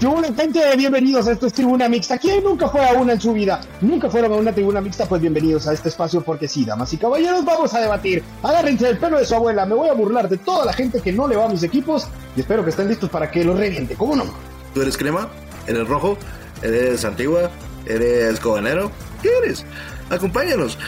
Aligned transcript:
Gente, 0.00 0.76
bienvenidos 0.78 1.28
a 1.28 1.32
esto 1.32 1.46
es 1.46 1.52
Tribuna 1.52 1.86
Mixta. 1.86 2.16
¿Quién 2.16 2.42
nunca 2.42 2.70
fue 2.70 2.82
a 2.88 2.94
una 2.94 3.12
en 3.12 3.20
su 3.20 3.34
vida? 3.34 3.60
¿Nunca 3.82 4.08
fueron 4.08 4.32
a 4.32 4.36
una 4.36 4.50
Tribuna 4.50 4.80
Mixta? 4.80 5.04
Pues 5.04 5.20
bienvenidos 5.20 5.68
a 5.68 5.74
este 5.74 5.90
espacio 5.90 6.22
porque 6.22 6.48
sí, 6.48 6.64
damas 6.64 6.90
y 6.94 6.96
caballeros, 6.96 7.44
vamos 7.44 7.74
a 7.74 7.80
debatir. 7.80 8.24
Agárrense 8.42 8.88
el 8.88 8.96
pelo 8.96 9.18
de 9.18 9.26
su 9.26 9.34
abuela, 9.34 9.66
me 9.66 9.74
voy 9.74 9.90
a 9.90 9.92
burlar 9.92 10.26
de 10.30 10.38
toda 10.38 10.64
la 10.64 10.72
gente 10.72 11.02
que 11.02 11.12
no 11.12 11.28
le 11.28 11.36
va 11.36 11.44
a 11.44 11.48
mis 11.50 11.62
equipos 11.64 12.08
y 12.34 12.40
espero 12.40 12.64
que 12.64 12.70
estén 12.70 12.88
listos 12.88 13.10
para 13.10 13.30
que 13.30 13.44
lo 13.44 13.54
reviente, 13.54 13.94
¿cómo 13.94 14.16
no? 14.16 14.24
¿Tú 14.72 14.80
eres 14.80 14.96
crema? 14.96 15.28
¿Eres 15.66 15.86
rojo? 15.86 16.16
¿Eres 16.62 17.04
antigua? 17.04 17.50
¿Eres 17.84 18.40
cobanero? 18.40 18.90
¿Qué 19.20 19.28
eres? 19.44 19.66
Acompáñanos. 20.08 20.78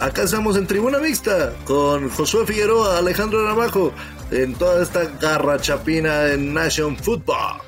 Acá 0.00 0.22
estamos 0.22 0.56
en 0.56 0.66
Tribuna 0.66 0.98
Mixta 0.98 1.52
con 1.66 2.08
Josué 2.08 2.46
Figueroa, 2.46 2.96
Alejandro 2.96 3.46
Ramajo, 3.46 3.92
en 4.30 4.54
toda 4.54 4.82
esta 4.82 5.04
garra 5.20 5.60
chapina 5.60 6.20
de 6.20 6.38
Nation 6.38 6.96
Football. 6.96 7.60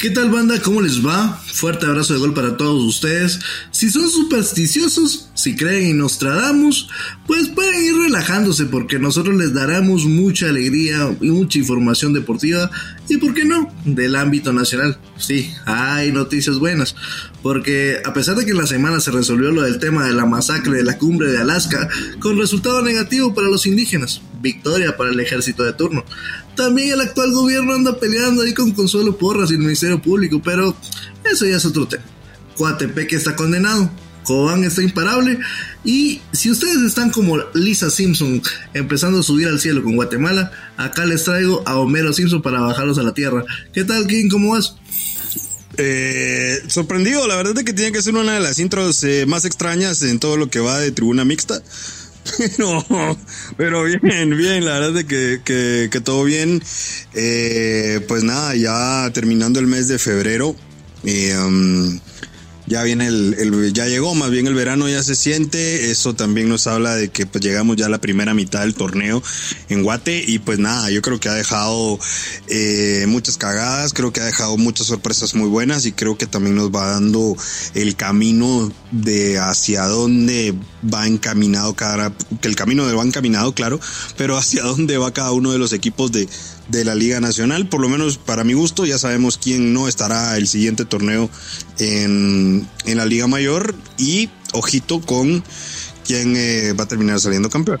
¿Qué 0.00 0.08
tal 0.08 0.30
banda? 0.30 0.58
¿Cómo 0.62 0.80
les 0.80 1.04
va? 1.04 1.38
Fuerte 1.52 1.84
abrazo 1.84 2.14
de 2.14 2.20
gol 2.20 2.32
para 2.32 2.56
todos 2.56 2.82
ustedes. 2.84 3.38
Si 3.70 3.90
son 3.90 4.08
supersticiosos, 4.08 5.28
si 5.34 5.54
creen 5.54 5.90
en 5.90 5.98
Nostradamus, 5.98 6.88
pues 7.26 7.48
pueden 7.48 7.84
ir 7.84 7.94
relajándose 7.94 8.64
porque 8.64 8.98
nosotros 8.98 9.36
les 9.36 9.52
daremos 9.52 10.06
mucha 10.06 10.46
alegría 10.46 11.14
y 11.20 11.28
mucha 11.28 11.58
información 11.58 12.14
deportiva 12.14 12.70
y, 13.10 13.18
¿por 13.18 13.34
qué 13.34 13.44
no?, 13.44 13.70
del 13.84 14.16
ámbito 14.16 14.54
nacional. 14.54 14.98
Sí, 15.18 15.52
hay 15.66 16.12
noticias 16.12 16.58
buenas, 16.58 16.96
porque 17.42 17.98
a 18.02 18.14
pesar 18.14 18.36
de 18.36 18.46
que 18.46 18.52
en 18.52 18.56
la 18.56 18.66
semana 18.66 19.00
se 19.00 19.10
resolvió 19.10 19.50
lo 19.50 19.62
del 19.62 19.78
tema 19.80 20.06
de 20.06 20.14
la 20.14 20.24
masacre 20.24 20.78
de 20.78 20.84
la 20.84 20.96
cumbre 20.96 21.30
de 21.30 21.40
Alaska, 21.40 21.90
con 22.20 22.38
resultado 22.38 22.80
negativo 22.80 23.34
para 23.34 23.48
los 23.48 23.66
indígenas, 23.66 24.22
victoria 24.40 24.96
para 24.96 25.10
el 25.10 25.20
ejército 25.20 25.62
de 25.62 25.74
turno. 25.74 26.06
También 26.56 26.92
el 26.92 27.00
actual 27.00 27.32
gobierno 27.32 27.74
anda 27.74 27.98
peleando 27.98 28.42
ahí 28.42 28.52
con 28.52 28.72
Consuelo 28.72 29.16
Porras 29.16 29.50
y 29.50 29.54
el 29.54 29.60
Ministerio 29.60 30.00
Público, 30.00 30.40
pero 30.44 30.76
eso 31.24 31.46
ya 31.46 31.56
es 31.56 31.64
otro 31.64 31.86
tema. 31.88 32.04
Coatepeque 32.56 33.16
está 33.16 33.36
condenado, 33.36 33.90
Cobán 34.24 34.64
está 34.64 34.82
imparable 34.82 35.38
y 35.84 36.20
si 36.32 36.50
ustedes 36.50 36.82
están 36.82 37.10
como 37.10 37.38
Lisa 37.54 37.88
Simpson 37.88 38.42
empezando 38.74 39.20
a 39.20 39.22
subir 39.22 39.48
al 39.48 39.60
cielo 39.60 39.82
con 39.82 39.96
Guatemala, 39.96 40.52
acá 40.76 41.06
les 41.06 41.24
traigo 41.24 41.62
a 41.66 41.76
Homero 41.76 42.12
Simpson 42.12 42.42
para 42.42 42.60
bajarlos 42.60 42.98
a 42.98 43.02
la 43.02 43.14
tierra. 43.14 43.44
¿Qué 43.72 43.84
tal, 43.84 44.06
King? 44.06 44.28
¿Cómo 44.28 44.52
vas? 44.52 44.76
Eh, 45.78 46.62
sorprendido, 46.66 47.26
la 47.26 47.36
verdad 47.36 47.56
es 47.56 47.64
que 47.64 47.72
tiene 47.72 47.92
que 47.92 48.02
ser 48.02 48.14
una 48.14 48.34
de 48.34 48.40
las 48.40 48.58
intros 48.58 49.02
eh, 49.04 49.24
más 49.26 49.46
extrañas 49.46 50.02
en 50.02 50.18
todo 50.18 50.36
lo 50.36 50.50
que 50.50 50.60
va 50.60 50.78
de 50.78 50.90
tribuna 50.90 51.24
mixta. 51.24 51.62
Pero, 52.38 53.16
pero 53.56 53.84
bien, 53.84 54.36
bien, 54.36 54.64
la 54.64 54.78
verdad 54.78 54.98
es 54.98 55.04
que, 55.04 55.88
que, 55.90 56.00
todo 56.00 56.24
bien. 56.24 56.62
Eh, 57.14 58.00
pues 58.08 58.22
nada, 58.24 58.54
ya 58.54 59.10
terminando 59.12 59.58
el 59.58 59.66
mes 59.66 59.88
de 59.88 59.98
febrero. 59.98 60.54
Eh, 61.04 61.36
um, 61.36 61.98
ya 62.70 62.84
viene 62.84 63.08
el, 63.08 63.72
ya 63.72 63.86
llegó 63.86 64.14
más 64.14 64.30
bien 64.30 64.46
el 64.46 64.54
verano 64.54 64.88
ya 64.88 65.02
se 65.02 65.16
siente. 65.16 65.90
Eso 65.90 66.14
también 66.14 66.48
nos 66.48 66.68
habla 66.68 66.94
de 66.94 67.08
que 67.08 67.26
pues 67.26 67.42
llegamos 67.44 67.76
ya 67.76 67.86
a 67.86 67.88
la 67.88 68.00
primera 68.00 68.32
mitad 68.32 68.60
del 68.60 68.74
torneo 68.74 69.20
en 69.68 69.82
Guate 69.82 70.22
y 70.24 70.38
pues 70.38 70.60
nada 70.60 70.88
yo 70.90 71.02
creo 71.02 71.18
que 71.18 71.28
ha 71.28 71.34
dejado 71.34 71.98
eh, 72.46 73.06
muchas 73.08 73.36
cagadas 73.36 73.92
creo 73.92 74.12
que 74.12 74.20
ha 74.20 74.24
dejado 74.24 74.56
muchas 74.56 74.86
sorpresas 74.86 75.34
muy 75.34 75.48
buenas 75.48 75.84
y 75.84 75.92
creo 75.92 76.16
que 76.16 76.26
también 76.26 76.54
nos 76.54 76.70
va 76.70 76.86
dando 76.86 77.36
el 77.74 77.96
camino 77.96 78.72
de 78.92 79.38
hacia 79.38 79.86
dónde 79.86 80.54
va 80.82 81.08
encaminado 81.08 81.74
cada 81.74 82.12
el 82.42 82.56
camino 82.56 82.84
va 82.94 83.02
encaminado 83.02 83.52
claro 83.52 83.80
pero 84.16 84.36
hacia 84.36 84.62
dónde 84.62 84.96
va 84.96 85.12
cada 85.12 85.32
uno 85.32 85.50
de 85.50 85.58
los 85.58 85.72
equipos 85.72 86.12
de 86.12 86.28
de 86.70 86.84
la 86.84 86.94
Liga 86.94 87.20
Nacional. 87.20 87.68
Por 87.68 87.80
lo 87.80 87.88
menos 87.88 88.18
para 88.18 88.44
mi 88.44 88.52
gusto, 88.52 88.86
ya 88.86 88.98
sabemos 88.98 89.38
quién 89.38 89.72
no 89.72 89.88
estará 89.88 90.36
el 90.36 90.46
siguiente 90.46 90.84
torneo 90.84 91.30
en, 91.78 92.66
en 92.86 92.96
la 92.96 93.06
Liga 93.06 93.26
Mayor 93.26 93.74
y 93.98 94.28
ojito 94.52 95.00
con 95.00 95.42
quién 96.06 96.34
eh, 96.36 96.72
va 96.72 96.84
a 96.84 96.88
terminar 96.88 97.20
saliendo 97.20 97.50
campeón. 97.50 97.80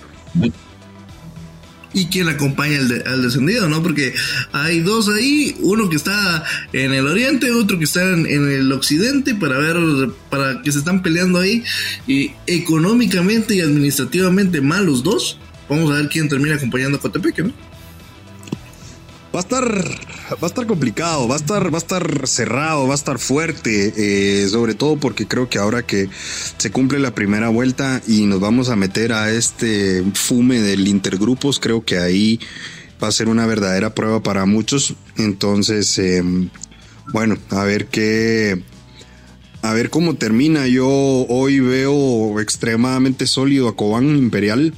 Y 1.92 2.06
quién 2.06 2.28
acompaña 2.28 2.78
al, 2.78 3.02
al, 3.04 3.22
descendido, 3.22 3.68
¿no? 3.68 3.82
Porque 3.82 4.14
hay 4.52 4.78
dos 4.80 5.08
ahí, 5.08 5.56
uno 5.58 5.90
que 5.90 5.96
está 5.96 6.44
en 6.72 6.94
el 6.94 7.04
oriente, 7.08 7.50
otro 7.50 7.78
que 7.78 7.84
está 7.84 8.00
en, 8.02 8.26
en, 8.26 8.48
el 8.48 8.70
occidente, 8.70 9.34
para 9.34 9.58
ver, 9.58 9.76
para 10.28 10.62
que 10.62 10.70
se 10.70 10.78
están 10.78 11.02
peleando 11.02 11.40
ahí, 11.40 11.64
y 12.06 12.30
económicamente 12.46 13.56
y 13.56 13.60
administrativamente 13.60 14.60
mal 14.60 14.86
los 14.86 15.02
dos. 15.02 15.38
Vamos 15.68 15.90
a 15.90 15.94
ver 15.94 16.08
quién 16.08 16.28
termina 16.28 16.54
acompañando 16.54 16.98
a 16.98 17.00
Cotepeque, 17.00 17.42
¿no? 17.42 17.52
Va 19.32 19.38
a 19.38 19.42
estar, 19.42 19.64
va 19.64 20.42
a 20.42 20.46
estar 20.46 20.66
complicado, 20.66 21.28
va 21.28 21.36
a 21.36 21.38
estar, 21.38 21.72
va 21.72 21.78
a 21.78 21.78
estar 21.78 22.26
cerrado, 22.26 22.88
va 22.88 22.94
a 22.94 22.96
estar 22.96 23.20
fuerte, 23.20 23.92
eh, 23.96 24.48
sobre 24.48 24.74
todo 24.74 24.96
porque 24.96 25.28
creo 25.28 25.48
que 25.48 25.58
ahora 25.58 25.86
que 25.86 26.08
se 26.58 26.72
cumple 26.72 26.98
la 26.98 27.14
primera 27.14 27.48
vuelta 27.48 28.02
y 28.08 28.26
nos 28.26 28.40
vamos 28.40 28.70
a 28.70 28.76
meter 28.76 29.12
a 29.12 29.30
este 29.30 30.02
fume 30.14 30.58
del 30.58 30.88
intergrupos, 30.88 31.60
creo 31.60 31.84
que 31.84 31.98
ahí 31.98 32.40
va 33.02 33.06
a 33.06 33.12
ser 33.12 33.28
una 33.28 33.46
verdadera 33.46 33.94
prueba 33.94 34.20
para 34.20 34.46
muchos. 34.46 34.94
Entonces, 35.16 35.96
eh, 36.00 36.24
bueno, 37.12 37.38
a 37.50 37.62
ver 37.62 37.86
qué, 37.86 38.62
a 39.62 39.72
ver 39.72 39.90
cómo 39.90 40.14
termina. 40.14 40.66
Yo 40.66 40.88
hoy 40.88 41.60
veo 41.60 42.40
extremadamente 42.40 43.28
sólido 43.28 43.68
a 43.68 43.76
Cobán 43.76 44.16
Imperial. 44.16 44.74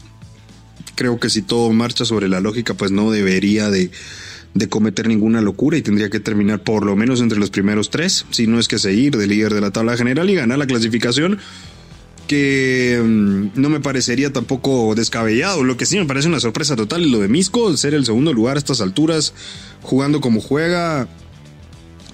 Creo 0.95 1.19
que 1.19 1.31
si 1.31 1.41
todo 1.41 1.73
marcha 1.73 2.05
sobre 2.05 2.29
la 2.29 2.41
lógica, 2.41 2.75
pues 2.75 2.91
no 2.91 3.11
debería 3.11 3.71
de 3.71 3.91
de 4.55 4.69
cometer 4.69 5.09
ninguna 5.09 5.41
locura 5.41 5.77
y 5.77 5.83
tendría 5.83 6.11
que 6.11 6.21
terminar 6.21 6.63
por 6.63 6.85
lo 6.85 6.95
menos 6.95 7.21
entre 7.21 7.39
los 7.39 7.51
primeros 7.51 7.91
tres, 7.91 8.27
si 8.31 8.47
no 8.47 8.59
es 8.59 8.69
que 8.69 8.79
seguir 8.79 9.17
de 9.17 9.27
líder 9.27 9.55
de 9.55 9.61
la 9.61 9.71
tabla 9.71 9.97
general 9.97 10.29
y 10.29 10.35
ganar 10.35 10.59
la 10.59 10.67
clasificación, 10.67 11.39
que 12.27 12.99
um, 13.01 13.51
no 13.55 13.69
me 13.69 13.81
parecería 13.81 14.33
tampoco 14.33 14.95
descabellado. 14.95 15.65
Lo 15.65 15.77
que 15.77 15.87
sí 15.87 15.99
me 15.99 16.07
parece 16.07 16.29
una 16.29 16.41
sorpresa 16.41 16.77
total 16.77 17.11
lo 17.11 17.21
de 17.21 17.29
Misco, 17.29 17.77
ser 17.77 17.95
el 17.95 18.05
segundo 18.05 18.33
lugar 18.33 18.57
a 18.57 18.59
estas 18.59 18.81
alturas, 18.81 19.35
jugando 19.83 20.21
como 20.21 20.41
juega, 20.41 21.09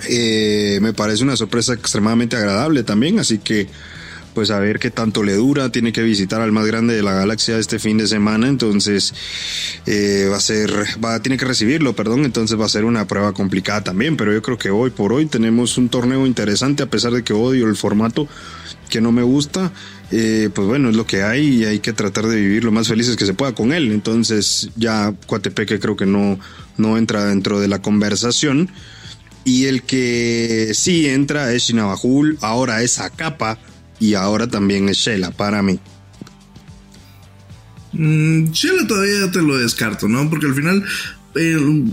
eh, 0.09 0.79
me 0.81 0.93
parece 0.93 1.25
una 1.25 1.37
sorpresa 1.37 1.75
extremadamente 1.75 2.37
agradable 2.37 2.85
también, 2.85 3.19
así 3.19 3.39
que 3.39 3.67
pues 4.35 4.51
a 4.51 4.59
ver 4.59 4.79
qué 4.79 4.91
tanto 4.91 5.23
le 5.23 5.35
dura. 5.35 5.71
Tiene 5.71 5.93
que 5.93 6.03
visitar 6.03 6.41
al 6.41 6.53
más 6.53 6.67
grande 6.67 6.95
de 6.95 7.03
la 7.03 7.13
galaxia 7.13 7.59
este 7.59 7.79
fin 7.79 7.99
de 7.99 8.07
semana, 8.07 8.49
entonces 8.49 9.15
eh, 9.87 10.29
va 10.31 10.37
a 10.37 10.41
ser, 10.41 10.73
va, 11.05 11.21
tiene 11.21 11.37
que 11.37 11.45
recibirlo, 11.45 11.95
perdón, 11.95 12.25
entonces 12.25 12.59
va 12.59 12.67
a 12.67 12.69
ser 12.69 12.85
una 12.85 13.07
prueba 13.07 13.33
complicada 13.33 13.83
también, 13.85 14.17
pero 14.17 14.33
yo 14.33 14.43
creo 14.43 14.59
que 14.59 14.71
hoy 14.71 14.91
por 14.91 15.13
hoy 15.13 15.27
tenemos 15.27 15.79
un 15.79 15.89
torneo 15.89 16.27
interesante, 16.27 16.83
a 16.83 16.87
pesar 16.91 17.13
de 17.13 17.23
que 17.23 17.33
odio 17.33 17.67
el 17.67 17.77
formato 17.77 18.29
que 18.89 19.01
no 19.01 19.13
me 19.13 19.23
gusta, 19.23 19.73
eh, 20.11 20.49
pues 20.55 20.67
bueno, 20.67 20.89
es 20.89 20.97
lo 20.97 21.07
que 21.07 21.23
hay 21.23 21.47
y 21.47 21.65
hay 21.65 21.81
que 21.81 21.93
tratar 21.93 22.27
de 22.27 22.37
vivir 22.37 22.65
lo 22.65 22.73
más 22.73 22.89
felices 22.89 23.17
que 23.17 23.27
se 23.27 23.35
pueda 23.35 23.55
con 23.55 23.73
él. 23.73 23.93
Entonces 23.93 24.71
ya 24.77 25.15
Coatepeque 25.27 25.79
creo 25.79 25.97
que 25.97 26.07
no, 26.07 26.39
no 26.77 26.97
entra 26.97 27.27
dentro 27.27 27.61
de 27.61 27.69
la 27.69 27.81
conversación. 27.83 28.71
Y 29.45 29.67
el 29.67 29.83
que 29.83 30.73
sí 30.75 31.07
entra 31.09 31.53
es 31.53 31.65
Shinabajul, 31.65 32.39
ahora 32.41 32.83
es 32.83 32.99
Acapa, 32.99 33.59
y 34.01 34.15
ahora 34.15 34.47
también 34.47 34.89
es 34.89 34.99
Shela 34.99 35.31
para 35.31 35.63
mí. 35.63 35.79
Mm, 37.93 38.51
Shela 38.53 38.87
todavía 38.87 39.31
te 39.31 39.43
lo 39.43 39.57
descarto, 39.57 40.09
¿no? 40.09 40.29
Porque 40.29 40.47
al 40.47 40.55
final, 40.55 40.85
eh, 41.35 41.85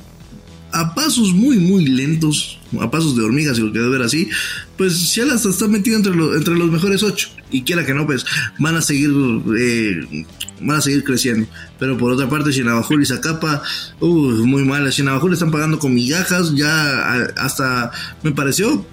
a 0.71 0.93
pasos 0.93 1.33
muy, 1.33 1.57
muy 1.57 1.85
lentos, 1.85 2.59
a 2.81 2.91
pasos 2.91 3.15
de 3.15 3.23
hormigas, 3.23 3.55
si 3.55 3.63
lo 3.63 3.71
quieres 3.71 3.89
ver 3.89 4.01
así, 4.01 4.29
pues 4.77 4.93
Shela 4.93 5.35
hasta 5.35 5.49
está 5.49 5.67
metido 5.67 5.97
entre, 5.97 6.13
lo, 6.13 6.35
entre 6.35 6.55
los 6.55 6.69
mejores 6.69 7.01
ocho. 7.01 7.29
Y 7.49 7.63
quiera 7.63 7.85
que 7.85 7.93
no, 7.93 8.05
pues 8.05 8.25
van 8.59 8.75
a 8.75 8.81
seguir, 8.81 9.11
eh, 9.57 10.25
van 10.59 10.77
a 10.77 10.81
seguir 10.81 11.03
creciendo. 11.03 11.47
Pero 11.79 11.97
por 11.97 12.11
otra 12.11 12.27
parte, 12.27 12.51
Shinabajul 12.51 13.03
y 13.03 13.05
Zacapa, 13.05 13.61
uh, 14.01 14.07
muy 14.45 14.65
mal. 14.65 14.89
Shinabajul 14.89 15.31
están 15.31 15.51
pagando 15.51 15.79
con 15.79 15.93
migajas, 15.93 16.53
ya 16.55 17.29
hasta 17.37 17.91
me 18.23 18.31
pareció 18.31 18.85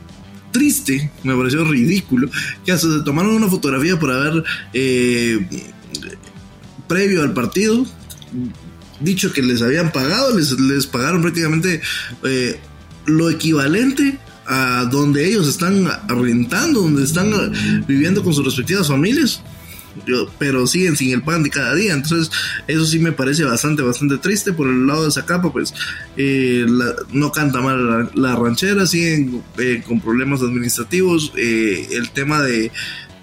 triste, 0.53 1.11
me 1.25 1.35
pareció 1.35 1.65
ridículo, 1.65 2.31
que 2.65 2.77
se 2.77 2.87
tomaron 3.05 3.35
una 3.35 3.49
fotografía 3.49 3.99
por 3.99 4.13
haber, 4.13 4.45
eh, 4.73 5.45
previo 6.87 7.23
al 7.23 7.33
partido, 7.33 7.85
dicho 9.01 9.33
que 9.33 9.43
les 9.43 9.63
habían 9.63 9.91
pagado, 9.93 10.37
les, 10.37 10.53
les 10.61 10.87
pagaron 10.87 11.23
prácticamente 11.23 11.81
eh, 12.25 12.61
lo 13.07 13.31
equivalente 13.31 14.19
a 14.47 14.85
donde 14.91 15.27
ellos 15.27 15.49
están 15.49 15.89
rentando, 16.09 16.83
donde 16.83 17.05
están 17.05 17.33
viviendo 17.87 18.23
con 18.23 18.35
sus 18.35 18.45
respectivas 18.45 18.89
familias 18.89 19.43
pero 20.39 20.67
siguen 20.67 20.97
sin 20.97 21.13
el 21.13 21.23
pan 21.23 21.43
de 21.43 21.51
cada 21.51 21.75
día. 21.75 21.93
Entonces, 21.93 22.31
eso 22.67 22.85
sí 22.85 22.99
me 22.99 23.13
parece 23.13 23.45
bastante, 23.45 23.83
bastante 23.83 24.19
triste. 24.19 24.53
Por 24.53 24.69
el 24.69 24.87
lado 24.87 25.05
de 25.05 25.11
Zacapa, 25.11 25.53
pues 25.53 25.75
eh, 26.17 26.67
no 27.13 27.33
canta 27.33 27.61
mal 27.61 28.11
la, 28.15 28.37
ranchera, 28.37 28.87
siguen 28.87 29.43
eh, 29.59 29.83
con 29.87 30.01
problemas 30.01 30.43
administrativos. 30.43 31.33
Eh, 31.37 31.89
el 31.93 32.11
tema 32.11 32.43
de, 32.43 32.71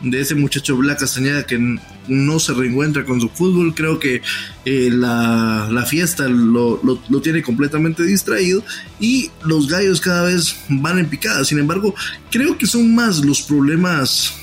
de 0.02 0.22
ese 0.22 0.36
muchacho 0.36 0.78
Black 0.78 1.00
Castañeda 1.00 1.46
que 1.46 1.78
no 2.08 2.40
se 2.40 2.54
reencuentra 2.54 3.06
con 3.06 3.20
su 3.20 3.30
fútbol, 3.30 3.76
creo 3.76 4.00
que 4.00 4.22
eh, 4.66 4.90
la, 4.92 5.68
la, 5.72 5.86
fiesta 5.86 6.28
lo, 6.28 6.80
lo, 6.84 7.02
lo, 7.10 7.22
tiene 7.22 7.42
completamente 7.42 8.04
distraído 8.04 8.64
y 9.00 9.30
los 9.44 9.68
gallos 9.68 10.02
cada 10.02 10.24
vez 10.24 10.56
van 10.70 11.00
en 11.00 11.10
picada. 11.10 11.44
Sin 11.44 11.60
embargo, 11.60 11.94
creo 12.32 12.58
que 12.58 12.66
son 12.66 12.96
más 12.96 13.24
los 13.24 13.42
problemas 13.42 14.39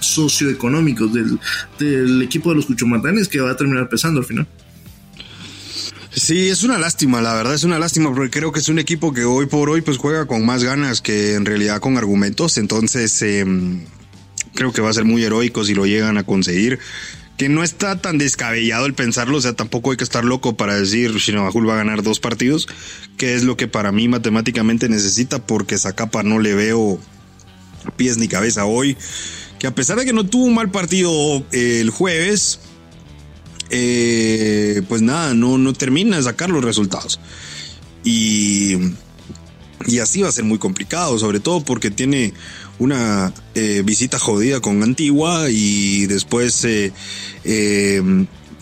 socioeconómicos 0.00 1.12
del, 1.12 1.38
del 1.78 2.22
equipo 2.22 2.50
de 2.50 2.56
los 2.56 2.66
Cuchumatanes 2.66 3.28
que 3.28 3.40
va 3.40 3.50
a 3.50 3.56
terminar 3.56 3.88
pesando 3.88 4.20
al 4.20 4.26
final. 4.26 4.46
Sí, 6.10 6.48
es 6.48 6.62
una 6.64 6.78
lástima, 6.78 7.20
la 7.20 7.34
verdad 7.34 7.54
es 7.54 7.64
una 7.64 7.78
lástima 7.78 8.12
porque 8.12 8.30
creo 8.30 8.50
que 8.50 8.60
es 8.60 8.68
un 8.68 8.78
equipo 8.78 9.12
que 9.12 9.24
hoy 9.24 9.46
por 9.46 9.70
hoy 9.70 9.82
pues 9.82 9.98
juega 9.98 10.26
con 10.26 10.44
más 10.44 10.64
ganas 10.64 11.00
que 11.00 11.34
en 11.34 11.44
realidad 11.44 11.80
con 11.80 11.96
argumentos, 11.96 12.58
entonces 12.58 13.22
eh, 13.22 13.44
creo 14.54 14.72
que 14.72 14.80
va 14.80 14.90
a 14.90 14.92
ser 14.92 15.04
muy 15.04 15.22
heroico 15.22 15.64
si 15.64 15.74
lo 15.74 15.86
llegan 15.86 16.18
a 16.18 16.24
conseguir. 16.24 16.80
Que 17.36 17.48
no 17.48 17.62
está 17.62 18.00
tan 18.00 18.18
descabellado 18.18 18.86
el 18.86 18.94
pensarlo, 18.94 19.38
o 19.38 19.40
sea, 19.40 19.52
tampoco 19.52 19.92
hay 19.92 19.96
que 19.96 20.02
estar 20.02 20.24
loco 20.24 20.56
para 20.56 20.74
decir 20.74 21.12
Shinabajul 21.12 21.68
va 21.68 21.74
a 21.74 21.76
ganar 21.76 22.02
dos 22.02 22.18
partidos, 22.18 22.66
que 23.16 23.36
es 23.36 23.44
lo 23.44 23.56
que 23.56 23.68
para 23.68 23.92
mí 23.92 24.08
matemáticamente 24.08 24.88
necesita, 24.88 25.46
porque 25.46 25.78
Zacapa 25.78 26.24
no 26.24 26.40
le 26.40 26.54
veo 26.54 26.98
pies 27.96 28.18
ni 28.18 28.26
cabeza 28.26 28.64
hoy. 28.64 28.96
Que 29.58 29.66
a 29.66 29.74
pesar 29.74 29.98
de 29.98 30.04
que 30.04 30.12
no 30.12 30.24
tuvo 30.24 30.44
un 30.44 30.54
mal 30.54 30.70
partido 30.70 31.10
eh, 31.52 31.80
el 31.80 31.90
jueves, 31.90 32.60
eh, 33.70 34.82
pues 34.88 35.02
nada, 35.02 35.34
no, 35.34 35.58
no 35.58 35.72
termina 35.72 36.16
de 36.16 36.22
sacar 36.22 36.50
los 36.50 36.64
resultados. 36.64 37.20
Y, 38.04 38.76
y 39.86 39.98
así 39.98 40.22
va 40.22 40.28
a 40.28 40.32
ser 40.32 40.44
muy 40.44 40.58
complicado, 40.58 41.18
sobre 41.18 41.40
todo 41.40 41.64
porque 41.64 41.90
tiene 41.90 42.32
una 42.78 43.32
eh, 43.54 43.82
visita 43.84 44.18
jodida 44.18 44.60
con 44.60 44.82
Antigua 44.82 45.50
y 45.50 46.06
después 46.06 46.64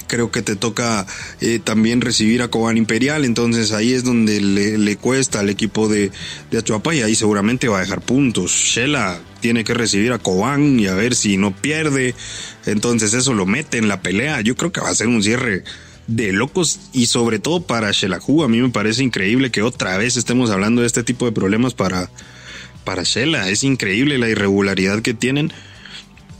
creo 0.06 0.31
que 0.31 0.43
te 0.43 0.56
toca 0.56 1.06
eh, 1.41 1.61
también 1.62 2.00
recibir 2.00 2.43
a 2.43 2.49
Cobán 2.49 2.76
Imperial, 2.76 3.25
entonces 3.25 3.73
ahí 3.73 3.93
es 3.93 4.05
donde 4.05 4.41
le, 4.41 4.79
le 4.79 4.97
cuesta 4.97 5.41
al 5.41 5.50
equipo 5.50 5.88
de, 5.88 6.11
de 6.50 6.58
Achuapa 6.58 6.94
y 6.94 7.03
ahí 7.03 7.14
seguramente 7.14 7.69
va 7.69 7.79
a 7.79 7.82
dejar 7.82 8.00
puntos. 8.00 8.53
Shela 8.53 9.20
tiene 9.41 9.64
que 9.64 9.75
recibir 9.75 10.12
a 10.12 10.19
Cobán 10.19 10.81
y 10.81 10.87
a 10.87 10.94
ver 10.94 11.14
si 11.14 11.37
no 11.37 11.55
pierde, 11.55 12.14
entonces 12.67 13.14
eso 13.14 13.35
lo 13.35 13.47
mete 13.47 13.79
en 13.79 13.88
la 13.88 14.00
pelea. 14.00 14.41
Yo 14.41 14.56
creo 14.56 14.73
que 14.73 14.81
va 14.81 14.91
a 14.91 14.94
ser 14.94 15.08
un 15.08 15.23
cierre 15.23 15.64
de 16.06 16.32
locos 16.32 16.81
y 16.93 17.06
sobre 17.06 17.38
todo 17.38 17.62
para 17.62 17.91
Shelahu. 17.91 18.44
A 18.44 18.49
mí 18.49 18.61
me 18.61 18.70
parece 18.70 19.03
increíble 19.03 19.50
que 19.50 19.62
otra 19.62 19.97
vez 19.97 20.17
estemos 20.17 20.50
hablando 20.50 20.81
de 20.81 20.87
este 20.87 21.03
tipo 21.03 21.26
de 21.26 21.32
problemas 21.32 21.75
para, 21.75 22.11
para 22.85 23.03
Shela. 23.03 23.49
Es 23.50 23.64
increíble 23.64 24.19
la 24.19 24.29
irregularidad 24.29 25.03
que 25.03 25.14
tienen 25.14 25.53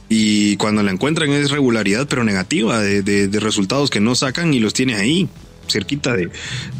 y 0.09 0.55
cuando 0.57 0.83
la 0.83 0.91
encuentran 0.91 1.31
es 1.31 1.51
regularidad 1.51 2.07
pero 2.07 2.23
negativa 2.23 2.79
de, 2.81 3.29
resultados 3.39 3.89
que 3.89 3.99
no 3.99 4.15
sacan 4.15 4.53
y 4.53 4.59
los 4.59 4.73
tiene 4.73 4.95
ahí 4.95 5.29
cerquita 5.67 6.15
de, 6.15 6.29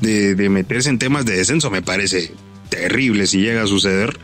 de, 0.01 0.35
de, 0.35 0.49
meterse 0.49 0.89
en 0.89 0.99
temas 0.99 1.25
de 1.25 1.35
descenso 1.35 1.69
me 1.69 1.81
parece 1.81 2.31
terrible 2.69 3.27
si 3.27 3.39
llega 3.39 3.63
a 3.63 3.67
suceder. 3.67 4.17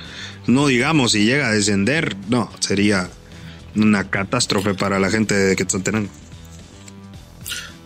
No 0.48 0.68
digamos 0.68 1.14
si 1.14 1.26
llega 1.26 1.48
a 1.48 1.52
descender 1.52 2.16
no 2.30 2.50
sería 2.60 3.10
una 3.76 4.10
catástrofe 4.10 4.74
para 4.74 5.00
la 5.00 5.10
gente 5.10 5.36
de 5.36 5.56
Quetzaltenango 5.56 6.10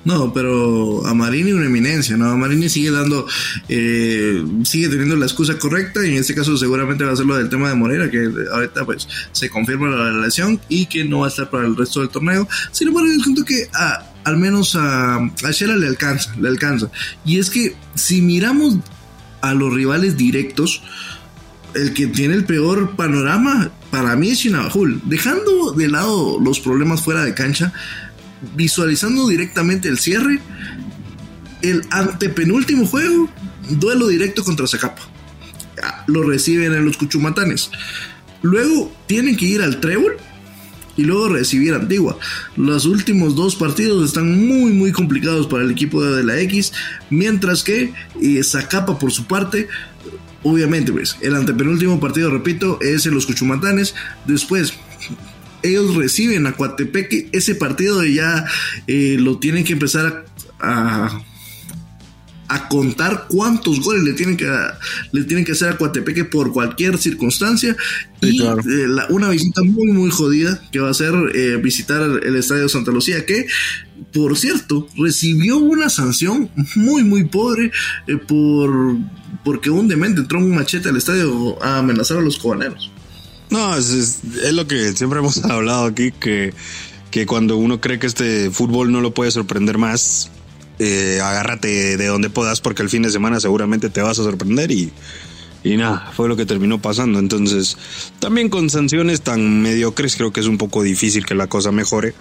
no, 0.07 0.31
pero 0.31 1.06
a 1.06 1.13
Marini 1.13 1.51
una 1.51 1.65
eminencia, 1.65 2.15
¿no? 2.15 2.30
A 2.30 2.38
Marini 2.38 2.69
sigue 2.69 2.92
dando, 2.92 3.27
eh, 3.68 4.42
sigue 4.63 4.88
teniendo 4.88 5.18
la 5.18 5.25
excusa 5.25 5.59
correcta 5.59 6.06
y 6.06 6.12
en 6.12 6.19
este 6.19 6.33
caso 6.33 6.56
seguramente 6.56 7.04
va 7.04 7.12
a 7.12 7.15
ser 7.18 7.25
lo 7.25 7.36
del 7.36 7.50
tema 7.50 7.68
de 7.68 7.75
Morera, 7.75 8.09
que 8.09 8.31
ahorita 8.54 8.86
pues 8.86 9.06
se 9.33 9.50
confirma 9.50 9.89
la 9.89 10.09
relación 10.13 10.62
y 10.69 10.86
que 10.86 11.04
no 11.04 11.19
va 11.19 11.25
a 11.25 11.30
estar 11.30 11.50
para 11.50 11.68
el 11.68 11.75
resto 11.75 12.00
del 12.00 12.07
torneo. 12.07 12.48
Sin 12.71 12.88
embargo, 12.88 13.09
yo 13.09 13.21
siento 13.21 13.44
que 13.44 13.68
al 14.24 14.38
menos 14.38 14.77
a, 14.77 15.18
a 15.18 15.51
Shela 15.51 15.75
le 15.75 15.88
alcanza, 15.88 16.33
le 16.39 16.48
alcanza. 16.48 16.89
Y 17.25 17.39
es 17.39 17.50
que 17.50 17.75
si 17.95 18.21
miramos 18.21 18.77
a 19.42 19.53
los 19.53 19.74
rivales 19.74 20.15
directos, 20.15 20.83
el 21.74 21.94
que 21.94 22.07
tiene 22.07 22.33
el 22.36 22.45
peor 22.45 22.95
panorama 22.95 23.71
para 23.92 24.15
mí 24.15 24.30
es 24.30 24.39
Chinabajul. 24.39 25.01
Dejando 25.03 25.74
de 25.74 25.89
lado 25.89 26.39
los 26.39 26.62
problemas 26.62 27.01
fuera 27.01 27.25
de 27.25 27.33
cancha, 27.33 27.74
visualizando 28.56 29.28
directamente 29.28 29.88
el 29.88 29.98
cierre, 29.98 30.39
el 31.62 31.84
antepenúltimo 31.89 32.86
juego, 32.86 33.30
duelo 33.69 34.07
directo 34.07 34.44
contra 34.44 34.68
Zacapa. 34.68 35.01
Lo 36.07 36.24
reciben 36.24 36.74
en 36.74 36.86
los 36.86 36.98
Cuchumatanes. 36.98 37.69
Luego 38.42 38.92
tienen 39.07 39.36
que 39.36 39.45
ir 39.45 39.62
al 39.62 39.80
Trébol 39.80 40.18
y 40.95 41.04
luego 41.04 41.30
recibir 41.30 41.74
Antigua. 41.74 42.18
Los 42.56 42.86
últimos 42.86 43.36
dos 43.36 43.56
partidos 43.56 44.06
están 44.06 44.48
muy 44.48 44.74
muy 44.74 44.92
complicados 44.92 45.48
para 45.48 45.63
el 45.63 45.72
equipo 45.72 46.04
de 46.04 46.24
la 46.24 46.39
X, 46.42 46.74
mientras 47.10 47.63
que 47.63 47.94
Zacapa 48.44 49.00
por 49.00 49.12
su 49.12 49.25
parte 49.25 49.68
obviamente 50.44 50.92
pues 50.92 51.18
el 51.22 51.36
antepenúltimo 51.36 52.00
partido 52.00 52.30
repito 52.31 52.80
es 52.81 53.06
en 53.06 53.13
los 53.13 53.25
Cuchumatanes, 53.25 53.95
después 54.25 54.74
ellos 55.69 55.95
reciben 55.95 56.47
a 56.47 56.53
Coatepeque, 56.53 57.29
ese 57.31 57.55
partido 57.55 58.03
ya 58.05 58.45
eh, 58.87 59.17
lo 59.19 59.39
tienen 59.39 59.63
que 59.63 59.73
empezar 59.73 60.25
a, 60.59 61.05
a, 61.07 61.23
a, 62.47 62.69
contar 62.69 63.27
cuántos 63.29 63.81
goles 63.81 64.03
le 64.03 64.13
tienen 64.13 64.37
que 64.37 64.49
le 65.11 65.23
tienen 65.25 65.45
que 65.45 65.51
hacer 65.51 65.69
a 65.69 65.77
Coatepeque 65.77 66.25
por 66.25 66.51
cualquier 66.53 66.97
circunstancia 66.97 67.75
sí, 68.21 68.29
y 68.29 68.39
claro. 68.39 68.59
eh, 68.61 68.87
la, 68.87 69.05
una 69.09 69.29
visita 69.29 69.61
muy 69.63 69.91
muy 69.91 70.09
jodida 70.09 70.61
que 70.71 70.79
va 70.79 70.89
a 70.89 70.93
ser 70.93 71.13
eh, 71.35 71.57
visitar 71.57 72.01
el 72.01 72.35
estadio 72.35 72.69
Santa 72.69 72.91
Lucía 72.91 73.25
que 73.25 73.47
por 74.13 74.37
cierto 74.37 74.87
recibió 74.97 75.57
una 75.57 75.89
sanción 75.89 76.49
muy 76.75 77.03
muy 77.03 77.25
pobre 77.25 77.71
eh, 78.07 78.17
por 78.17 78.97
porque 79.43 79.69
un 79.69 79.87
demente 79.87 80.21
entró 80.21 80.39
un 80.39 80.55
machete 80.55 80.89
al 80.89 80.97
estadio 80.97 81.61
a 81.63 81.77
amenazar 81.77 82.17
a 82.17 82.21
los 82.21 82.37
cobaneros. 82.37 82.91
No, 83.49 83.75
es, 83.75 84.21
lo 84.51 84.67
que 84.67 84.94
siempre 84.94 85.19
hemos 85.19 85.44
hablado 85.45 85.85
aquí, 85.85 86.11
que, 86.11 86.53
que 87.11 87.25
cuando 87.25 87.57
uno 87.57 87.79
cree 87.79 87.99
que 87.99 88.07
este 88.07 88.51
fútbol 88.51 88.91
no 88.91 89.01
lo 89.01 89.13
puede 89.13 89.31
sorprender 89.31 89.77
más, 89.77 90.29
eh, 90.79 91.19
agárrate 91.23 91.97
de 91.97 92.05
donde 92.05 92.29
puedas 92.29 92.61
porque 92.61 92.83
el 92.83 92.89
fin 92.89 93.01
de 93.01 93.09
semana 93.09 93.39
seguramente 93.39 93.89
te 93.89 94.01
vas 94.01 94.19
a 94.19 94.23
sorprender 94.23 94.71
y, 94.71 94.91
y 95.63 95.75
nada, 95.75 96.11
fue 96.15 96.27
lo 96.27 96.35
que 96.35 96.45
terminó 96.45 96.81
pasando. 96.81 97.19
Entonces, 97.19 97.77
también 98.19 98.49
con 98.49 98.69
sanciones 98.69 99.21
tan 99.21 99.61
mediocres 99.61 100.15
creo 100.15 100.31
que 100.31 100.39
es 100.39 100.47
un 100.47 100.57
poco 100.57 100.83
difícil 100.83 101.25
que 101.25 101.35
la 101.35 101.47
cosa 101.47 101.71
mejore. 101.71 102.13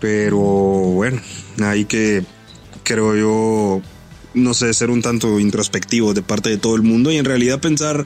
Pero 0.00 0.38
bueno, 0.38 1.20
hay 1.62 1.86
que, 1.86 2.24
creo 2.82 3.16
yo, 3.16 3.82
no 4.34 4.52
sé, 4.52 4.74
ser 4.74 4.90
un 4.90 5.00
tanto 5.00 5.40
introspectivo 5.40 6.12
de 6.12 6.22
parte 6.22 6.50
de 6.50 6.58
todo 6.58 6.76
el 6.76 6.82
mundo 6.82 7.10
y 7.10 7.16
en 7.16 7.24
realidad 7.24 7.60
pensar 7.60 8.04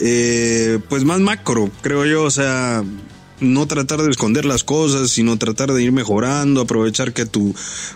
eh, 0.00 0.78
pues 0.88 1.04
más 1.04 1.20
macro, 1.20 1.70
creo 1.82 2.04
yo, 2.06 2.24
o 2.24 2.30
sea, 2.30 2.82
no 3.42 3.66
tratar 3.66 4.00
de 4.02 4.10
esconder 4.10 4.44
las 4.44 4.64
cosas, 4.64 5.10
sino 5.10 5.36
tratar 5.36 5.72
de 5.72 5.82
ir 5.82 5.92
mejorando, 5.92 6.60
aprovechar 6.60 7.12
que 7.12 7.26
tu 7.26 7.54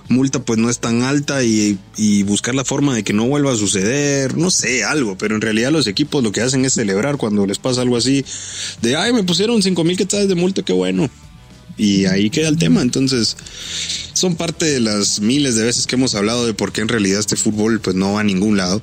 multa 0.08 0.40
pues 0.40 0.58
no 0.58 0.68
es 0.68 0.80
tan 0.80 1.02
alta 1.02 1.42
y, 1.44 1.78
buscar 2.24 2.54
la 2.54 2.64
forma 2.64 2.94
de 2.94 3.04
que 3.04 3.12
no 3.12 3.26
vuelva 3.26 3.52
a 3.52 3.56
suceder, 3.56 4.36
no 4.36 4.50
sé, 4.50 4.84
algo, 4.84 5.16
pero 5.16 5.34
en 5.36 5.40
realidad 5.40 5.70
los 5.70 5.86
equipos 5.86 6.22
lo 6.22 6.32
que 6.32 6.40
hacen 6.40 6.64
es 6.64 6.74
celebrar 6.74 7.16
cuando 7.16 7.46
les 7.46 7.58
pasa 7.58 7.82
algo 7.82 7.96
así, 7.96 8.24
de, 8.82 8.96
ay, 8.96 9.12
me 9.12 9.22
pusieron 9.22 9.62
cinco 9.62 9.84
mil 9.84 9.96
quetzales 9.96 10.28
de 10.28 10.34
multa, 10.34 10.62
qué 10.62 10.72
bueno. 10.72 11.08
Y 11.78 12.06
ahí 12.06 12.30
queda 12.30 12.48
el 12.48 12.56
tema, 12.56 12.80
entonces 12.80 13.36
son 14.14 14.34
parte 14.34 14.64
de 14.64 14.80
las 14.80 15.20
miles 15.20 15.56
de 15.56 15.64
veces 15.64 15.86
que 15.86 15.96
hemos 15.96 16.14
hablado 16.14 16.46
de 16.46 16.54
por 16.54 16.72
qué 16.72 16.80
en 16.80 16.88
realidad 16.88 17.20
este 17.20 17.36
fútbol 17.36 17.80
pues 17.80 17.94
no 17.94 18.14
va 18.14 18.20
a 18.20 18.24
ningún 18.24 18.56
lado 18.56 18.80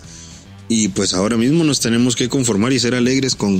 y 0.73 0.87
pues 0.87 1.13
ahora 1.13 1.37
mismo 1.37 1.63
nos 1.63 1.79
tenemos 1.79 2.15
que 2.15 2.29
conformar 2.29 2.73
y 2.73 2.79
ser 2.79 2.95
alegres 2.95 3.35
con, 3.35 3.59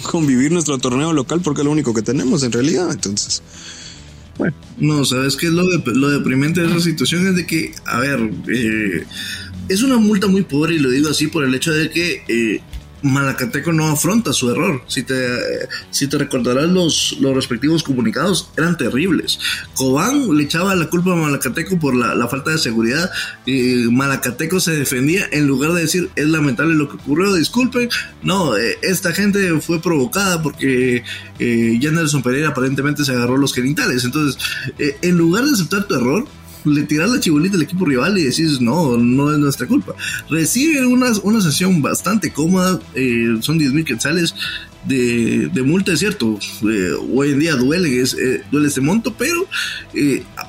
con, 0.00 0.26
vivir 0.26 0.50
nuestro 0.50 0.78
torneo 0.78 1.12
local 1.12 1.40
porque 1.42 1.60
es 1.60 1.66
lo 1.66 1.70
único 1.70 1.92
que 1.92 2.02
tenemos 2.02 2.42
en 2.42 2.52
realidad. 2.52 2.90
Entonces, 2.90 3.42
bueno. 4.38 4.56
No, 4.78 5.04
¿sabes 5.04 5.36
qué 5.36 5.46
es 5.46 5.52
lo, 5.52 5.66
de, 5.68 5.82
lo 5.94 6.08
deprimente 6.08 6.62
de 6.62 6.68
esa 6.68 6.80
situación? 6.80 7.26
Es 7.28 7.36
de 7.36 7.46
que, 7.46 7.74
a 7.84 7.98
ver, 7.98 8.18
eh, 8.48 9.04
es 9.68 9.82
una 9.82 9.98
multa 9.98 10.26
muy 10.26 10.42
pobre 10.42 10.74
y 10.74 10.78
lo 10.78 10.90
digo 10.90 11.10
así 11.10 11.26
por 11.26 11.44
el 11.44 11.54
hecho 11.54 11.70
de 11.70 11.90
que 11.90 12.24
eh, 12.28 12.60
Malacateco 13.02 13.72
no 13.72 13.88
afronta 13.88 14.32
su 14.32 14.50
error. 14.50 14.82
Si 14.86 15.02
te, 15.02 15.14
si 15.90 16.06
te 16.06 16.18
recordarás 16.18 16.68
los, 16.68 17.16
los 17.20 17.34
respectivos 17.34 17.82
comunicados, 17.82 18.50
eran 18.56 18.76
terribles. 18.76 19.38
Cobán 19.74 20.36
le 20.36 20.44
echaba 20.44 20.74
la 20.74 20.88
culpa 20.88 21.12
a 21.12 21.16
Malacateco 21.16 21.78
por 21.78 21.94
la, 21.94 22.14
la 22.14 22.28
falta 22.28 22.50
de 22.50 22.58
seguridad. 22.58 23.10
Y 23.46 23.88
Malacateco 23.90 24.60
se 24.60 24.76
defendía 24.76 25.26
en 25.32 25.46
lugar 25.46 25.72
de 25.72 25.82
decir 25.82 26.10
es 26.16 26.26
lamentable 26.26 26.74
lo 26.74 26.88
que 26.88 26.96
ocurrió, 26.96 27.34
disculpen. 27.34 27.88
No, 28.22 28.56
eh, 28.56 28.78
esta 28.82 29.12
gente 29.12 29.60
fue 29.60 29.80
provocada 29.80 30.42
porque 30.42 31.04
eh, 31.38 31.80
Pereira 32.22 32.48
aparentemente 32.48 33.04
se 33.04 33.12
agarró 33.12 33.36
los 33.36 33.54
genitales. 33.54 34.04
Entonces, 34.04 34.42
eh, 34.78 34.96
en 35.02 35.16
lugar 35.16 35.44
de 35.44 35.52
aceptar 35.52 35.84
tu 35.84 35.94
error, 35.94 36.26
le 36.64 36.82
tiras 36.84 37.10
la 37.10 37.20
chibolita 37.20 37.56
al 37.56 37.62
equipo 37.62 37.84
rival 37.84 38.18
y 38.18 38.24
decís, 38.24 38.60
no, 38.60 38.96
no 38.96 39.32
es 39.32 39.38
nuestra 39.38 39.66
culpa. 39.66 39.94
Reciben 40.28 40.86
una, 40.86 41.10
una 41.22 41.40
sesión 41.40 41.82
bastante 41.82 42.32
cómoda, 42.32 42.80
eh, 42.94 43.36
son 43.40 43.58
10 43.58 43.72
mil 43.72 43.84
quetzales. 43.84 44.34
de, 44.84 45.62
multa, 45.64 45.92
es 45.92 46.00
cierto, 46.00 46.38
eh, 46.68 46.92
hoy 47.14 47.30
en 47.30 47.38
día 47.38 47.54
duele, 47.54 48.00
es, 48.00 48.14
eh, 48.14 48.42
duele 48.50 48.68
este 48.68 48.80
monto, 48.80 49.14
pero 49.16 49.46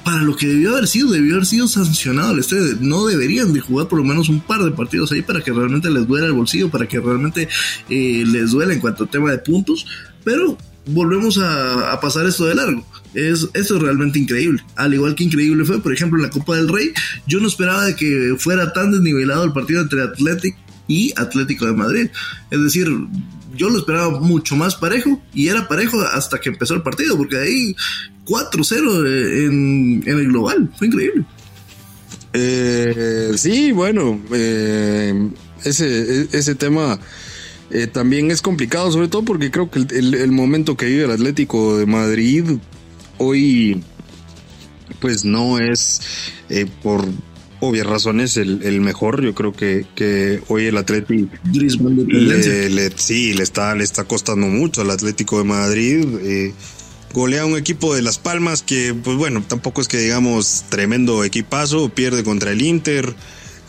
para 0.04 0.24
lo 0.24 0.36
que 0.36 0.48
debió 0.48 0.72
haber 0.72 0.88
sido, 0.88 1.12
debió 1.12 1.36
haber 1.36 1.46
sido 1.46 1.68
sancionado 1.68 2.34
el. 2.34 2.44
No 2.82 3.06
deberían 3.06 3.54
de 3.54 3.60
jugar 3.60 3.88
por 3.88 4.00
lo 4.00 4.06
menos 4.06 4.30
un 4.30 4.42
par 4.42 4.64
de 4.64 4.72
partidos 4.72 5.12
ahí 5.12 5.22
para 5.22 5.42
que 5.42 5.52
realmente 5.52 5.90
les 5.90 6.08
duela 6.08 6.28
el 6.28 6.34
bolsillo, 6.34 6.70
para 6.70 6.88
que 6.88 7.00
realmente 7.00 7.48
les 7.90 8.52
duela 8.52 8.74
en 8.74 8.80
cuanto 8.80 9.04
a 9.04 9.08
tema 9.08 9.30
de 9.30 9.38
puntos, 9.38 9.86
pero 10.24 10.58
volvemos 10.86 11.40
a, 11.42 12.00
pasar 12.02 12.26
esto 12.26 12.46
de 12.46 12.56
largo. 12.56 12.86
Es, 13.14 13.48
esto 13.54 13.76
es 13.76 13.82
realmente 13.82 14.20
increíble. 14.20 14.64
Al 14.76 14.94
igual 14.94 15.16
que 15.16 15.24
increíble 15.24 15.66
fue, 15.66 15.82
por 15.82 15.94
ejemplo, 15.94 16.18
en 16.18 16.24
la 16.24 16.30
Copa 16.30 16.56
del 16.56 16.70
Rey, 16.70 16.92
yo 17.28 17.40
no 17.40 17.48
esperaba 17.48 17.86
de 17.86 17.96
que 17.96 18.36
fuera 18.38 18.74
tan 18.74 18.92
desnivelado 18.92 19.44
el 19.44 19.54
partido 19.54 19.82
entre 19.82 20.02
Athletic 20.02 20.56
y 20.88 21.14
Atlético 21.16 21.66
de 21.66 21.74
Madrid. 21.74 22.10
Es 22.50 22.62
decir, 22.62 22.88
yo 23.56 23.70
lo 23.70 23.80
esperaba 23.80 24.20
mucho 24.20 24.56
más 24.56 24.76
parejo 24.76 25.22
y 25.34 25.48
era 25.48 25.68
parejo 25.68 26.02
hasta 26.02 26.40
que 26.40 26.50
empezó 26.50 26.74
el 26.74 26.82
partido, 26.82 27.18
porque 27.18 27.38
ahí 27.38 27.76
4-0 28.26 29.46
en, 29.46 30.04
el 30.06 30.28
global, 30.28 30.72
fue 30.78 30.88
increíble. 30.88 31.26
Eh, 32.34 33.34
sí, 33.36 33.72
bueno, 33.72 34.20
eh, 34.32 35.30
ese, 35.64 36.28
ese 36.32 36.56
tema 36.56 37.00
eh, 37.74 37.88
también 37.88 38.32
es 38.32 38.42
complicado, 38.42 38.92
sobre 38.92 39.08
todo 39.08 39.24
porque 39.24 39.52
creo 39.52 39.70
que 39.70 39.80
el, 39.80 40.32
momento 40.32 40.78
que 40.78 40.86
vive 40.86 41.06
el 41.06 41.12
Atlético 41.12 41.78
de 41.78 41.86
Madrid 41.86 42.46
hoy, 43.18 43.84
pues 45.00 45.26
no 45.26 45.60
es 45.60 46.02
por 46.82 47.06
obvias 47.64 47.88
razones 47.88 48.38
el, 48.38 48.82
mejor. 48.82 49.24
Yo 49.24 49.34
creo 49.34 49.54
que, 49.54 49.86
que 49.96 50.42
hoy 50.48 50.66
el 50.66 50.78
Atlético 50.78 51.36
le, 51.52 52.92
sí, 52.98 53.34
le 53.34 53.44
está, 53.44 53.74
le 53.76 53.84
está 53.84 54.04
costando 54.04 54.48
mucho 54.48 54.82
al 54.82 54.92
Atlético 54.92 55.38
de 55.38 55.44
Madrid. 55.46 56.06
Eh, 56.22 56.54
golea 57.14 57.46
un 57.46 57.58
equipo 57.58 57.96
de 57.96 58.02
Las 58.02 58.18
Palmas 58.18 58.62
que, 58.62 58.94
pues 58.94 59.18
bueno, 59.18 59.44
tampoco 59.48 59.82
es 59.82 59.88
que 59.88 59.98
digamos 59.98 60.66
tremendo 60.70 61.24
equipazo, 61.24 61.90
pierde 61.90 62.24
contra 62.24 62.52
el 62.52 62.62
Inter, 62.62 63.14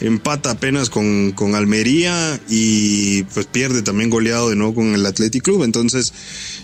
empata 0.00 0.50
apenas 0.50 0.90
con, 0.90 1.32
con 1.32 1.54
Almería 1.54 2.40
y 2.48 3.22
pues 3.24 3.46
pierde 3.46 3.82
también 3.82 4.10
goleado 4.10 4.50
de 4.50 4.56
nuevo 4.56 4.74
con 4.74 4.94
el 4.94 5.06
Athletic 5.06 5.42
Club. 5.42 5.62
Entonces, 5.62 6.12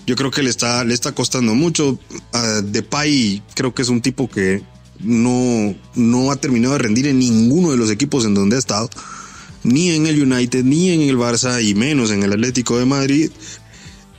yo 0.06 0.16
creo 0.16 0.30
que 0.30 0.42
le 0.42 0.50
está, 0.50 0.84
le 0.84 0.94
está 0.94 1.12
costando 1.12 1.54
mucho. 1.54 1.98
Uh, 2.32 2.62
Depay 2.62 3.42
creo 3.54 3.74
que 3.74 3.82
es 3.82 3.88
un 3.88 4.00
tipo 4.00 4.28
que 4.28 4.62
no, 4.98 5.74
no 5.94 6.30
ha 6.30 6.36
terminado 6.36 6.74
de 6.74 6.80
rendir 6.80 7.06
en 7.06 7.18
ninguno 7.18 7.70
de 7.70 7.76
los 7.76 7.90
equipos 7.90 8.24
en 8.24 8.34
donde 8.34 8.56
ha 8.56 8.58
estado, 8.58 8.90
ni 9.62 9.90
en 9.90 10.06
el 10.06 10.22
United, 10.22 10.64
ni 10.64 10.90
en 10.90 11.02
el 11.02 11.16
Barça, 11.16 11.62
y 11.62 11.74
menos 11.74 12.10
en 12.10 12.22
el 12.22 12.32
Atlético 12.32 12.78
de 12.78 12.86
Madrid. 12.86 13.30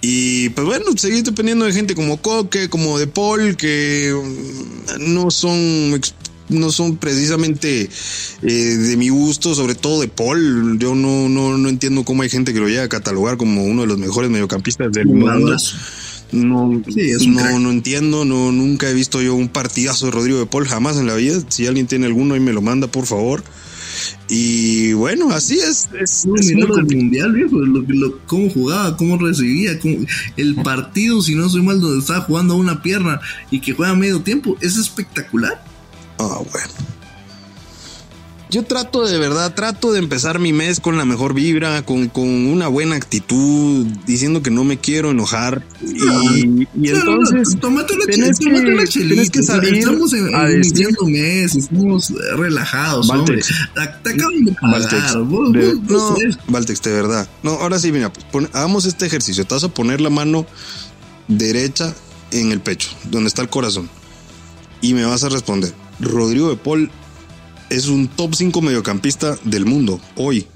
Y 0.02 0.50
pues 0.50 0.66
bueno, 0.66 0.86
seguir 0.98 1.24
dependiendo 1.24 1.66
de 1.66 1.74
gente 1.74 1.94
como 1.94 2.18
Coque, 2.18 2.70
como 2.70 2.98
De 2.98 3.06
Paul, 3.06 3.56
que 3.56 4.12
no 5.00 5.30
son 5.30 6.02
no 6.52 6.72
son 6.72 6.98
precisamente 6.98 7.90
eh, 8.42 8.52
de 8.52 8.98
mi 8.98 9.10
gusto, 9.10 9.56
sobre 9.56 9.76
todo 9.76 10.02
de 10.02 10.08
Paul. 10.08 10.78
Yo 10.80 10.96
no, 10.96 11.30
no, 11.30 11.58
no 11.58 11.70
entiendo 11.70 12.04
cómo 12.04 12.24
hay 12.24 12.30
gente 12.30 12.54
que 12.54 12.60
lo 12.60 12.68
llega 12.68 12.84
a 12.84 12.90
catalogar 12.90 13.38
como 13.38 13.64
uno 13.64 13.82
de 13.82 13.88
los 13.88 13.98
mejores 13.98 14.30
mediocampistas 14.30 14.92
del 14.92 15.08
mundo. 15.08 15.56
No, 16.32 16.70
no, 16.70 17.60
no 17.60 17.72
entiendo, 17.72 18.24
no, 18.24 18.54
nunca 18.54 18.90
he 18.90 18.94
visto 18.94 19.22
yo 19.22 19.36
un 19.36 19.50
partidazo 19.50 20.06
de 20.06 20.12
Rodrigo 20.12 20.40
de 20.40 20.46
Paul, 20.46 20.66
jamás 20.66 20.98
en 20.98 21.08
la 21.08 21.16
vida. 21.16 21.42
Si 21.50 21.68
alguien 21.68 21.88
tiene 21.88 22.06
alguno 22.06 22.36
y 22.36 22.40
me 22.40 22.54
lo 22.54 22.62
manda, 22.62 22.88
por 22.88 23.06
favor. 23.06 23.44
Y 24.30 24.94
bueno, 24.94 25.32
así 25.32 25.60
es. 25.60 25.90
es, 26.00 26.26
mundial, 26.26 27.34
viejo, 27.34 27.58
cómo 28.28 28.50
jugaba, 28.50 28.96
cómo 28.96 29.18
recibía, 29.18 29.78
el 30.38 30.56
partido, 30.56 31.22
si 31.22 31.36
no 31.36 31.50
soy 31.50 31.62
mal, 31.62 31.82
donde 31.82 32.00
estaba 32.00 32.22
jugando 32.22 32.54
a 32.54 32.58
una 32.58 32.82
pierna 32.82 33.20
y 33.50 33.60
que 33.60 33.74
juega 33.74 33.94
medio 33.96 34.22
tiempo, 34.22 34.58
es 34.62 34.78
espectacular. 34.78 35.71
Ah, 36.22 36.42
bueno 36.52 36.92
yo 38.52 38.64
trato 38.64 39.08
de 39.08 39.18
verdad, 39.18 39.56
trato 39.56 39.94
de 39.94 40.00
empezar 40.00 40.38
mi 40.38 40.52
mes 40.52 40.82
con 40.82 40.98
la 40.98 41.06
mejor 41.06 41.34
vibra, 41.34 41.86
con, 41.86 42.10
con 42.10 42.28
una 42.28 42.68
buena 42.68 42.98
actitud, 42.98 43.88
diciendo 44.06 44.44
que 44.44 44.52
no 44.52 44.66
me 44.66 44.78
quiero 44.78 45.12
enojar. 45.12 45.66
Y, 45.82 46.68
y 46.76 46.90
entonces. 46.90 47.58
Tómate 47.62 47.94
una, 47.94 48.06
tienes 48.08 48.38
que, 48.38 48.50
tienes 48.90 49.30
que 49.30 49.42
salir 49.42 49.76
estamos 49.76 50.12
en, 50.12 50.36
a 50.36 50.52
iniciando 50.52 51.06
mes, 51.06 51.56
estamos 51.56 52.14
relajados, 52.36 53.08
Valtex. 53.08 53.54
Te, 54.04 54.14
de 54.14 54.56
Valtex, 54.62 55.16
no, 55.16 56.18
Valtex, 56.50 56.82
de 56.82 56.92
verdad. 56.92 57.30
No, 57.44 57.52
ahora 57.52 57.80
sí, 57.80 57.94
mira, 57.94 58.12
pues, 58.12 58.50
hagamos 58.52 58.84
este 58.84 59.06
ejercicio. 59.06 59.46
Te 59.46 59.56
vas 59.56 59.64
a 59.64 59.70
poner 59.70 60.02
la 60.02 60.10
mano 60.10 60.46
derecha 61.30 61.96
en 62.32 62.52
el 62.52 62.60
pecho, 62.60 62.90
donde 63.10 63.30
está 63.30 63.42
el 63.42 63.50
corazón. 63.50 63.90
Y 64.82 64.94
me 64.94 65.06
vas 65.06 65.24
a 65.24 65.30
responder. 65.30 65.74
Rodrigo 66.02 66.50
de 66.50 66.58
Paul 66.58 66.90
es 67.70 67.88
un 67.88 68.08
top 68.08 68.36
5 68.36 68.62
mediocampista 68.62 69.38
del 69.46 69.66
mundo 69.66 70.00
hoy. 70.16 70.48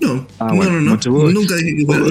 No, 0.00 0.26
ah, 0.38 0.52
no, 0.54 0.64
no, 0.64 0.80
no. 0.80 1.30
Nunca 1.32 1.56
dije 1.56 1.76
que 1.76 1.84
fuera, 1.84 2.04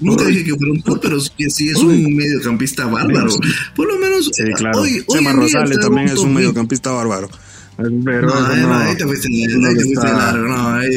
nunca, 0.00 0.24
dije 0.24 0.44
que 0.44 0.54
fuera 0.56 0.72
un 0.72 0.82
top, 0.82 0.98
pero 1.02 1.20
sí, 1.20 1.32
sí 1.50 1.68
es 1.68 1.76
un 1.76 2.14
mediocampista 2.14 2.86
bárbaro. 2.86 3.30
Por 3.76 3.86
lo 3.86 3.98
menos 3.98 4.30
sí, 4.32 4.44
claro. 4.56 4.80
hoy, 4.80 5.04
hoy 5.06 5.24
Rosales 5.26 5.78
también 5.78 6.08
es 6.08 6.18
un 6.18 6.32
mediocampista 6.32 6.90
bárbaro. 6.90 7.28
Pero 7.76 8.28
no, 8.28 8.56
no, 8.56 8.74
ahí 8.74 8.96
te 8.96 9.04
fuiste, 9.04 9.28
ahí 9.28 9.74
te 9.74 9.84
fuiste 9.84 10.06
largo, 10.06 10.48
no, 10.48 10.68
ahí 10.74 10.88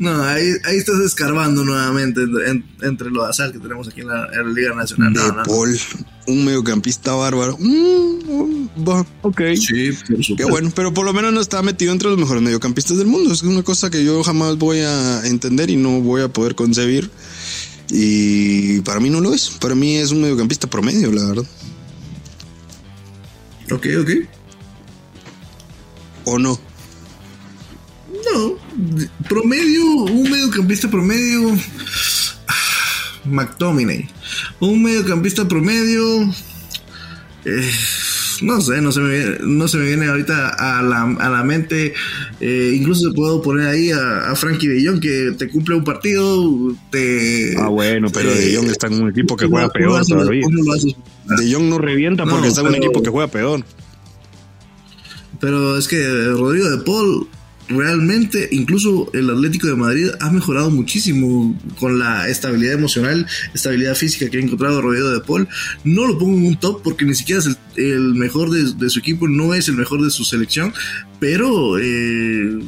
no, 0.00 0.22
ahí, 0.22 0.54
ahí 0.64 0.78
estás 0.78 0.98
escarbando 1.00 1.62
nuevamente 1.62 2.22
entre, 2.80 3.10
los 3.10 3.28
azar 3.28 3.52
que 3.52 3.58
tenemos 3.58 3.86
aquí 3.86 4.00
en 4.00 4.08
la, 4.08 4.28
Liga 4.44 4.74
Nacional. 4.74 5.12
De 5.12 5.20
Paul, 5.44 5.78
un 6.26 6.42
mediocampista 6.42 7.12
bárbaro. 7.12 7.58
Mm, 7.58 8.68
ok. 9.20 9.42
Sí, 9.56 9.90
Qué 10.38 10.46
bueno, 10.46 10.72
pero 10.74 10.94
por 10.94 11.04
lo 11.04 11.12
menos 11.12 11.34
no 11.34 11.40
está 11.42 11.60
metido 11.60 11.92
entre 11.92 12.08
los 12.08 12.16
mejores 12.16 12.42
mediocampistas 12.42 12.96
del 12.96 13.08
mundo. 13.08 13.30
Es 13.30 13.42
una 13.42 13.62
cosa 13.62 13.90
que 13.90 14.02
yo 14.02 14.22
jamás 14.22 14.56
voy 14.56 14.78
a 14.78 15.26
entender 15.26 15.68
y 15.68 15.76
no 15.76 16.00
voy 16.00 16.22
a 16.22 16.28
poder 16.28 16.54
concebir. 16.54 17.10
Y 17.90 18.80
para 18.80 19.00
mí 19.00 19.10
no 19.10 19.20
lo 19.20 19.34
es. 19.34 19.50
Para 19.50 19.74
mí 19.74 19.96
es 19.96 20.12
un 20.12 20.22
mediocampista 20.22 20.66
promedio, 20.66 21.12
la 21.12 21.26
verdad. 21.26 21.44
Ok, 23.70 23.86
ok. 24.00 24.10
¿O 26.24 26.38
no? 26.38 26.69
Promedio, 29.28 29.84
un 29.84 30.30
mediocampista 30.30 30.90
promedio. 30.90 31.56
McTominay. 33.24 34.08
Un 34.60 34.82
mediocampista 34.82 35.46
promedio. 35.46 36.32
Eh, 37.44 37.70
no 38.42 38.60
sé, 38.60 38.80
no 38.80 38.90
se 38.92 39.00
me 39.00 39.10
viene, 39.10 39.36
no 39.40 39.68
se 39.68 39.76
me 39.76 39.86
viene 39.86 40.06
ahorita 40.06 40.48
a 40.48 40.82
la, 40.82 41.02
a 41.02 41.30
la 41.30 41.44
mente. 41.44 41.92
Eh, 42.40 42.72
incluso 42.74 43.08
se 43.08 43.14
puedo 43.14 43.42
poner 43.42 43.68
ahí 43.68 43.90
a, 43.90 44.34
Frankie 44.34 44.68
de 44.68 44.86
Jong 44.86 45.00
que 45.00 45.34
te 45.36 45.48
cumple 45.48 45.76
un 45.76 45.84
partido. 45.84 46.74
Te, 46.90 47.54
ah, 47.58 47.68
bueno, 47.68 48.08
pero 48.12 48.34
de 48.34 48.56
Jong 48.56 48.70
está 48.70 48.86
en 48.86 49.02
un 49.02 49.10
equipo 49.10 49.36
que 49.36 49.46
juega 49.46 49.68
peor 49.68 50.04
todavía. 50.06 50.46
De 50.46 51.52
Jong 51.52 51.68
no 51.68 51.78
revienta 51.78 52.24
porque 52.24 52.48
está 52.48 52.62
en 52.62 52.68
un 52.68 52.74
equipo 52.76 53.02
que 53.02 53.10
juega 53.10 53.28
peor. 53.28 53.64
Pero 55.38 55.78
es 55.78 55.88
que 55.88 56.02
Rodrigo 56.36 56.70
de 56.70 56.78
Paul 56.78 57.28
realmente 57.70 58.48
incluso 58.50 59.10
el 59.14 59.30
Atlético 59.30 59.68
de 59.68 59.76
Madrid 59.76 60.08
ha 60.20 60.30
mejorado 60.30 60.70
muchísimo 60.70 61.56
con 61.78 61.98
la 61.98 62.28
estabilidad 62.28 62.74
emocional, 62.74 63.26
estabilidad 63.54 63.94
física 63.94 64.28
que 64.28 64.38
ha 64.38 64.40
encontrado 64.40 64.82
rodeado 64.82 65.12
de 65.12 65.20
Paul. 65.20 65.48
No 65.84 66.06
lo 66.06 66.18
pongo 66.18 66.36
en 66.36 66.46
un 66.46 66.56
top 66.56 66.82
porque 66.82 67.04
ni 67.04 67.14
siquiera 67.14 67.40
es 67.40 67.56
el, 67.76 68.14
mejor 68.14 68.50
de, 68.50 68.90
su 68.90 68.98
equipo, 68.98 69.28
no 69.28 69.54
es 69.54 69.68
el 69.68 69.76
mejor 69.76 70.02
de 70.02 70.10
su 70.10 70.24
selección, 70.24 70.74
pero 71.20 71.78
eh, 71.78 72.58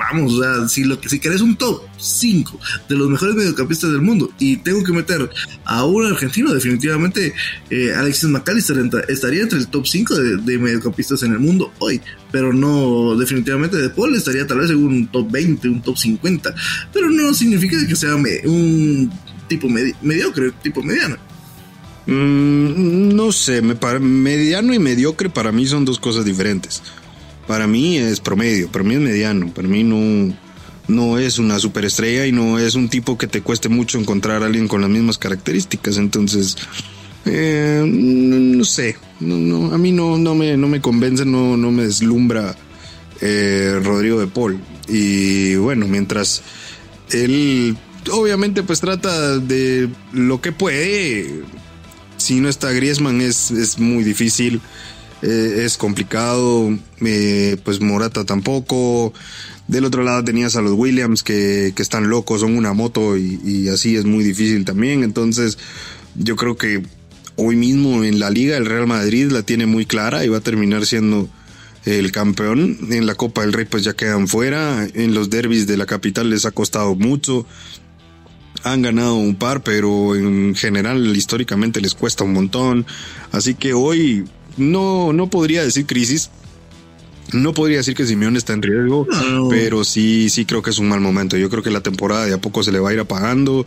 vamos, 0.00 0.32
o 0.34 0.42
sea, 0.42 0.68
si, 0.68 0.84
lo, 0.84 0.98
si 1.02 1.20
querés 1.20 1.40
un 1.42 1.56
top 1.56 1.82
5 1.98 2.58
de 2.88 2.96
los 2.96 3.08
mejores 3.08 3.34
mediocampistas 3.34 3.92
del 3.92 4.00
mundo 4.00 4.32
y 4.38 4.56
tengo 4.56 4.82
que 4.82 4.92
meter 4.92 5.30
a 5.64 5.84
un 5.84 6.06
argentino, 6.06 6.52
definitivamente 6.52 7.34
eh, 7.68 7.92
Alexis 7.94 8.30
McAllister 8.30 8.78
estaría 9.08 9.42
entre 9.42 9.58
el 9.58 9.68
top 9.68 9.86
5 9.86 10.14
de, 10.16 10.58
mediocampistas 10.58 11.22
en 11.22 11.32
el 11.32 11.38
mundo 11.38 11.72
hoy, 11.78 12.00
pero 12.32 12.52
no, 12.52 13.16
definitivamente 13.16 13.76
De 13.76 13.90
Paul 13.90 14.14
estaría 14.14 14.46
tal 14.46 14.60
vez 14.60 14.70
en 14.70 14.78
un 14.78 15.06
top 15.08 15.30
20, 15.30 15.68
un 15.68 15.82
top 15.82 15.96
50, 15.96 16.54
pero 16.92 17.10
no 17.10 17.32
significa 17.34 17.76
que 17.86 17.96
sea 17.96 18.16
un 18.16 19.12
tipo 19.48 19.68
mediocre, 19.68 20.52
tipo 20.62 20.82
mediano. 20.82 21.16
Mm, 22.06 23.14
no 23.14 23.30
sé, 23.30 23.62
me 23.62 23.76
mediano 24.00 24.74
y 24.74 24.78
mediocre 24.78 25.28
para 25.28 25.52
mí 25.52 25.66
son 25.66 25.84
dos 25.84 25.98
cosas 25.98 26.24
diferentes. 26.24 26.82
Para 27.50 27.66
mí 27.66 27.98
es 27.98 28.20
promedio, 28.20 28.70
para 28.70 28.84
mí 28.84 28.94
es 28.94 29.00
mediano, 29.00 29.52
para 29.52 29.66
mí 29.66 29.82
no, 29.82 30.32
no 30.86 31.18
es 31.18 31.40
una 31.40 31.58
superestrella 31.58 32.24
y 32.24 32.30
no 32.30 32.60
es 32.60 32.76
un 32.76 32.88
tipo 32.88 33.18
que 33.18 33.26
te 33.26 33.42
cueste 33.42 33.68
mucho 33.68 33.98
encontrar 33.98 34.44
a 34.44 34.46
alguien 34.46 34.68
con 34.68 34.80
las 34.82 34.88
mismas 34.88 35.18
características. 35.18 35.96
Entonces, 35.96 36.56
eh, 37.24 37.82
no, 37.84 38.64
sé, 38.64 38.96
no, 39.18 39.74
a 39.74 39.78
mí 39.78 39.90
no, 39.90 40.16
no, 40.16 40.36
me, 40.36 40.56
no 40.56 40.68
me 40.68 40.80
convence, 40.80 41.24
no, 41.24 41.56
no 41.56 41.72
me 41.72 41.86
deslumbra 41.86 42.54
eh, 43.20 43.80
Rodrigo 43.82 44.20
de 44.20 44.28
Paul. 44.28 44.60
Y 44.86 45.56
bueno, 45.56 45.88
mientras 45.88 46.42
él 47.10 47.76
obviamente 48.12 48.62
pues 48.62 48.78
trata 48.78 49.38
de 49.38 49.88
lo 50.12 50.40
que 50.40 50.52
puede. 50.52 51.42
Si 52.16 52.38
no 52.38 52.48
está 52.48 52.70
Griezmann 52.70 53.20
es, 53.20 53.50
es 53.50 53.80
muy 53.80 54.04
difícil, 54.04 54.60
eh, 55.22 55.62
es 55.64 55.76
complicado, 55.76 56.76
pues 57.64 57.80
Morata 57.80 58.24
tampoco. 58.24 59.12
Del 59.68 59.84
otro 59.84 60.02
lado 60.02 60.24
tenías 60.24 60.56
a 60.56 60.62
los 60.62 60.72
Williams 60.72 61.22
que, 61.22 61.72
que 61.76 61.82
están 61.82 62.08
locos, 62.08 62.40
son 62.40 62.56
una 62.56 62.72
moto 62.72 63.16
y, 63.16 63.40
y 63.44 63.68
así 63.68 63.96
es 63.96 64.04
muy 64.04 64.24
difícil 64.24 64.64
también. 64.64 65.04
Entonces 65.04 65.58
yo 66.16 66.34
creo 66.36 66.56
que 66.56 66.82
hoy 67.36 67.56
mismo 67.56 68.02
en 68.02 68.18
la 68.18 68.30
liga 68.30 68.56
el 68.56 68.66
Real 68.66 68.86
Madrid 68.86 69.30
la 69.30 69.42
tiene 69.42 69.66
muy 69.66 69.86
clara 69.86 70.24
y 70.24 70.28
va 70.28 70.38
a 70.38 70.42
terminar 70.42 70.86
siendo 70.86 71.28
el 71.84 72.12
campeón. 72.12 72.78
En 72.90 73.06
la 73.06 73.14
Copa 73.14 73.42
del 73.42 73.52
Rey 73.52 73.64
pues 73.64 73.84
ya 73.84 73.94
quedan 73.94 74.28
fuera. 74.28 74.86
En 74.94 75.14
los 75.14 75.30
derbis 75.30 75.66
de 75.66 75.76
la 75.76 75.86
capital 75.86 76.30
les 76.30 76.44
ha 76.46 76.50
costado 76.50 76.94
mucho. 76.94 77.46
Han 78.62 78.82
ganado 78.82 79.14
un 79.14 79.36
par, 79.36 79.62
pero 79.62 80.16
en 80.16 80.54
general 80.54 81.16
históricamente 81.16 81.80
les 81.80 81.94
cuesta 81.94 82.24
un 82.24 82.32
montón. 82.32 82.86
Así 83.32 83.54
que 83.54 83.72
hoy 83.72 84.24
no, 84.56 85.12
no 85.12 85.30
podría 85.30 85.62
decir 85.62 85.86
crisis. 85.86 86.30
No 87.32 87.54
podría 87.54 87.76
decir 87.76 87.94
que 87.94 88.06
Simeone 88.06 88.38
está 88.38 88.54
en 88.54 88.62
riesgo, 88.62 89.06
pero 89.50 89.84
sí, 89.84 90.28
sí 90.30 90.44
creo 90.46 90.62
que 90.62 90.70
es 90.70 90.78
un 90.78 90.88
mal 90.88 91.00
momento. 91.00 91.36
Yo 91.36 91.48
creo 91.48 91.62
que 91.62 91.70
la 91.70 91.80
temporada 91.80 92.26
de 92.26 92.34
a 92.34 92.40
poco 92.40 92.64
se 92.64 92.72
le 92.72 92.80
va 92.80 92.90
a 92.90 92.92
ir 92.92 92.98
apagando 92.98 93.64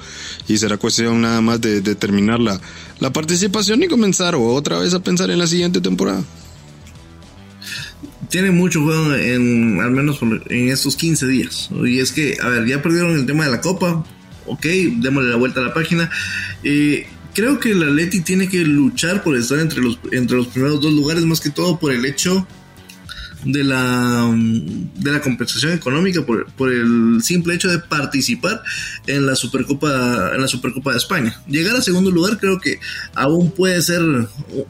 y 0.50 0.58
será 0.58 0.76
cuestión 0.76 1.22
nada 1.22 1.40
más 1.40 1.62
de, 1.62 1.80
de 1.80 1.96
terminar 1.96 2.42
la, 2.42 2.60
la 3.00 3.14
participación 3.14 3.82
y 3.82 3.88
comenzar 3.88 4.36
otra 4.36 4.80
vez 4.80 4.94
a 4.94 5.00
pensar 5.00 5.32
en 5.32 5.40
la 5.40 5.48
siguiente 5.48 5.80
temporada 5.80 6.24
tiene 8.34 8.50
mucho 8.50 8.82
juego 8.82 9.14
en 9.14 9.80
al 9.80 9.92
menos 9.92 10.20
en 10.50 10.70
estos 10.70 10.96
15 10.96 11.28
días. 11.28 11.70
Y 11.86 12.00
es 12.00 12.12
que, 12.12 12.36
a 12.42 12.50
ver, 12.50 12.66
ya 12.66 12.82
perdieron 12.82 13.12
el 13.12 13.28
tema 13.28 13.46
de 13.46 13.52
la 13.52 13.62
copa. 13.62 14.04
Ok, 14.48 14.66
démosle 14.98 15.30
la 15.30 15.36
vuelta 15.36 15.60
a 15.60 15.64
la 15.66 15.74
página. 15.76 16.10
Eh, 16.64 17.06
creo 17.34 17.60
que 17.60 17.72
el 17.72 17.84
Atleti 17.84 18.22
tiene 18.22 18.48
que 18.48 18.60
luchar 18.60 19.24
por 19.24 19.36
estar 19.36 19.60
entre 19.60 19.82
los, 19.82 20.00
entre 20.12 20.38
los 20.38 20.48
primeros 20.48 20.82
dos 20.82 20.94
lugares, 20.94 21.24
más 21.26 21.42
que 21.42 21.50
todo 21.50 21.80
por 21.80 21.92
el 21.92 22.06
hecho 22.06 22.48
de 23.46 23.64
la, 23.64 24.32
de 24.96 25.12
la 25.12 25.22
compensación 25.22 25.74
económica 25.74 26.26
por, 26.26 26.52
por, 26.54 26.72
el 26.72 27.20
simple 27.22 27.56
hecho 27.56 27.70
de 27.70 27.80
participar 27.80 28.62
en 29.08 29.26
la 29.26 29.36
Supercopa 29.36 30.32
en 30.34 30.42
la 30.42 30.48
Supercopa 30.48 30.92
de 30.92 30.98
España. 30.98 31.42
Llegar 31.48 31.76
a 31.76 31.82
segundo 31.82 32.12
lugar 32.12 32.40
creo 32.40 32.60
que 32.60 32.80
aún 33.16 33.52
puede 33.52 33.82
ser 33.82 34.02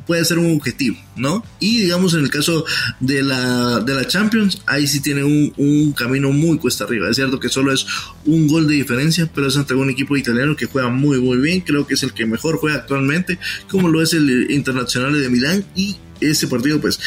puede 0.06 0.26
ser 0.26 0.40
un 0.40 0.56
objetivo, 0.56 0.98
¿no? 1.16 1.44
Y 1.60 1.82
digamos 1.82 2.14
en 2.14 2.22
el 2.22 2.30
caso 2.30 2.66
de 3.00 3.24
la, 3.24 3.80
de 3.80 3.94
la 3.94 4.08
Champions, 4.08 4.62
ahí 4.66 4.88
sí 4.88 5.02
tiene 5.02 5.24
un, 5.24 5.54
un 5.58 5.94
camino 5.94 6.32
muy 6.32 6.58
cuesta 6.58 6.84
arriba. 6.84 7.10
Es 7.10 7.16
cierto 7.16 7.40
que 7.40 7.50
solo 7.50 7.74
es 7.74 7.86
un 8.26 8.48
gol 8.48 8.68
de 8.68 8.76
diferencia, 8.76 9.30
pero 9.34 9.48
es 9.48 9.58
ante 9.58 9.74
un 9.74 9.90
equipo 9.90 10.18
italiano 10.18 10.56
que 10.56 10.66
juega 10.66 10.90
muy 10.90 11.20
muy 11.20 11.38
bien, 11.38 11.62
creo 11.62 11.86
que 11.88 11.94
es 11.94 12.04
el 12.04 12.14
que 12.14 12.26
mejor 12.26 12.58
juega 12.58 12.78
actualmente, 12.78 13.40
como 13.70 13.90
lo 13.90 14.02
es 14.02 14.14
el 14.14 14.52
Internacional 14.52 15.20
de 15.20 15.30
Milán 15.30 15.66
y 15.76 15.98
ese 16.22 16.48
partido 16.48 16.80
pues 16.80 17.00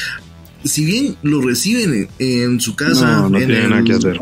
si 0.66 0.84
bien 0.84 1.16
lo 1.22 1.40
reciben 1.40 2.08
en, 2.18 2.60
su 2.60 2.74
casa, 2.74 3.22
no, 3.22 3.30
no 3.30 3.38
tienen 3.38 3.70
nada 3.70 3.82
que 3.82 3.92
hacer. 3.92 4.20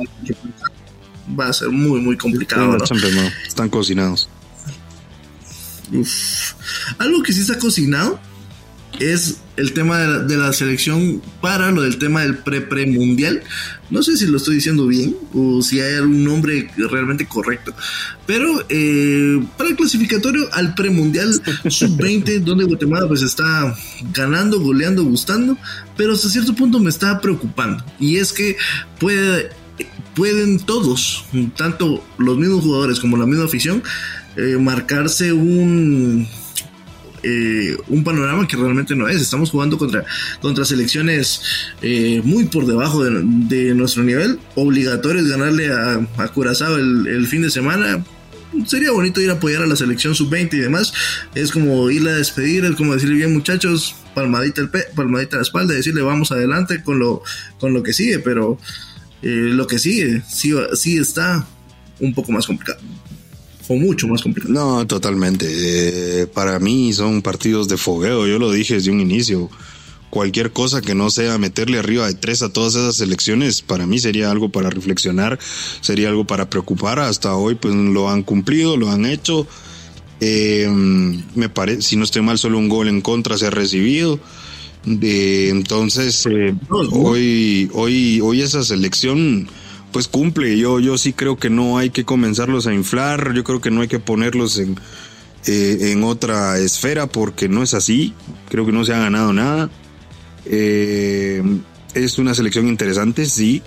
Va 1.38 1.48
a 1.48 1.52
ser 1.52 1.70
muy, 1.70 2.00
muy 2.00 2.16
complicado. 2.16 2.66
No, 2.66 2.78
no. 2.78 3.30
Están 3.46 3.68
cocinados. 3.68 4.28
Uf. 5.92 6.54
Algo 6.98 7.22
que 7.22 7.32
sí 7.32 7.40
está 7.40 7.58
cocinado 7.58 8.18
es 9.00 9.38
el 9.56 9.72
tema 9.72 9.98
de 9.98 10.08
la, 10.08 10.18
de 10.20 10.36
la, 10.36 10.52
selección 10.52 11.22
para 11.40 11.70
lo 11.70 11.82
del 11.82 11.98
tema 11.98 12.22
del 12.22 12.38
pre-pre 12.38 12.86
mundial. 12.86 13.42
No 13.90 14.02
sé 14.02 14.16
si 14.16 14.26
lo 14.26 14.38
estoy 14.38 14.56
diciendo 14.56 14.86
bien 14.86 15.14
o 15.32 15.62
si 15.62 15.80
hay 15.80 15.96
algún 15.96 16.24
nombre 16.24 16.70
realmente 16.76 17.26
correcto. 17.26 17.74
Pero 18.26 18.64
eh, 18.68 19.44
para 19.56 19.70
el 19.70 19.76
clasificatorio 19.76 20.48
al 20.52 20.74
pre-mundial 20.74 21.32
sub-20, 21.68 22.40
donde 22.40 22.64
Guatemala 22.64 23.06
pues 23.06 23.22
está 23.22 23.74
ganando, 24.12 24.60
goleando, 24.60 25.04
gustando, 25.04 25.56
pero 25.96 26.14
hasta 26.14 26.28
cierto 26.28 26.54
punto 26.54 26.80
me 26.80 26.90
está 26.90 27.20
preocupando. 27.20 27.84
Y 28.00 28.16
es 28.16 28.32
que 28.32 28.56
puede, 28.98 29.50
pueden 30.14 30.58
todos, 30.58 31.24
tanto 31.56 32.04
los 32.18 32.36
mismos 32.36 32.64
jugadores 32.64 32.98
como 32.98 33.16
la 33.16 33.26
misma 33.26 33.44
afición, 33.44 33.82
eh, 34.36 34.56
marcarse 34.58 35.32
un 35.32 36.26
eh, 37.24 37.76
un 37.88 38.04
panorama 38.04 38.46
que 38.46 38.56
realmente 38.56 38.94
no 38.94 39.08
es. 39.08 39.20
Estamos 39.20 39.50
jugando 39.50 39.78
contra, 39.78 40.04
contra 40.40 40.64
selecciones 40.64 41.40
eh, 41.80 42.20
muy 42.22 42.44
por 42.44 42.66
debajo 42.66 43.02
de, 43.02 43.74
nuestro 43.74 44.02
nivel. 44.04 44.38
Obligatorio 44.54 45.22
es 45.22 45.28
ganarle 45.28 45.72
a, 45.72 46.06
a 46.18 46.28
Curazao 46.28 46.76
el, 46.76 47.26
fin 47.26 47.42
de 47.42 47.50
semana. 47.50 48.04
Sería 48.66 48.92
bonito 48.92 49.20
ir 49.20 49.30
a 49.30 49.34
apoyar 49.34 49.62
a 49.62 49.66
la 49.66 49.74
selección 49.74 50.14
sub-20 50.14 50.54
y 50.54 50.58
demás. 50.58 50.92
Es 51.34 51.50
como 51.50 51.90
ir 51.90 52.06
a 52.08 52.14
despedir, 52.14 52.64
es 52.64 52.76
como 52.76 52.94
decirle 52.94 53.16
bien 53.16 53.32
muchachos, 53.32 53.96
palmadita, 54.14 54.60
el 54.60 54.70
palmadita 54.94 55.36
la 55.36 55.42
espalda, 55.42 55.74
decirle 55.74 56.02
vamos 56.02 56.30
adelante 56.30 56.82
con 56.82 56.98
lo, 56.98 57.22
con 57.58 57.72
lo 57.72 57.82
que 57.82 57.92
sigue, 57.92 58.20
pero 58.20 58.58
eh, 59.22 59.28
lo 59.28 59.66
que 59.66 59.78
sigue 59.78 60.22
sí, 60.30 60.52
sí 60.74 60.98
está 60.98 61.46
un 62.00 62.14
poco 62.14 62.30
más 62.32 62.46
complicado 62.46 62.78
o 63.68 63.76
mucho 63.76 64.08
más 64.08 64.22
complicado. 64.22 64.54
No, 64.54 64.86
totalmente. 64.86 65.46
Eh, 65.48 66.26
para 66.26 66.58
mí 66.58 66.92
son 66.92 67.22
partidos 67.22 67.68
de 67.68 67.76
fogueo, 67.76 68.26
yo 68.26 68.38
lo 68.38 68.52
dije 68.52 68.74
desde 68.74 68.90
un 68.90 69.00
inicio. 69.00 69.50
Cualquier 70.10 70.52
cosa 70.52 70.80
que 70.80 70.94
no 70.94 71.10
sea 71.10 71.38
meterle 71.38 71.78
arriba 71.78 72.06
de 72.06 72.14
tres 72.14 72.42
a 72.42 72.52
todas 72.52 72.76
esas 72.76 73.00
elecciones, 73.00 73.62
para 73.62 73.84
mí 73.86 73.98
sería 73.98 74.30
algo 74.30 74.48
para 74.48 74.70
reflexionar, 74.70 75.40
sería 75.80 76.08
algo 76.08 76.24
para 76.24 76.48
preocupar. 76.48 77.00
Hasta 77.00 77.34
hoy, 77.34 77.56
pues 77.56 77.74
lo 77.74 78.08
han 78.08 78.22
cumplido, 78.22 78.76
lo 78.76 78.90
han 78.90 79.06
hecho. 79.06 79.46
Eh, 80.20 80.68
me 81.34 81.48
parece, 81.48 81.82
si 81.82 81.96
no 81.96 82.04
estoy 82.04 82.22
mal, 82.22 82.38
solo 82.38 82.58
un 82.58 82.68
gol 82.68 82.88
en 82.88 83.00
contra 83.00 83.36
se 83.36 83.48
ha 83.48 83.50
recibido. 83.50 84.20
Eh, 84.86 85.48
entonces, 85.50 86.24
hoy, 86.92 87.68
hoy, 87.72 88.20
hoy 88.20 88.42
esa 88.42 88.62
selección 88.62 89.48
pues 89.94 90.08
cumple. 90.08 90.58
Yo, 90.58 90.80
yo 90.80 90.98
sí 90.98 91.12
creo 91.12 91.36
que 91.36 91.50
no 91.50 91.78
hay 91.78 91.90
que 91.90 92.04
comenzarlos 92.04 92.66
a 92.66 92.74
inflar, 92.74 93.32
yo 93.32 93.44
creo 93.44 93.60
que 93.60 93.70
no 93.70 93.80
hay 93.80 93.86
que 93.86 94.00
ponerlos 94.00 94.58
en, 94.58 94.76
eh, 95.46 95.92
en 95.92 96.02
otra 96.02 96.58
esfera 96.58 97.06
porque 97.06 97.48
no 97.48 97.62
es 97.62 97.74
así. 97.74 98.12
Creo 98.48 98.66
que 98.66 98.72
no 98.72 98.84
se 98.84 98.92
ha 98.92 98.98
ganado 98.98 99.32
nada. 99.32 99.70
Eh, 100.46 101.40
es 101.94 102.18
una 102.18 102.34
selección 102.34 102.66
interesante, 102.66 103.24
sí. 103.24 103.62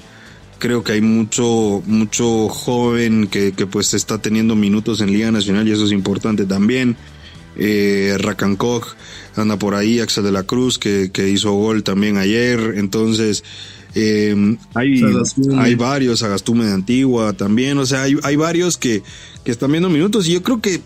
Creo 0.59 0.83
que 0.83 0.91
hay 0.91 1.01
mucho, 1.01 1.81
mucho 1.85 2.49
joven 2.49 3.27
que, 3.27 3.53
que, 3.53 3.65
pues 3.65 3.93
está 3.93 4.21
teniendo 4.21 4.57
minutos 4.57 4.99
en 4.99 5.13
Liga 5.13 5.31
Nacional 5.31 5.65
y 5.65 5.71
eso 5.71 5.85
es 5.85 5.93
importante 5.93 6.45
también. 6.45 6.97
Eh, 7.55 8.17
Racankog 8.19 8.85
anda 9.37 9.57
por 9.57 9.75
ahí, 9.75 10.01
Axel 10.01 10.25
de 10.25 10.33
la 10.33 10.43
Cruz 10.43 10.77
que, 10.77 11.09
que 11.09 11.29
hizo 11.29 11.53
gol 11.53 11.83
también 11.83 12.17
ayer. 12.17 12.73
Entonces, 12.75 13.45
eh, 13.99 14.57
hay, 14.75 15.01
hay 15.57 15.73
varios, 15.73 16.21
Agastume 16.21 16.65
de 16.65 16.73
Antigua 16.73 17.33
también, 17.33 17.79
o 17.79 17.85
sea, 17.87 18.03
hay, 18.03 18.15
hay 18.21 18.35
varios 18.35 18.77
que, 18.77 19.01
que, 19.43 19.49
están 19.49 19.71
viendo 19.71 19.89
minutos 19.89 20.27
y 20.27 20.33
yo 20.33 20.43
creo 20.43 20.61
que 20.61 20.81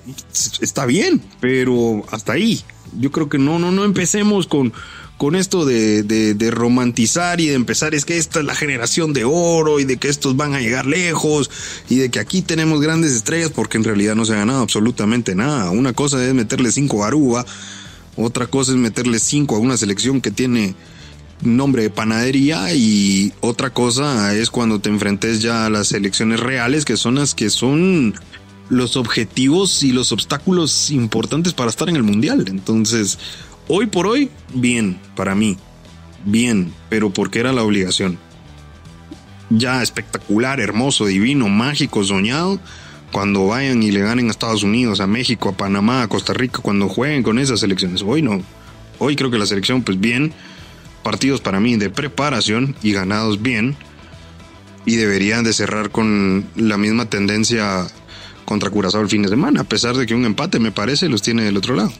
está 0.61 0.85
bien, 0.85 1.21
pero 1.41 2.05
hasta 2.09 2.31
ahí. 2.33 2.61
Yo 2.97 3.11
creo 3.11 3.27
que 3.27 3.37
no, 3.37 3.59
no, 3.59 3.69
no 3.69 3.83
empecemos 3.83 4.47
con, 4.47 4.71
con 5.17 5.35
esto 5.35 5.65
de, 5.65 6.03
de, 6.03 6.35
de, 6.35 6.51
romantizar 6.51 7.41
y 7.41 7.47
de 7.47 7.55
empezar, 7.55 7.93
es 7.93 8.05
que 8.05 8.17
esta 8.17 8.39
es 8.39 8.45
la 8.45 8.55
generación 8.55 9.11
de 9.11 9.25
oro 9.25 9.81
y 9.81 9.83
de 9.83 9.97
que 9.97 10.07
estos 10.07 10.37
van 10.37 10.53
a 10.53 10.61
llegar 10.61 10.85
lejos 10.85 11.51
y 11.89 11.97
de 11.97 12.09
que 12.09 12.19
aquí 12.19 12.41
tenemos 12.41 12.79
grandes 12.79 13.11
estrellas 13.11 13.51
porque 13.53 13.77
en 13.77 13.83
realidad 13.83 14.15
no 14.15 14.23
se 14.23 14.33
ha 14.33 14.37
ganado 14.37 14.61
absolutamente 14.61 15.35
nada. 15.35 15.69
Una 15.71 15.91
cosa 15.91 16.25
es 16.25 16.33
meterle 16.33 16.71
cinco 16.71 17.03
a 17.03 17.07
Aruba, 17.07 17.45
otra 18.15 18.47
cosa 18.47 18.71
es 18.71 18.77
meterle 18.77 19.19
cinco 19.19 19.57
a 19.57 19.59
una 19.59 19.75
selección 19.75 20.21
que 20.21 20.31
tiene 20.31 20.75
nombre 21.41 21.83
de 21.83 21.89
panadería 21.89 22.73
y 22.73 23.33
otra 23.41 23.71
cosa 23.71 24.35
es 24.35 24.49
cuando 24.49 24.79
te 24.79 24.89
enfrentes 24.89 25.41
ya 25.41 25.65
a 25.65 25.69
las 25.69 25.91
elecciones 25.91 26.39
reales 26.39 26.85
que 26.85 26.97
son 26.97 27.15
las 27.15 27.35
que 27.35 27.49
son 27.49 28.13
los 28.69 28.95
objetivos 28.95 29.83
y 29.83 29.91
los 29.91 30.11
obstáculos 30.11 30.91
importantes 30.91 31.53
para 31.53 31.69
estar 31.69 31.89
en 31.89 31.97
el 31.97 32.03
mundial. 32.03 32.45
Entonces, 32.47 33.19
hoy 33.67 33.87
por 33.87 34.07
hoy, 34.07 34.29
bien, 34.53 34.99
para 35.15 35.35
mí, 35.35 35.57
bien, 36.25 36.73
pero 36.89 37.11
porque 37.11 37.39
era 37.39 37.51
la 37.51 37.63
obligación. 37.63 38.17
Ya 39.49 39.83
espectacular, 39.83 40.61
hermoso, 40.61 41.05
divino, 41.05 41.49
mágico, 41.49 42.05
soñado, 42.05 42.61
cuando 43.11 43.47
vayan 43.47 43.83
y 43.83 43.91
le 43.91 43.99
ganen 43.99 44.29
a 44.29 44.31
Estados 44.31 44.63
Unidos, 44.63 45.01
a 45.01 45.07
México, 45.07 45.49
a 45.49 45.57
Panamá, 45.57 46.03
a 46.03 46.07
Costa 46.07 46.33
Rica, 46.33 46.59
cuando 46.61 46.87
jueguen 46.87 47.23
con 47.23 47.39
esas 47.39 47.61
elecciones. 47.63 48.01
Hoy 48.01 48.21
no. 48.21 48.41
Hoy 48.99 49.17
creo 49.17 49.29
que 49.29 49.37
la 49.37 49.45
selección, 49.45 49.83
pues 49.83 49.99
bien, 49.99 50.31
partidos 51.03 51.41
para 51.41 51.59
mí 51.59 51.75
de 51.77 51.89
preparación 51.89 52.75
y 52.83 52.93
ganados 52.93 53.41
bien 53.41 53.75
y 54.85 54.95
deberían 54.95 55.43
de 55.43 55.53
cerrar 55.53 55.91
con 55.91 56.45
la 56.55 56.77
misma 56.77 57.05
tendencia 57.09 57.87
contra 58.45 58.69
Curazao 58.69 59.01
el 59.01 59.09
fin 59.09 59.21
de 59.21 59.29
semana, 59.29 59.61
a 59.61 59.63
pesar 59.63 59.95
de 59.95 60.05
que 60.05 60.15
un 60.15 60.25
empate 60.25 60.59
me 60.59 60.71
parece 60.71 61.07
los 61.09 61.21
tiene 61.21 61.43
del 61.43 61.57
otro 61.57 61.75
lado. 61.75 61.91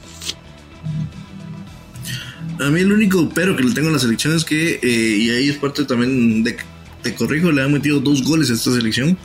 A 2.60 2.70
mí 2.70 2.82
el 2.82 2.92
único 2.92 3.30
pero 3.34 3.56
que 3.56 3.64
le 3.64 3.74
tengo 3.74 3.90
a 3.90 3.92
la 3.92 4.00
selección 4.00 4.36
es 4.36 4.46
que, 4.46 4.80
eh, 4.82 5.18
y 5.18 5.30
ahí 5.30 5.50
es 5.50 5.58
parte 5.58 5.86
también 5.86 6.44
de 6.44 6.58
te 7.02 7.16
corrijo, 7.16 7.52
le 7.52 7.64
han 7.64 7.74
metido 7.74 8.00
dos 8.00 8.24
goles 8.24 8.50
a 8.52 8.54
esta 8.54 8.72
selección. 8.72 9.18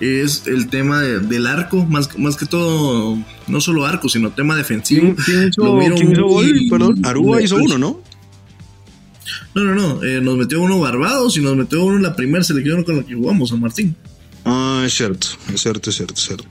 Es 0.00 0.44
el 0.46 0.68
tema 0.68 1.00
del 1.00 1.46
arco, 1.46 1.84
más, 1.86 2.18
más 2.18 2.36
que 2.36 2.46
todo, 2.46 3.18
no 3.46 3.60
solo 3.60 3.86
arco, 3.86 4.08
sino 4.08 4.30
tema 4.30 4.56
defensivo. 4.56 5.14
¿Quién, 5.24 5.48
hizo, 5.48 6.26
gol? 6.26 6.60
Perdón, 6.68 7.06
Aruba 7.06 7.40
hizo 7.40 7.56
uno, 7.56 7.78
¿no? 7.78 8.00
No, 9.54 9.64
no, 9.64 9.74
no. 9.74 10.04
Eh, 10.04 10.20
nos 10.20 10.36
metió 10.36 10.60
uno 10.60 10.78
Barbados 10.78 11.36
y 11.36 11.40
nos 11.40 11.56
metió 11.56 11.84
uno 11.84 11.96
en 11.96 12.02
la 12.02 12.14
primera 12.14 12.44
selección 12.44 12.84
con 12.84 12.96
la 12.98 13.02
que 13.04 13.14
jugamos, 13.14 13.50
San 13.50 13.60
Martín. 13.60 13.96
Ah, 14.44 14.82
es 14.86 14.94
cierto, 14.94 15.28
es 15.52 15.60
cierto, 15.60 15.90
es 15.90 15.96
cierto, 15.96 16.14
es 16.14 16.20
cierto. 16.20 16.46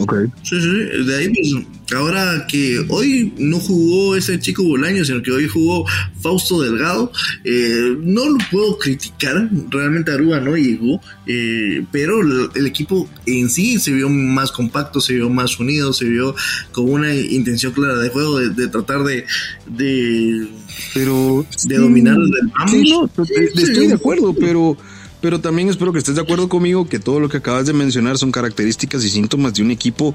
Ok. 0.00 0.14
Sí, 0.42 0.58
sí, 0.58 1.04
de 1.04 1.16
ahí 1.16 1.28
pues 1.28 1.66
ahora 1.94 2.46
que 2.48 2.86
hoy 2.88 3.34
no 3.36 3.58
jugó 3.60 4.16
ese 4.16 4.40
chico 4.40 4.62
Bolaño, 4.64 5.04
sino 5.04 5.22
que 5.22 5.30
hoy 5.30 5.46
jugó 5.46 5.84
Fausto 6.22 6.62
Delgado, 6.62 7.12
eh, 7.44 7.96
no 8.00 8.30
lo 8.30 8.38
puedo 8.50 8.78
criticar, 8.78 9.50
realmente 9.68 10.10
Aruba 10.10 10.40
no 10.40 10.56
llegó, 10.56 11.02
eh, 11.26 11.84
pero 11.92 12.20
el, 12.54 12.66
equipo 12.66 13.10
en 13.26 13.50
sí 13.50 13.78
se 13.78 13.92
vio 13.92 14.08
más 14.08 14.52
compacto, 14.52 15.02
se 15.02 15.14
vio 15.14 15.28
más 15.28 15.60
unido, 15.60 15.92
se 15.92 16.06
vio 16.06 16.34
con 16.72 16.90
una 16.90 17.14
intención 17.14 17.72
clara 17.72 17.98
de 17.98 18.08
juego, 18.08 18.38
de, 18.38 18.68
tratar 18.68 19.04
de, 19.04 19.26
de, 19.66 20.48
pero, 20.94 21.44
de 21.66 21.76
dominar 21.76 22.16
el 22.16 22.70
sí, 22.70 22.90
no, 22.90 23.10
estoy 23.54 23.88
de 23.88 23.94
acuerdo, 23.94 24.32
pero 24.32 24.78
pero 25.20 25.40
también 25.40 25.68
espero 25.68 25.92
que 25.92 25.98
estés 25.98 26.14
de 26.14 26.22
acuerdo 26.22 26.48
conmigo 26.48 26.88
que 26.88 26.98
todo 26.98 27.20
lo 27.20 27.28
que 27.28 27.38
acabas 27.38 27.66
de 27.66 27.72
mencionar 27.72 28.18
son 28.18 28.32
características 28.32 29.04
y 29.04 29.10
síntomas 29.10 29.54
de 29.54 29.62
un 29.62 29.70
equipo 29.70 30.14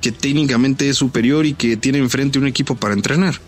que 0.00 0.12
técnicamente 0.12 0.88
es 0.88 0.96
superior 0.96 1.46
y 1.46 1.54
que 1.54 1.76
tiene 1.76 1.98
enfrente 1.98 2.38
un 2.38 2.46
equipo 2.46 2.76
para 2.76 2.94
entrenar. 2.94 3.40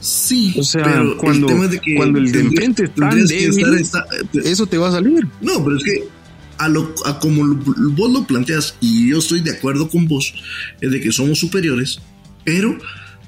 Sí, 0.00 0.52
o 0.58 0.64
sea, 0.64 1.00
cuando, 1.16 1.46
el 1.48 1.80
cuando 1.96 2.18
el 2.18 2.32
de 2.32 2.40
enfrente 2.40 2.84
está 2.84 3.14
débil, 3.14 3.88
eso 4.44 4.66
te 4.66 4.76
va 4.76 4.88
a 4.88 4.92
salir. 4.92 5.28
No, 5.40 5.62
pero 5.62 5.76
es 5.76 5.84
que 5.84 6.08
a, 6.58 6.68
lo, 6.68 6.92
a 7.04 7.20
como 7.20 7.54
vos 7.54 8.12
lo 8.12 8.24
planteas, 8.26 8.74
y 8.80 9.10
yo 9.10 9.18
estoy 9.18 9.40
de 9.42 9.52
acuerdo 9.52 9.88
con 9.88 10.08
vos, 10.08 10.34
es 10.80 10.90
de 10.90 11.00
que 11.00 11.12
somos 11.12 11.38
superiores, 11.38 12.00
pero 12.44 12.76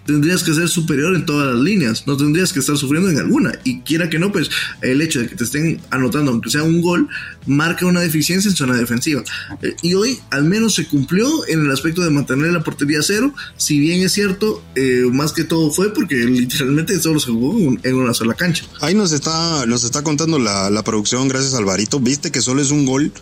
tendrías 0.06 0.42
que 0.42 0.54
ser 0.54 0.68
superior 0.68 1.14
en 1.14 1.26
todas 1.26 1.54
las 1.54 1.62
líneas, 1.62 2.06
no 2.06 2.16
tendrías 2.16 2.52
que 2.52 2.60
estar 2.60 2.76
sufriendo 2.76 3.10
en 3.10 3.18
alguna. 3.18 3.52
Y 3.64 3.80
quiera 3.80 4.08
que 4.08 4.18
no, 4.18 4.32
pues 4.32 4.50
el 4.82 5.00
hecho 5.00 5.20
de 5.20 5.28
que 5.28 5.36
te 5.36 5.44
estén 5.44 5.80
anotando, 5.90 6.30
aunque 6.30 6.50
sea 6.50 6.62
un 6.62 6.80
gol, 6.80 7.08
marca 7.46 7.86
una 7.86 8.00
deficiencia 8.00 8.48
en 8.48 8.56
zona 8.56 8.76
defensiva. 8.76 9.22
Eh, 9.62 9.74
y 9.82 9.94
hoy 9.94 10.18
al 10.30 10.44
menos 10.44 10.74
se 10.74 10.86
cumplió 10.86 11.46
en 11.48 11.60
el 11.60 11.70
aspecto 11.70 12.02
de 12.02 12.10
mantener 12.10 12.52
la 12.52 12.62
portería 12.62 13.00
cero, 13.02 13.34
si 13.56 13.78
bien 13.78 14.02
es 14.02 14.12
cierto, 14.12 14.62
eh, 14.74 15.04
más 15.10 15.32
que 15.32 15.44
todo 15.44 15.70
fue 15.70 15.92
porque 15.92 16.16
literalmente 16.16 16.98
solo 17.00 17.20
se 17.20 17.30
jugó 17.30 17.76
en 17.82 17.94
una 17.94 18.14
sola 18.14 18.34
cancha. 18.34 18.64
Ahí 18.80 18.94
nos 18.94 19.12
está, 19.12 19.66
nos 19.66 19.84
está 19.84 20.02
contando 20.02 20.38
la, 20.38 20.70
la 20.70 20.84
producción, 20.84 21.28
gracias 21.28 21.54
Alvarito. 21.54 22.00
Viste 22.00 22.30
que 22.30 22.40
solo 22.40 22.60
es 22.60 22.70
un 22.70 22.86
gol, 22.86 23.12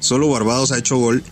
solo 0.00 0.28
Barbados 0.28 0.72
ha 0.72 0.78
hecho 0.78 0.96
gol 0.96 1.22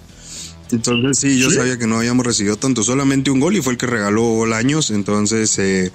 entonces 0.70 1.18
sí, 1.18 1.38
yo 1.38 1.50
sabía 1.50 1.78
que 1.78 1.86
no 1.86 1.96
habíamos 1.96 2.26
recibido 2.26 2.56
tanto, 2.56 2.82
solamente 2.82 3.30
un 3.30 3.40
gol 3.40 3.56
y 3.56 3.62
fue 3.62 3.72
el 3.72 3.78
que 3.78 3.86
regaló 3.86 4.22
Bolaños. 4.22 4.90
Entonces 4.90 5.58
eh, 5.58 5.90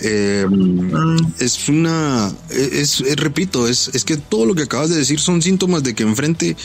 eh, 0.00 0.46
ah. 0.94 1.16
es 1.38 1.68
una, 1.68 2.32
es, 2.50 3.02
repito, 3.16 3.68
es, 3.68 3.90
es 3.94 4.04
que 4.04 4.16
todo 4.16 4.44
lo 4.44 4.54
que 4.54 4.62
acabas 4.62 4.90
de 4.90 4.96
decir 4.96 5.18
son 5.18 5.40
síntomas 5.40 5.82
de 5.82 5.94
que 5.94 6.02
enfrente 6.02 6.56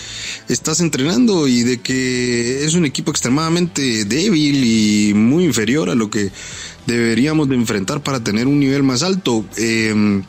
estás 0.49 0.81
entrenando 0.81 1.47
y 1.47 1.63
de 1.63 1.79
que 1.79 2.65
es 2.65 2.73
un 2.73 2.86
equipo 2.86 3.12
extremadamente 3.12 4.05
débil 4.05 4.63
y 4.63 5.13
muy 5.13 5.45
inferior 5.45 5.89
a 5.89 5.95
lo 5.95 6.10
que 6.10 6.31
deberíamos 6.86 7.47
de 7.49 7.55
enfrentar 7.55 8.01
para 8.01 8.23
tener 8.23 8.47
un 8.47 8.60
nivel 8.60 8.83
más 8.83 9.03
alto. 9.03 9.45
Em, 9.57 10.23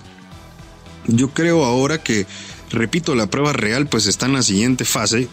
yo 1.06 1.30
creo 1.30 1.64
ahora 1.64 2.02
que, 2.02 2.26
repito, 2.70 3.14
la 3.14 3.28
prueba 3.28 3.52
real 3.52 3.86
pues 3.88 4.06
está 4.06 4.26
en 4.26 4.34
la 4.34 4.42
siguiente 4.42 4.84
fase 4.84 5.28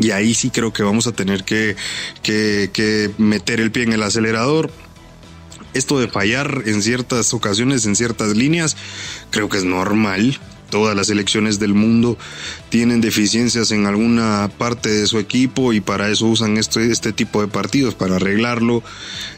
y 0.00 0.10
ahí 0.10 0.34
sí 0.34 0.50
creo 0.50 0.72
que 0.72 0.82
vamos 0.82 1.06
a 1.06 1.12
tener 1.12 1.44
que, 1.44 1.76
que, 2.22 3.10
meter 3.18 3.60
el 3.60 3.70
pie 3.70 3.84
en 3.84 3.92
el 3.92 4.02
acelerador. 4.02 4.70
Esto 5.72 5.98
de 5.98 6.08
fallar 6.08 6.62
en 6.66 6.82
ciertas 6.82 7.34
ocasiones, 7.34 7.84
en 7.84 7.96
ciertas 7.96 8.36
líneas, 8.36 8.76
creo 9.30 9.48
que 9.48 9.58
es 9.58 9.64
normal 9.64 10.38
todas 10.70 10.96
las 10.96 11.10
elecciones 11.10 11.58
del 11.58 11.74
mundo 11.74 12.18
tienen 12.68 13.00
deficiencias 13.00 13.70
en 13.70 13.86
alguna 13.86 14.50
parte 14.58 14.88
de 14.88 15.06
su 15.06 15.18
equipo 15.18 15.72
y 15.72 15.80
para 15.80 16.08
eso 16.08 16.26
usan 16.26 16.56
este, 16.56 16.90
este 16.90 17.12
tipo 17.12 17.40
de 17.40 17.48
partidos, 17.48 17.94
para 17.94 18.16
arreglarlo, 18.16 18.82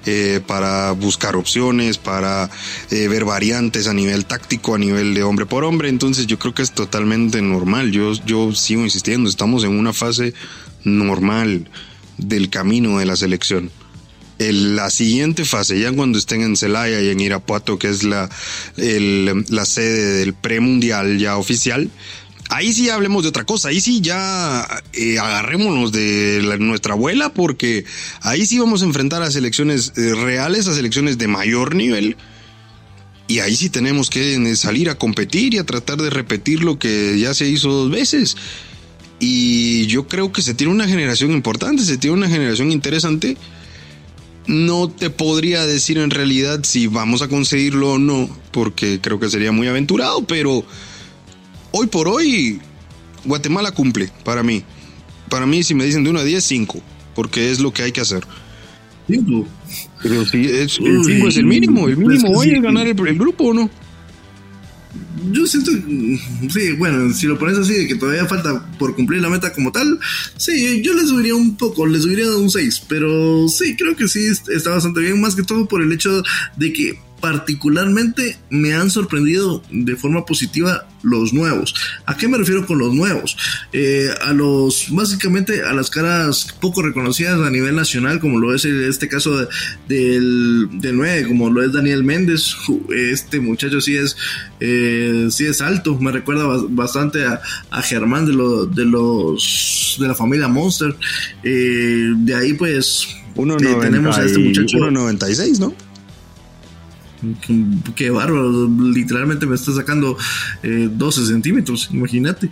eh, 0.07 0.41
para 0.47 0.93
buscar 0.93 1.37
opciones, 1.37 1.99
para 1.99 2.51
eh, 2.91 3.09
ver 3.09 3.25
variantes 3.25 3.87
a 3.87 3.95
nivel 3.95 4.25
táctico, 4.25 4.75
a 4.75 4.79
nivel 4.79 5.15
de 5.15 5.23
hombre 5.23 5.47
por 5.47 5.65
hombre. 5.65 5.89
Entonces 5.89 6.27
yo 6.27 6.39
creo 6.39 6.55
que 6.55 6.63
es 6.63 6.73
totalmente 6.73 7.43
normal. 7.43 7.93
Yo, 7.93 8.13
yo 8.25 8.53
sigo 8.53 8.83
insistiendo, 8.83 9.29
estamos 9.29 9.65
en 9.65 9.79
una 9.79 9.93
fase 9.93 10.35
normal 10.85 11.69
del 12.19 12.49
camino 12.49 12.99
de 12.99 13.07
la 13.07 13.17
selección 13.17 13.71
la 14.39 14.91
siguiente 14.91 15.45
fase, 15.45 15.81
ya 15.81 15.93
cuando 15.93 16.19
estén 16.19 16.43
en 16.43 16.57
Celaya 16.57 17.01
y 17.01 17.09
en 17.09 17.21
Irapuato, 17.21 17.79
que 17.79 17.89
es 17.89 18.03
la, 18.03 18.29
la 18.77 19.65
sede 19.65 20.19
del 20.19 20.35
premundial 20.35 21.19
ya 21.19 21.37
oficial, 21.37 21.91
ahí 22.49 22.73
sí 22.73 22.91
hablemos 22.91 23.23
de 23.23 23.29
otra 23.29 23.45
cosa, 23.45 23.69
ahí 23.69 23.81
sí 23.81 24.01
ya 24.01 24.67
eh, 24.93 25.19
agarrémonos 25.19 25.93
de 25.93 26.57
nuestra 26.59 26.95
abuela, 26.95 27.33
porque 27.33 27.85
ahí 28.21 28.47
sí 28.47 28.59
vamos 28.59 28.83
a 28.83 28.87
enfrentar 28.87 29.23
a 29.23 29.31
selecciones 29.31 29.93
eh, 29.97 30.15
reales, 30.15 30.67
a 30.69 30.75
selecciones 30.75 31.19
de 31.19 31.29
mayor 31.29 31.75
nivel. 31.75 32.17
Y 33.29 33.41
ahí 33.41 33.57
sí 33.57 33.71
tenemos 33.71 34.09
que 34.09 34.55
salir 34.55 34.89
a 34.89 34.95
competir 34.97 35.55
y 35.55 35.59
a 35.59 35.65
tratar 35.65 35.99
de 35.99 36.11
repetir 36.11 36.63
lo 36.63 36.79
que 36.79 37.19
ya 37.19 37.35
se 37.35 37.49
hizo 37.49 37.71
dos 37.71 37.91
veces. 37.91 38.37
Y 39.19 39.87
yo 39.87 40.07
creo 40.07 40.31
que 40.31 40.43
se 40.43 40.55
tiene 40.55 40.73
una 40.73 40.87
generación 40.87 41.33
importante, 41.33 41.83
se 41.85 41.99
tiene 41.99 42.17
una 42.17 42.29
generación 42.29 42.71
interesante 42.71 43.37
no 44.47 44.89
te 44.89 45.11
podría 45.11 45.67
decir 45.67 45.99
en 45.99 46.11
realidad 46.11 46.61
si 46.63 46.87
vamos 46.87 47.23
a 47.23 47.29
conseguirlo 47.29 47.93
o 47.93 47.99
no, 47.99 48.29
porque 48.53 49.01
creo 49.01 49.19
que 49.19 49.29
sería 49.29 49.53
muy 49.53 49.69
aventurado, 49.69 50.25
pero 50.25 50.65
hoy 51.73 51.87
por 51.87 52.09
hoy 52.09 52.61
Guatemala 53.25 53.73
cumple 53.73 54.11
para 54.25 54.43
mí. 54.43 54.63
Para 55.29 55.47
mí, 55.47 55.63
si 55.63 55.75
me 55.75 55.85
dicen 55.85 56.05
de 56.05 56.11
1 56.11 56.21
a 56.21 56.25
10, 56.25 56.45
5, 56.45 56.81
porque 57.15 57.51
es 57.51 57.59
lo 57.59 57.73
que 57.73 57.83
hay 57.83 57.93
que 57.93 58.01
hacer. 58.01 58.25
5. 59.09 59.47
Pero 60.03 60.25
si 60.27 60.45
es, 60.45 60.79
el 60.79 61.05
5 61.05 61.29
es 61.29 61.37
el 61.37 61.47
mínimo, 61.47 61.89
el 61.89 61.97
mínimo 61.97 62.31
hoy 62.31 62.51
es 62.51 62.63
ganar 62.63 62.87
el, 62.87 62.99
el 63.07 63.19
grupo 63.19 63.45
o 63.45 63.55
no 63.55 63.71
yo 65.33 65.47
siento, 65.47 65.71
sí, 66.51 66.73
bueno, 66.79 67.13
si 67.13 67.27
lo 67.27 67.39
pones 67.39 67.59
así, 67.59 67.75
de 67.75 67.87
que 67.87 67.95
todavía 67.95 68.27
falta 68.27 68.67
por 68.79 68.95
cumplir 68.95 69.23
la 69.23 69.29
meta 69.29 69.53
como 69.53 69.73
tal, 69.73 69.99
sí, 70.37 70.83
yo 70.83 70.95
les 70.95 71.09
subiría 71.09 71.35
un 71.35 71.57
poco, 71.57 71.87
les 71.87 72.03
subiría 72.03 72.31
un 72.31 72.51
6, 72.51 72.83
pero 72.89 73.49
sí, 73.49 73.77
creo 73.77 73.97
que 73.97 74.09
sí 74.09 74.27
está 74.27 74.71
bastante 74.71 75.01
bien, 75.01 75.21
más 75.21 75.35
que 75.35 75.43
todo 75.43 75.67
por 75.67 75.83
el 75.83 75.93
hecho 75.93 76.23
de 76.57 76.73
que 76.73 77.06
particularmente 77.27 78.39
me 78.51 78.73
han 78.75 78.89
sorprendido 78.89 79.61
de 79.73 79.97
forma 79.97 80.25
positiva 80.25 80.87
los 81.03 81.33
nuevos. 81.33 81.75
¿A 82.07 82.17
qué 82.17 82.29
me 82.29 82.39
refiero 82.39 82.65
con 82.65 82.79
los 82.79 82.95
nuevos? 82.95 83.37
Eh, 83.73 84.11
a 84.23 84.33
los, 84.33 84.87
básicamente 84.91 85.65
a 85.65 85.73
las 85.73 85.91
caras 85.91 86.55
poco 86.61 86.83
reconocidas 86.83 87.41
a 87.41 87.51
nivel 87.51 87.75
nacional, 87.75 88.21
como 88.21 88.39
lo 88.39 88.55
es 88.55 88.65
este 88.65 89.09
caso 89.09 89.49
del, 89.89 90.69
del 90.75 90.97
9, 90.97 91.27
como 91.27 91.51
lo 91.51 91.65
es 91.65 91.73
Daniel 91.73 92.05
Méndez. 92.05 92.55
Este 92.95 93.41
muchacho 93.41 93.81
sí 93.81 93.97
es, 93.97 94.17
eh, 94.61 95.27
sí 95.31 95.47
es 95.47 95.61
alto, 95.61 95.99
me 95.99 96.13
recuerda 96.13 96.47
bastante 96.69 97.25
a, 97.25 97.83
Germán 97.83 98.27
de, 98.27 98.33
de 98.73 98.85
los 98.85 99.97
de 99.99 100.07
la 100.07 100.15
familia 100.15 100.47
Monster. 100.47 100.95
Eh, 101.43 102.13
de 102.19 102.35
ahí 102.37 102.53
pues 102.53 103.09
tenemos 103.35 104.17
a 104.17 104.25
este 104.25 104.39
muchacho. 104.39 104.79
1.96, 104.79 105.59
¿no? 105.59 105.86
Qué 107.95 108.11
bárbaro, 108.11 108.69
literalmente 108.69 109.47
me 109.47 109.55
está 109.55 109.73
sacando 109.73 110.17
12 110.63 111.21
eh, 111.21 111.27
centímetros, 111.27 111.89
imagínate. 111.93 112.51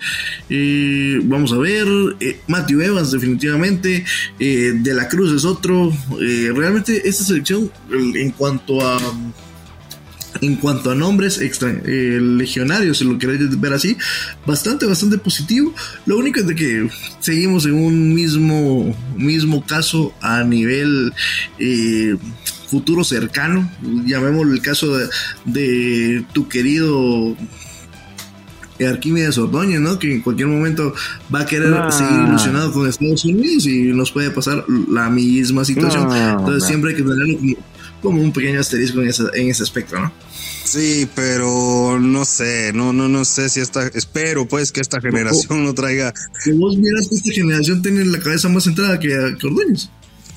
Eh, 0.49 1.21
vamos 1.25 1.53
a 1.53 1.59
ver, 1.59 1.87
eh, 2.21 2.41
Matthew 2.49 2.81
Evans 2.83 3.11
definitivamente, 3.11 4.05
De 4.39 4.95
la 4.95 5.09
Cruz 5.09 5.33
es 5.33 5.45
otro. 5.45 5.93
realmente 6.19 7.09
esta 7.09 7.25
selección 7.25 7.71
en 7.91 8.31
cuanto 8.31 8.87
a... 8.87 8.99
En 10.41 10.57
cuanto 10.57 10.91
a 10.91 10.97
nombres 10.97 11.41
legionarios, 11.85 12.99
si 12.99 13.05
lo 13.05 13.17
queréis 13.19 13.61
ver 13.61 13.73
así, 13.73 13.97
bastante, 14.45 14.85
bastante 14.85 15.17
positivo. 15.17 15.73
Lo 16.07 16.19
único 16.19 16.41
es 16.41 16.47
de 16.49 16.57
que 16.57 16.89
seguimos 17.21 17.67
en 17.67 17.75
un 17.75 18.13
mismo, 18.13 18.97
mismo 19.17 19.65
caso 19.65 20.13
a 20.21 20.43
nivel 20.43 21.13
futuro 22.67 23.05
cercano, 23.05 23.71
llamémoslo 24.07 24.53
el 24.53 24.63
caso 24.63 24.97
de, 25.45 26.25
tu 26.33 26.49
querido 26.49 27.37
Arquímedes 28.81 29.39
Ordóñez, 29.39 29.81
¿no? 29.81 29.99
Que 29.99 30.13
en 30.13 30.21
cualquier 30.21 30.49
momento 30.49 30.95
va 31.33 31.41
a 31.41 31.47
querer 31.47 31.75
seguir 31.93 32.29
ilusionado 32.29 32.73
con 32.73 32.89
Estados 32.89 33.25
Unidos 33.25 33.67
y 33.67 33.85
nos 33.93 34.11
puede 34.11 34.31
pasar 34.31 34.65
la 34.91 35.09
misma 35.11 35.65
situación. 35.65 36.09
Entonces 36.15 36.65
siempre 36.67 36.91
hay 36.91 36.97
que 36.97 37.03
tenerlo 37.03 37.39
como 38.03 38.21
un 38.21 38.33
pequeño 38.33 38.61
asterisco 38.61 39.01
en 39.01 39.09
ese, 39.09 39.23
en 39.35 39.49
ese 39.49 39.63
aspecto, 39.63 39.99
¿no? 39.99 40.13
Sí, 40.65 41.09
pero 41.15 42.01
no 42.01 42.25
sé, 42.25 42.73
no, 42.75 42.93
no, 42.93 43.09
no 43.09 43.25
sé 43.25 43.49
si 43.49 43.61
esta, 43.61 43.87
espero 43.89 44.47
pues 44.49 44.73
que 44.73 44.81
esta 44.81 45.01
generación 45.01 45.65
no 45.65 45.75
traiga. 45.75 46.13
Que 46.43 46.53
vos 46.53 46.77
miras 46.77 47.09
que 47.09 47.17
esta 47.17 47.31
generación 47.31 47.83
tiene 47.83 48.05
la 48.07 48.19
cabeza 48.19 48.49
más 48.49 48.65
centrada 48.65 48.99
que, 48.99 49.09
que 49.09 49.47
Ordóñez. 49.47 49.91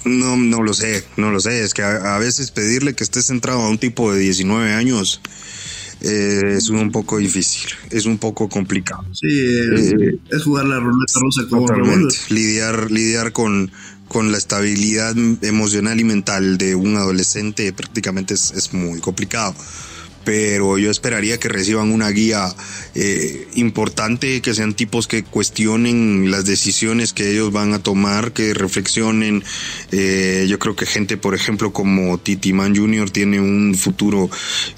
No, 0.07 0.37
no 0.37 0.63
lo 0.63 0.73
sé, 0.73 1.03
no 1.17 1.31
lo 1.31 1.39
sé. 1.39 1.63
Es 1.63 1.73
que 1.73 1.83
a, 1.83 2.15
a, 2.15 2.19
veces 2.19 2.51
pedirle 2.51 2.93
que 2.93 3.03
esté 3.03 3.21
centrado 3.21 3.61
a 3.61 3.69
un 3.69 3.77
tipo 3.77 4.13
de 4.13 4.19
19 4.19 4.73
años 4.73 5.21
eh, 6.01 6.55
es 6.57 6.69
un 6.69 6.91
poco 6.91 7.17
difícil, 7.17 7.71
es 7.89 8.05
un 8.05 8.17
poco 8.17 8.47
complicado. 8.49 9.03
Sí, 9.13 9.27
es, 9.27 9.93
eh, 9.93 10.19
es 10.29 10.43
jugar 10.43 10.65
la 10.65 10.79
ruleta 10.79 11.19
rusa 11.19 11.41
como 11.49 11.67
Lidiar, 12.29 12.91
lidiar 12.91 13.31
con, 13.31 13.71
con 14.07 14.31
la 14.31 14.37
estabilidad 14.37 15.15
emocional 15.41 15.99
y 15.99 16.03
mental 16.03 16.57
de 16.57 16.75
un 16.75 16.97
adolescente 16.97 17.73
prácticamente 17.73 18.35
es, 18.35 18.51
es 18.51 18.73
muy 18.73 18.99
complicado 18.99 19.55
pero 20.27 20.77
yo 20.77 20.91
esperaría 20.91 21.39
que 21.39 21.47
reciban 21.47 21.89
una 21.89 22.09
guía 22.09 22.53
eh, 22.95 23.47
importante, 23.53 24.41
que 24.41 24.53
sean 24.53 24.73
tipos 24.73 25.07
que 25.07 25.23
cuestionen 25.23 26.29
las 26.29 26.43
decisiones 26.43 27.13
que 27.13 27.31
ellos 27.31 27.53
van 27.53 27.71
a 27.71 27.79
tomar, 27.79 28.33
que 28.33 28.53
reflexionen. 28.53 29.41
Eh, 29.93 30.45
yo 30.49 30.59
creo 30.59 30.75
que 30.75 30.85
gente, 30.85 31.15
por 31.15 31.33
ejemplo, 31.33 31.71
como 31.71 32.17
Titi 32.17 32.51
Man 32.51 32.75
Jr. 32.75 33.09
tiene 33.09 33.39
un 33.39 33.73
futuro 33.73 34.29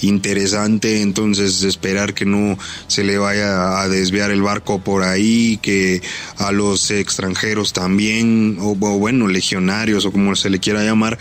interesante, 0.02 1.02
entonces 1.02 1.64
esperar 1.64 2.14
que 2.14 2.26
no 2.26 2.56
se 2.86 3.04
le 3.04 3.18
vaya 3.18 3.82
a 3.82 3.90
desviar 3.90 4.30
el 4.30 4.44
barco 4.44 4.84
por 4.84 5.02
ahí, 5.02 5.58
que 5.64 6.04
a 6.38 6.52
los 6.52 6.92
extranjeros 6.92 7.74
también, 7.74 8.58
o, 8.60 8.74
o 8.74 9.00
bueno, 9.00 9.28
legionarios 9.28 10.06
o 10.06 10.12
como 10.12 10.36
se 10.36 10.52
le 10.52 10.60
quiera 10.60 10.84
llamar, 10.84 11.18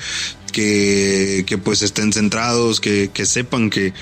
que, 0.59 1.59
pues 1.63 1.83
estén 1.83 2.13
centrados, 2.13 2.81
que, 2.81 3.11
que 3.13 3.27
sepan 3.27 3.71
que, 3.71 3.93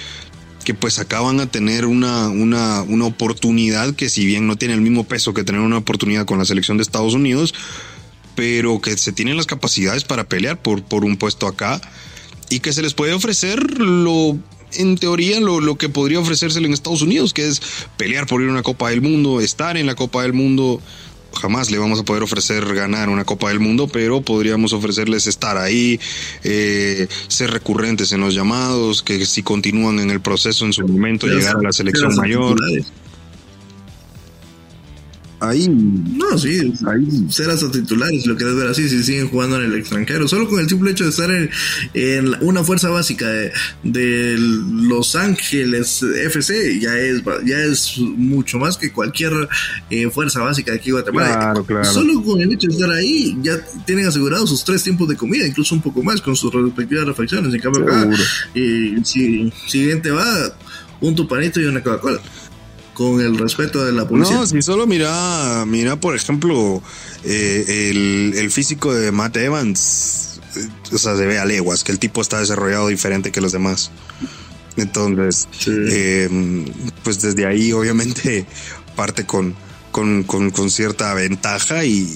que 0.65 0.75
pues 0.75 0.99
acaban 0.99 1.41
a 1.41 1.51
tener 1.51 1.85
una, 1.85 2.29
una, 2.29 2.83
una 2.83 3.05
oportunidad 3.05 3.95
que 3.95 4.09
si 4.09 4.25
bien 4.25 4.47
no 4.47 4.57
tiene 4.57 4.75
el 4.75 4.81
mismo 4.81 5.05
peso 5.05 5.35
que 5.35 5.45
tener 5.45 5.61
una 5.61 5.79
oportunidad 5.79 6.25
con 6.25 6.39
la 6.39 6.45
selección 6.45 6.79
de 6.79 6.83
Estados 6.83 7.15
Unidos, 7.15 7.55
pero 8.35 8.81
que 8.81 8.97
se 8.97 9.13
tienen 9.13 9.37
las 9.37 9.47
capacidades 9.47 10.05
para 10.05 10.25
pelear 10.25 10.61
por, 10.61 10.83
por 10.83 11.05
un 11.05 11.17
puesto 11.17 11.47
acá 11.47 11.81
y 12.49 12.61
que 12.61 12.73
se 12.73 12.83
les 12.83 12.95
puede 12.95 13.13
ofrecer 13.13 13.79
lo 13.79 14.39
en 14.73 14.97
teoría 14.97 15.41
lo, 15.41 15.61
lo 15.61 15.77
que 15.77 15.89
podría 15.89 16.21
ofrecérsele 16.21 16.67
en 16.67 16.73
Estados 16.73 17.03
Unidos, 17.03 17.33
que 17.33 17.47
es 17.47 17.61
pelear 17.97 18.27
por 18.27 18.43
ir 18.43 18.49
a 18.49 18.53
una 18.53 18.63
Copa 18.63 18.91
del 18.91 19.01
Mundo, 19.03 19.41
estar 19.41 19.77
en 19.77 19.87
la 19.87 19.95
Copa 19.95 20.23
del 20.23 20.33
Mundo, 20.33 20.81
jamás 21.39 21.71
le 21.71 21.79
vamos 21.79 22.01
a 22.01 22.05
poder 22.05 22.23
ofrecer 22.23 22.75
ganar 22.75 23.09
una 23.09 23.25
Copa 23.25 23.49
del 23.49 23.61
Mundo, 23.61 23.89
pero 23.89 24.21
podríamos 24.21 24.73
ofrecerles 24.73 25.27
estar 25.27 25.57
ahí, 25.57 26.01
eh, 26.45 27.07
ser 27.29 27.51
recurrentes 27.51 28.13
en 28.13 28.21
los 28.21 28.35
llamados, 28.35 29.03
que 29.03 29.25
si 29.27 29.43
continúan 29.43 29.99
en 29.99 30.11
el 30.11 30.21
proceso 30.21 30.65
en 30.65 30.73
su 30.73 30.87
momento, 30.87 31.27
llegar 31.27 31.57
a 31.57 31.63
la 31.63 31.73
selección 31.73 32.15
mayor. 32.17 32.57
Ahí. 35.39 35.69
No, 35.69 36.39
sí, 36.39 36.73
ahí 36.87 37.27
ser 37.31 37.51
hasta 37.51 37.71
titulares, 37.71 38.27
lo 38.27 38.37
querés 38.37 38.57
ver 38.57 38.69
así, 38.69 38.89
si 38.89 39.03
siguen 39.03 39.29
jugando 39.29 39.57
en 39.57 39.71
el 39.71 39.79
extranjero. 39.79 40.27
Solo 40.27 40.49
con 40.49 40.61
el 40.61 40.69
simple 40.69 40.93
hecho 40.93 41.05
de 41.05 41.11
estar 41.11 41.31
en, 41.31 41.51
en 41.93 42.35
una 42.41 42.65
fuerza 42.65 42.89
básica 42.89 43.29
de, 43.29 43.53
de, 43.83 44.37
Los 44.39 45.15
Ángeles 45.15 46.03
FC, 46.03 46.81
ya 46.81 46.97
es, 46.97 47.23
ya 47.45 47.59
es 47.59 47.99
mucho 47.99 48.59
más 48.59 48.79
que 48.79 48.91
cualquier 48.91 49.33
eh, 49.91 50.09
fuerza 50.09 50.41
básica 50.41 50.73
de 50.73 50.79
aquí 50.79 50.91
Guatemala. 50.91 51.35
Claro, 51.35 51.65
claro. 51.65 51.85
Solo 51.85 52.23
con 52.23 52.41
el 52.41 52.53
hecho 52.53 52.69
de 52.69 52.75
estar 52.75 52.91
ahí, 52.91 53.37
ya 53.43 53.59
tienen 53.85 54.07
asegurados 54.07 54.49
sus 54.49 54.65
tres 54.65 54.83
tiempos 54.83 55.07
de 55.09 55.17
comida, 55.17 55.47
incluso 55.47 55.75
un 55.75 55.83
poco 55.83 56.03
más 56.03 56.23
con 56.23 56.35
sus 56.35 56.51
respectivas 56.53 57.05
refacciones. 57.05 57.53
En 57.53 57.61
cambio, 57.61 57.83
acá, 57.83 58.09
eh, 58.55 58.97
si 59.05 59.53
siguiente 59.67 60.11
va, 60.11 60.57
un 61.03 61.15
tupanito 61.15 61.61
y 61.61 61.67
una 61.67 61.83
Coca-Cola 61.83 62.21
con 62.97 63.21
el 63.21 63.37
respeto 63.37 63.85
de 63.85 63.93
la 63.93 64.09
policía. 64.09 64.37
No, 64.37 64.47
si 64.47 64.63
solo 64.63 64.87
mira, 64.87 65.67
mira 65.67 66.01
por 66.01 66.17
ejemplo, 66.17 66.83
eh, 67.25 67.91
el, 67.91 68.33
el, 68.39 68.51
físico 68.51 68.95
de 68.95 69.13
Matt 69.13 69.37
Evans, 69.37 70.41
eh, 70.57 70.67
o 70.95 70.97
sea, 70.97 71.15
se 71.15 71.27
ve 71.27 71.39
a 71.39 71.45
leguas, 71.45 71.85
que 71.85 71.93
el 71.93 71.99
tipo 71.99 72.23
está 72.23 72.41
desarrollado 72.41 72.89
diferente 72.89 73.31
que 73.31 73.43
los 73.43 73.53
demás. 73.53 73.91
Entonces, 74.79 75.47
sí. 75.59 75.73
eh, 75.91 76.65
pues 77.05 77.21
desde 77.21 77.45
ahí 77.45 77.71
obviamente 77.75 78.47
parte 78.97 79.27
con, 79.27 79.55
con, 79.91 80.23
con, 80.23 80.51
con 80.51 80.71
cierta 80.71 81.13
ventaja 81.13 81.85
y, 81.85 82.11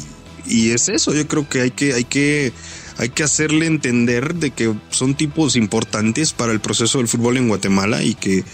y, 0.46 0.70
es 0.70 0.88
eso, 0.88 1.12
yo 1.12 1.28
creo 1.28 1.46
que 1.46 1.60
hay 1.60 1.72
que, 1.72 1.92
hay 1.92 2.04
que, 2.04 2.54
hay 2.96 3.10
que 3.10 3.22
hacerle 3.22 3.66
entender 3.66 4.34
de 4.34 4.50
que 4.50 4.74
son 4.88 5.14
tipos 5.14 5.56
importantes 5.56 6.32
para 6.32 6.52
el 6.52 6.60
proceso 6.60 6.96
del 6.96 7.08
fútbol 7.08 7.36
en 7.36 7.48
Guatemala 7.48 8.02
y 8.02 8.14
que 8.14 8.44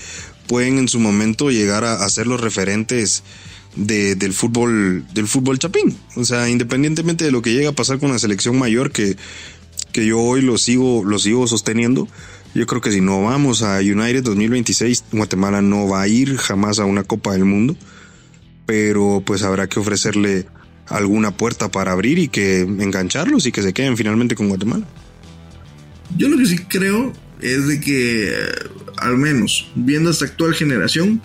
pueden 0.46 0.78
en 0.78 0.88
su 0.88 1.00
momento 1.00 1.50
llegar 1.50 1.84
a, 1.84 2.08
ser 2.08 2.26
los 2.26 2.40
referentes 2.40 3.22
de, 3.74 4.14
del 4.14 4.32
fútbol 4.32 5.06
del 5.12 5.26
fútbol 5.26 5.58
chapín. 5.58 5.96
O 6.16 6.24
sea, 6.24 6.48
independientemente 6.48 7.24
de 7.24 7.30
lo 7.30 7.42
que 7.42 7.52
llegue 7.52 7.66
a 7.68 7.72
pasar 7.72 7.98
con 7.98 8.10
la 8.10 8.18
selección 8.18 8.58
mayor, 8.58 8.90
que, 8.90 9.16
que 9.92 10.06
yo 10.06 10.20
hoy 10.20 10.42
lo 10.42 10.58
sigo, 10.58 11.04
lo 11.04 11.18
sigo 11.18 11.46
sosteniendo, 11.46 12.08
yo 12.54 12.66
creo 12.66 12.80
que 12.80 12.90
si 12.90 13.02
no 13.02 13.22
vamos 13.22 13.62
a 13.62 13.80
United 13.80 14.22
2026, 14.22 15.04
Guatemala 15.12 15.60
no 15.60 15.88
va 15.88 16.02
a 16.02 16.08
ir 16.08 16.36
jamás 16.38 16.78
a 16.78 16.86
una 16.86 17.04
Copa 17.04 17.32
del 17.32 17.44
Mundo, 17.44 17.76
pero 18.64 19.22
pues 19.26 19.42
habrá 19.42 19.68
que 19.68 19.78
ofrecerle 19.78 20.46
alguna 20.88 21.36
puerta 21.36 21.70
para 21.70 21.92
abrir 21.92 22.18
y 22.18 22.28
que 22.28 22.60
engancharlos 22.60 23.44
y 23.46 23.52
que 23.52 23.62
se 23.62 23.74
queden 23.74 23.96
finalmente 23.96 24.34
con 24.34 24.48
Guatemala. 24.48 24.86
Yo 26.16 26.28
lo 26.28 26.38
que 26.38 26.46
sí 26.46 26.58
creo 26.58 27.12
es 27.40 27.66
de 27.66 27.80
que 27.80 28.34
al 28.98 29.16
menos 29.16 29.70
viendo 29.74 30.10
esta 30.10 30.24
actual 30.24 30.54
generación 30.54 31.20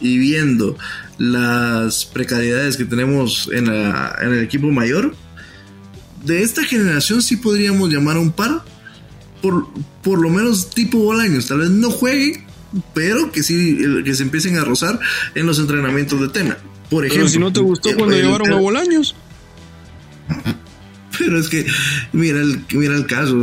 y 0.00 0.18
viendo 0.18 0.76
las 1.18 2.04
precariedades 2.04 2.76
que 2.76 2.84
tenemos 2.84 3.48
en, 3.52 3.66
la, 3.66 4.16
en, 4.20 4.32
el 4.32 4.40
equipo 4.40 4.70
mayor, 4.70 5.14
de 6.24 6.42
esta 6.42 6.64
generación 6.64 7.22
sí 7.22 7.36
podríamos 7.36 7.92
llamar 7.92 8.16
a 8.16 8.20
un 8.20 8.32
par, 8.32 8.62
por, 9.40 9.66
por 10.02 10.20
lo 10.20 10.30
menos 10.30 10.70
tipo 10.70 10.98
Bolaños, 10.98 11.46
tal 11.46 11.58
vez 11.58 11.70
no 11.70 11.90
juegue, 11.90 12.44
pero 12.94 13.30
que 13.30 13.42
sí 13.42 13.78
que 14.04 14.14
se 14.14 14.22
empiecen 14.22 14.56
a 14.56 14.64
rozar 14.64 14.98
en 15.34 15.46
los 15.46 15.58
entrenamientos 15.58 16.20
de 16.20 16.28
tema. 16.28 16.56
Por 16.90 17.06
ejemplo, 17.06 17.24
pero 17.24 17.28
si 17.28 17.38
no 17.38 17.52
te 17.52 17.60
gustó 17.60 17.94
cuando 17.96 18.16
llevaron 18.16 18.52
a 18.52 18.56
Bolaños. 18.56 19.14
Pero 21.24 21.38
es 21.38 21.48
que, 21.48 21.66
mira 22.12 22.40
el, 22.40 22.64
mira 22.72 22.96
el 22.96 23.06
caso, 23.06 23.36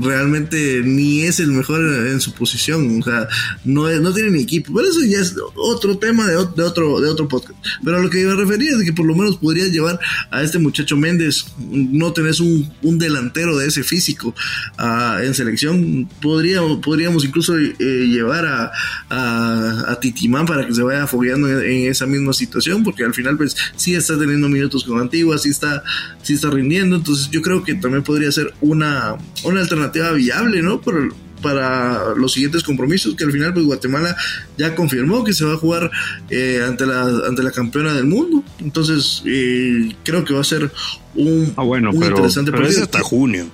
realmente 0.00 0.82
ni 0.84 1.22
es 1.22 1.40
el 1.40 1.48
mejor 1.48 1.80
en 1.80 2.20
su 2.20 2.32
posición, 2.32 3.00
o 3.00 3.04
sea, 3.04 3.28
no, 3.64 3.88
no 4.00 4.12
tiene 4.12 4.30
ni 4.30 4.42
equipo, 4.42 4.72
pero 4.74 4.88
eso 4.88 5.00
ya 5.04 5.18
es 5.18 5.34
otro 5.56 5.98
tema 5.98 6.26
de, 6.26 6.34
de, 6.34 6.62
otro, 6.62 7.00
de 7.00 7.08
otro 7.08 7.28
podcast. 7.28 7.58
Pero 7.84 7.96
a 7.96 8.00
lo 8.00 8.10
que 8.10 8.24
me 8.24 8.34
refería 8.34 8.72
es 8.76 8.84
que 8.84 8.92
por 8.92 9.06
lo 9.06 9.14
menos 9.14 9.36
podrías 9.36 9.68
llevar 9.68 9.98
a 10.30 10.42
este 10.42 10.58
muchacho 10.58 10.96
Méndez, 10.96 11.46
no 11.58 12.12
tenés 12.12 12.40
un, 12.40 12.70
un 12.82 12.98
delantero 12.98 13.56
de 13.56 13.66
ese 13.66 13.82
físico 13.82 14.34
uh, 14.78 15.22
en 15.22 15.34
selección, 15.34 16.08
podríamos, 16.20 16.78
podríamos 16.78 17.24
incluso 17.24 17.56
eh, 17.58 17.74
llevar 17.78 18.46
a, 18.46 18.72
a, 19.08 19.92
a, 19.92 20.00
Titimán 20.00 20.46
para 20.46 20.66
que 20.66 20.74
se 20.74 20.82
vaya 20.82 21.06
fogueando 21.06 21.48
en, 21.48 21.70
en, 21.70 21.90
esa 21.90 22.06
misma 22.06 22.32
situación, 22.32 22.82
porque 22.82 23.04
al 23.04 23.14
final 23.14 23.36
pues 23.36 23.56
sí 23.76 23.94
está 23.94 24.18
teniendo 24.18 24.48
minutos 24.48 24.84
con 24.84 25.00
Antigua, 25.00 25.38
sí 25.38 25.50
está, 25.50 25.82
sí 26.22 26.34
está 26.34 26.50
rindiendo 26.50 26.91
entonces 26.96 27.30
yo 27.30 27.42
creo 27.42 27.64
que 27.64 27.74
también 27.74 28.02
podría 28.02 28.30
ser 28.32 28.52
una, 28.60 29.16
una 29.44 29.60
alternativa 29.60 30.12
viable, 30.12 30.62
¿no? 30.62 30.80
Por, 30.80 31.12
para 31.42 32.14
los 32.14 32.32
siguientes 32.32 32.62
compromisos, 32.62 33.14
que 33.14 33.24
al 33.24 33.32
final 33.32 33.52
pues 33.52 33.66
Guatemala 33.66 34.16
ya 34.56 34.74
confirmó 34.74 35.24
que 35.24 35.34
se 35.34 35.44
va 35.44 35.54
a 35.54 35.56
jugar 35.56 35.90
eh, 36.30 36.64
ante, 36.66 36.86
la, 36.86 37.02
ante 37.02 37.42
la 37.42 37.50
campeona 37.50 37.92
del 37.92 38.06
mundo. 38.06 38.42
Entonces 38.60 39.22
eh, 39.26 39.94
creo 40.04 40.24
que 40.24 40.32
va 40.32 40.40
a 40.40 40.44
ser 40.44 40.70
un, 41.14 41.52
ah, 41.56 41.64
bueno, 41.64 41.90
un 41.90 41.98
pero, 42.00 42.16
interesante 42.16 42.50
pero 42.50 42.62
partido. 42.62 42.84
hasta 42.84 43.00
junio. 43.00 43.46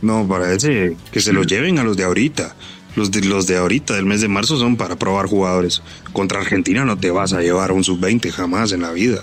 No, 0.00 0.26
parece 0.26 0.96
que 1.12 1.20
se 1.20 1.30
sí. 1.30 1.36
los 1.36 1.46
lleven 1.46 1.78
a 1.78 1.84
los 1.84 1.96
de 1.96 2.04
ahorita. 2.04 2.56
Los 2.94 3.10
de, 3.10 3.22
los 3.22 3.46
de 3.46 3.56
ahorita, 3.56 3.94
del 3.94 4.04
mes 4.04 4.20
de 4.20 4.28
marzo, 4.28 4.58
son 4.58 4.76
para 4.76 4.96
probar 4.96 5.26
jugadores. 5.26 5.82
Contra 6.12 6.40
Argentina 6.40 6.84
no 6.84 6.98
te 6.98 7.10
vas 7.10 7.32
a 7.32 7.40
llevar 7.40 7.70
a 7.70 7.72
un 7.72 7.84
sub-20 7.84 8.30
jamás 8.30 8.72
en 8.72 8.82
la 8.82 8.92
vida 8.92 9.22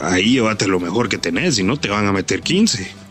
ahí 0.00 0.34
llévate 0.34 0.66
lo 0.68 0.80
mejor 0.80 1.08
que 1.08 1.18
tenés 1.18 1.58
y 1.58 1.62
no 1.62 1.76
te 1.76 1.88
van 1.88 2.06
a 2.06 2.12
meter 2.12 2.42
15. 2.42 3.06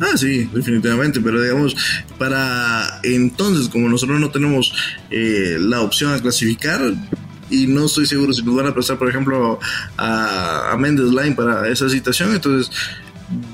Ah, 0.00 0.16
sí, 0.16 0.48
definitivamente, 0.52 1.20
pero 1.20 1.40
digamos, 1.40 1.76
para 2.18 3.00
entonces, 3.04 3.68
como 3.68 3.88
nosotros 3.88 4.18
no 4.18 4.30
tenemos 4.30 4.74
eh, 5.10 5.56
la 5.60 5.80
opción 5.80 6.12
a 6.12 6.20
clasificar, 6.20 6.80
y 7.50 7.66
no 7.66 7.84
estoy 7.84 8.06
seguro 8.06 8.32
si 8.32 8.42
nos 8.42 8.56
van 8.56 8.66
a 8.66 8.74
prestar, 8.74 8.98
por 8.98 9.08
ejemplo, 9.08 9.60
a, 9.96 10.72
a 10.72 10.76
Mendes 10.76 11.10
Line 11.10 11.34
para 11.34 11.68
esa 11.68 11.88
situación, 11.88 12.34
entonces 12.34 12.74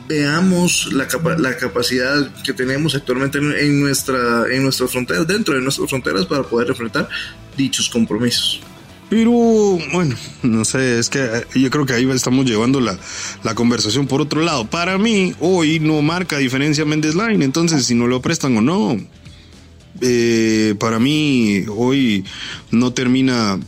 veamos 0.08 0.92
la, 0.92 1.06
la 1.38 1.56
capacidad 1.56 2.32
que 2.42 2.52
tenemos 2.52 2.94
actualmente 2.94 3.38
en, 3.38 3.52
en, 3.52 3.80
nuestra, 3.80 4.46
en 4.50 4.62
nuestras 4.62 4.90
fronteras, 4.90 5.26
dentro 5.26 5.54
de 5.54 5.60
nuestras 5.60 5.88
fronteras, 5.88 6.26
para 6.26 6.44
poder 6.44 6.68
enfrentar 6.68 7.08
dichos 7.56 7.90
compromisos. 7.90 8.60
Pero 9.10 9.30
bueno, 9.92 10.16
no 10.42 10.64
sé, 10.64 10.98
es 10.98 11.08
que 11.08 11.18
eh, 11.20 11.46
yo 11.54 11.70
creo 11.70 11.86
que 11.86 11.94
ahí 11.94 12.08
estamos 12.10 12.44
llevando 12.44 12.80
la, 12.80 12.98
la 13.42 13.54
conversación 13.54 14.06
por 14.06 14.20
otro 14.20 14.42
lado. 14.42 14.68
Para 14.68 14.98
mí, 14.98 15.34
hoy 15.40 15.80
no 15.80 16.02
marca 16.02 16.36
diferencia 16.36 16.84
Mendes 16.84 17.14
Line, 17.14 17.42
entonces 17.44 17.86
si 17.86 17.94
no 17.94 18.06
lo 18.06 18.20
prestan 18.20 18.56
o 18.58 18.60
no. 18.60 18.98
Eh, 20.00 20.74
para 20.78 20.98
mí, 20.98 21.64
hoy 21.68 22.24
no 22.70 22.92
termina 22.92 23.58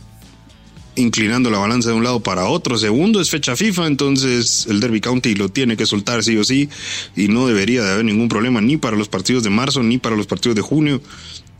inclinando 0.95 1.49
la 1.49 1.57
balanza 1.57 1.89
de 1.89 1.95
un 1.95 2.03
lado 2.03 2.19
para 2.19 2.45
otro. 2.45 2.77
Segundo 2.77 3.19
es 3.21 3.29
fecha 3.29 3.55
FIFA, 3.55 3.87
entonces 3.87 4.67
el 4.69 4.79
Derby 4.79 5.01
County 5.01 5.35
lo 5.35 5.49
tiene 5.49 5.77
que 5.77 5.85
soltar 5.85 6.23
sí 6.23 6.37
o 6.37 6.43
sí 6.43 6.69
y 7.15 7.27
no 7.27 7.47
debería 7.47 7.83
de 7.83 7.93
haber 7.93 8.05
ningún 8.05 8.29
problema 8.29 8.61
ni 8.61 8.77
para 8.77 8.97
los 8.97 9.07
partidos 9.07 9.43
de 9.43 9.49
marzo 9.49 9.81
ni 9.81 9.97
para 9.97 10.15
los 10.15 10.27
partidos 10.27 10.55
de 10.55 10.61
junio. 10.61 11.01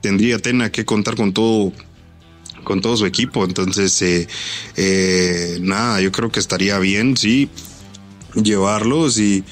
Tendría 0.02 0.40
Tena 0.40 0.72
que 0.72 0.86
contar 0.86 1.16
con 1.16 1.34
todo 1.34 1.74
con 2.64 2.82
todo 2.82 2.98
su 2.98 3.06
equipo. 3.06 3.46
Entonces, 3.46 4.02
eh, 4.02 4.28
eh, 4.76 5.58
nada, 5.62 6.02
yo 6.02 6.12
creo 6.12 6.32
que 6.32 6.40
estaría 6.40 6.80
bien, 6.80 7.18
sí, 7.18 7.50
llevarlos 8.36 9.18
y, 9.20 9.44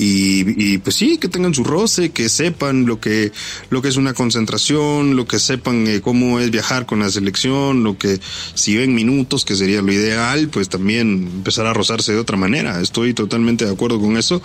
y, 0.00 0.78
pues 0.78 0.94
sí, 0.94 1.18
que 1.18 1.28
tengan 1.28 1.54
su 1.54 1.64
roce, 1.64 2.10
que 2.10 2.28
sepan 2.28 2.86
lo 2.86 3.00
que, 3.00 3.32
lo 3.70 3.82
que 3.82 3.88
es 3.88 3.96
una 3.96 4.14
concentración, 4.14 5.16
lo 5.16 5.26
que 5.26 5.40
sepan 5.40 5.88
eh, 5.88 6.00
cómo 6.00 6.38
es 6.38 6.50
viajar 6.50 6.86
con 6.86 7.00
la 7.00 7.10
selección, 7.10 7.82
lo 7.82 7.98
que 7.98 8.20
si 8.54 8.76
ven 8.76 8.94
minutos, 8.94 9.44
que 9.44 9.56
sería 9.56 9.82
lo 9.82 9.92
ideal, 9.92 10.48
pues 10.50 10.68
también 10.68 11.28
empezar 11.38 11.66
a 11.66 11.72
rozarse 11.72 12.12
de 12.12 12.18
otra 12.18 12.36
manera. 12.36 12.80
Estoy 12.80 13.12
totalmente 13.12 13.64
de 13.64 13.72
acuerdo 13.72 14.00
con 14.00 14.16
eso 14.16 14.40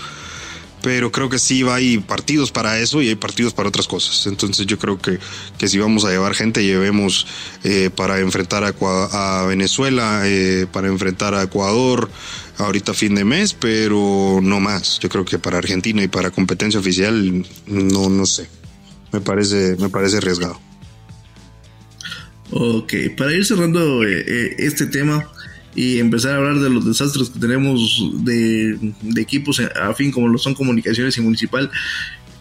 pero 0.84 1.13
creo 1.13 1.30
que 1.30 1.39
sí 1.39 1.63
hay 1.67 1.98
partidos 1.98 2.52
para 2.52 2.78
eso 2.78 3.02
y 3.02 3.08
hay 3.08 3.15
partidos 3.15 3.54
para 3.54 3.69
otras 3.69 3.88
cosas. 3.88 4.28
Entonces 4.28 4.67
yo 4.67 4.78
creo 4.78 5.00
que, 5.00 5.17
que 5.58 5.69
si 5.69 5.80
vamos 5.80 6.04
a 6.04 6.10
llevar 6.10 6.36
gente, 6.36 6.62
llevemos 6.63 7.26
eh, 7.63 7.89
para 7.96 8.19
enfrentar 8.19 8.65
a, 8.65 9.46
Venezuela, 9.48 10.24
eh, 10.26 10.67
para 10.69 10.89
enfrentar 10.89 11.36
a 11.36 11.43
Ecuador, 11.43 12.12
ahorita 12.58 12.93
fin 12.93 13.15
de 13.15 13.24
mes, 13.24 13.54
pero 13.54 14.41
no 14.43 14.60
más. 14.60 15.00
Yo 15.00 15.08
creo 15.08 15.24
que 15.24 15.39
para 15.39 15.58
Argentina 15.58 16.04
y 16.04 16.10
para 16.10 16.32
competencia 16.32 16.82
oficial, 16.82 17.48
no, 17.65 18.10
no 18.10 18.26
sé. 18.26 18.50
Me 19.13 19.22
parece, 19.22 19.78
me 19.80 19.88
parece 19.88 20.17
arriesgado. 20.17 20.60
Ok, 22.52 22.93
para 23.17 23.32
ir 23.32 23.46
cerrando 23.46 24.04
eh, 24.06 24.56
este 24.60 24.88
tema, 24.88 25.32
y 25.75 25.99
empezar 25.99 26.33
a 26.33 26.38
hablar 26.38 26.59
de 26.59 26.69
los 26.69 26.86
desastres 26.86 27.29
que 27.29 27.39
tenemos 27.39 28.12
de, 28.23 28.77
de 29.01 29.21
equipos 29.21 29.59
a 29.59 29.93
fin 29.93 30.12
como 30.12 30.27
lo 30.27 30.38
son 30.38 30.53
comunicaciones 30.53 31.17
y 31.17 31.21
municipal 31.21 31.71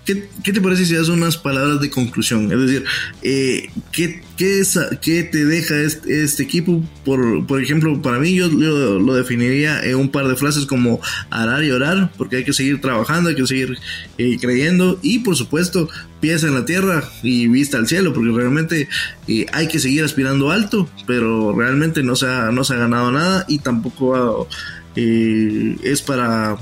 ¿Qué, 0.04 0.52
te 0.52 0.60
parece 0.60 0.84
si 0.84 0.94
das 0.94 1.08
unas 1.08 1.36
palabras 1.36 1.80
de 1.80 1.88
conclusión? 1.88 2.50
Es 2.50 2.60
decir, 2.60 2.84
eh, 3.22 3.70
¿qué, 3.92 4.20
qué, 4.36 5.22
te 5.22 5.44
deja 5.44 5.76
este, 5.80 6.42
equipo? 6.42 6.82
Por, 7.04 7.46
por, 7.46 7.62
ejemplo, 7.62 8.02
para 8.02 8.18
mí 8.18 8.34
yo, 8.34 8.48
lo 8.48 9.14
definiría 9.14 9.80
en 9.84 9.94
un 9.94 10.10
par 10.10 10.26
de 10.26 10.34
frases 10.34 10.66
como 10.66 11.00
arar 11.30 11.62
y 11.62 11.70
orar, 11.70 12.10
porque 12.18 12.36
hay 12.36 12.44
que 12.44 12.52
seguir 12.52 12.80
trabajando, 12.80 13.30
hay 13.30 13.36
que 13.36 13.46
seguir 13.46 13.78
eh, 14.18 14.38
creyendo 14.40 14.98
y 15.02 15.20
por 15.20 15.36
supuesto 15.36 15.88
pies 16.20 16.42
en 16.42 16.54
la 16.54 16.64
tierra 16.64 17.04
y 17.22 17.46
vista 17.46 17.78
al 17.78 17.86
cielo, 17.86 18.12
porque 18.12 18.32
realmente 18.32 18.88
eh, 19.28 19.46
hay 19.52 19.68
que 19.68 19.78
seguir 19.78 20.02
aspirando 20.02 20.50
alto, 20.50 20.88
pero 21.06 21.56
realmente 21.56 22.02
no 22.02 22.16
se 22.16 22.26
ha, 22.26 22.50
no 22.50 22.64
se 22.64 22.74
ha 22.74 22.78
ganado 22.78 23.12
nada 23.12 23.44
y 23.46 23.60
tampoco 23.60 24.48
es 24.96 26.02
para, 26.02 26.58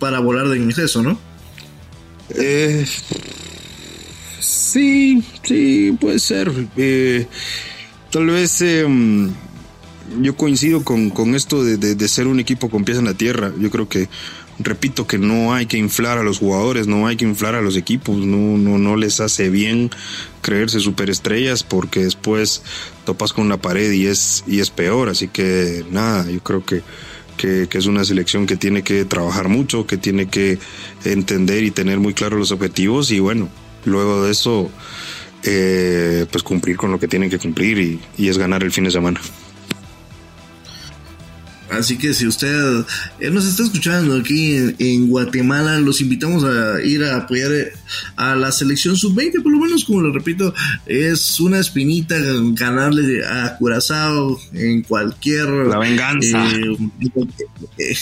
para 0.00 0.18
volar 0.18 0.48
de 0.48 0.62
exceso, 0.64 1.04
¿no? 1.04 1.29
Eh, 2.36 2.86
sí, 4.40 5.22
sí, 5.42 5.96
puede 6.00 6.18
ser. 6.18 6.52
Eh, 6.76 7.26
tal 8.10 8.26
vez 8.26 8.60
em, 8.60 9.30
yo 10.20 10.36
coincido 10.36 10.84
con, 10.84 11.34
esto 11.34 11.64
de, 11.64 12.08
ser 12.08 12.26
un 12.26 12.40
equipo 12.40 12.70
con 12.70 12.84
pies 12.84 12.98
en 12.98 13.04
la 13.04 13.14
tierra. 13.14 13.52
Yo 13.58 13.70
creo 13.70 13.88
que, 13.88 14.08
repito, 14.58 15.06
que 15.06 15.18
no 15.18 15.54
hay 15.54 15.66
que 15.66 15.78
inflar 15.78 16.18
a 16.18 16.22
los 16.22 16.38
jugadores, 16.38 16.86
no 16.86 17.06
hay 17.06 17.16
que 17.16 17.24
inflar 17.24 17.54
a 17.54 17.62
los 17.62 17.76
equipos, 17.76 18.16
no, 18.16 18.58
no, 18.58 18.78
no 18.78 18.96
les 18.96 19.20
hace 19.20 19.50
bien 19.50 19.90
creerse 20.40 20.80
superestrellas 20.80 21.62
porque 21.62 22.04
después 22.04 22.62
topas 23.04 23.32
con 23.32 23.48
la 23.48 23.58
pared 23.58 23.90
y 23.92 24.06
es, 24.06 24.44
y 24.46 24.60
es 24.60 24.70
peor. 24.70 25.08
Así 25.08 25.28
que 25.28 25.84
nada, 25.90 26.28
yo 26.30 26.40
creo 26.40 26.64
que 26.64 26.82
que, 27.40 27.78
es 27.78 27.86
una 27.86 28.04
selección 28.04 28.46
que 28.46 28.56
tiene 28.56 28.82
que 28.82 29.06
trabajar 29.06 29.48
mucho, 29.48 29.86
que 29.86 29.96
tiene 29.96 30.26
que 30.26 30.58
entender 31.04 31.64
y 31.64 31.70
tener 31.70 31.98
muy 31.98 32.12
claros 32.12 32.38
los 32.38 32.52
objetivos 32.52 33.10
y 33.10 33.18
bueno, 33.18 33.48
luego 33.86 34.24
de 34.24 34.32
eso, 34.32 34.70
eh, 35.42 36.26
pues 36.30 36.42
cumplir 36.42 36.76
con 36.76 36.90
lo 36.90 37.00
que 37.00 37.08
tienen 37.08 37.30
que 37.30 37.38
cumplir 37.38 37.98
y 38.18 38.28
es 38.28 38.36
ganar 38.36 38.62
el 38.62 38.72
fin 38.72 38.84
de 38.84 38.90
semana. 38.90 39.20
Así 41.70 41.96
que 41.96 42.12
si 42.14 42.26
usted 42.26 42.84
eh, 43.20 43.30
nos 43.30 43.46
está 43.46 43.62
escuchando 43.62 44.16
aquí 44.16 44.56
en, 44.78 45.08
Guatemala, 45.08 45.78
los 45.80 46.00
invitamos 46.00 46.44
a 46.44 46.82
ir 46.82 47.04
a 47.04 47.18
apoyar 47.18 47.52
eh, 47.52 47.72
a 48.16 48.34
la 48.34 48.50
selección 48.50 48.96
sub-20, 48.96 49.42
por 49.42 49.52
lo 49.52 49.60
menos, 49.60 49.84
como 49.84 50.02
lo 50.02 50.12
repito, 50.12 50.52
es 50.86 51.38
una 51.38 51.60
espinita 51.60 52.16
ganarle 52.52 53.24
a 53.24 53.56
Curazao 53.56 54.38
en 54.52 54.82
cualquier... 54.82 55.48
La 55.48 55.78
venganza. 55.78 56.44
Eh, 57.78 57.96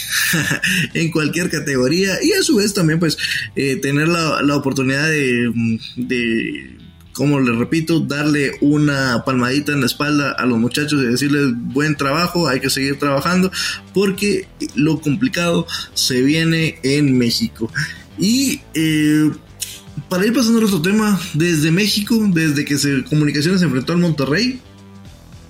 en 0.94 1.10
cualquier 1.10 1.50
categoría 1.50 2.18
y 2.22 2.32
a 2.32 2.42
su 2.42 2.56
vez 2.56 2.74
también 2.74 2.98
pues 2.98 3.16
tener 3.54 4.08
la, 4.08 4.42
la 4.42 4.56
oportunidad 4.56 5.08
de, 5.08 5.78
de 5.96 6.77
como 7.18 7.40
les 7.40 7.56
repito, 7.56 7.98
darle 7.98 8.52
una 8.60 9.24
palmadita 9.24 9.72
en 9.72 9.80
la 9.80 9.86
espalda 9.86 10.30
a 10.30 10.46
los 10.46 10.56
muchachos 10.56 11.02
y 11.02 11.06
decirles 11.06 11.52
buen 11.52 11.96
trabajo, 11.96 12.46
hay 12.46 12.60
que 12.60 12.70
seguir 12.70 12.96
trabajando, 12.96 13.50
porque 13.92 14.46
lo 14.76 15.00
complicado 15.00 15.66
se 15.94 16.22
viene 16.22 16.78
en 16.84 17.18
México. 17.18 17.72
Y 18.20 18.60
eh, 18.72 19.32
para 20.08 20.26
ir 20.26 20.32
pasando 20.32 20.60
a 20.60 20.64
otro 20.64 20.80
tema, 20.80 21.20
desde 21.34 21.72
México, 21.72 22.24
desde 22.32 22.64
que 22.64 22.78
se, 22.78 23.02
Comunicaciones 23.02 23.58
se 23.58 23.66
enfrentó 23.66 23.94
al 23.94 23.98
Monterrey, 23.98 24.60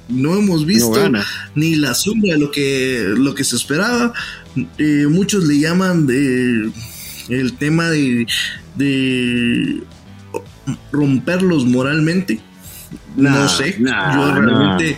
no 0.08 0.38
hemos 0.38 0.64
visto 0.64 0.98
ni 1.54 1.74
la 1.74 1.92
sombra 1.92 2.32
de 2.32 2.38
lo 2.38 2.50
que, 2.50 3.12
lo 3.14 3.34
que 3.34 3.44
se 3.44 3.56
esperaba. 3.56 4.14
Eh, 4.78 5.06
muchos 5.06 5.44
le 5.44 5.58
llaman 5.58 6.06
de 6.06 6.70
el 7.28 7.52
tema 7.58 7.90
de 7.90 8.26
romperlos 10.92 11.64
moralmente. 11.66 12.40
no 13.16 13.48
sé. 13.48 13.76
yo 13.78 14.34
realmente. 14.34 14.96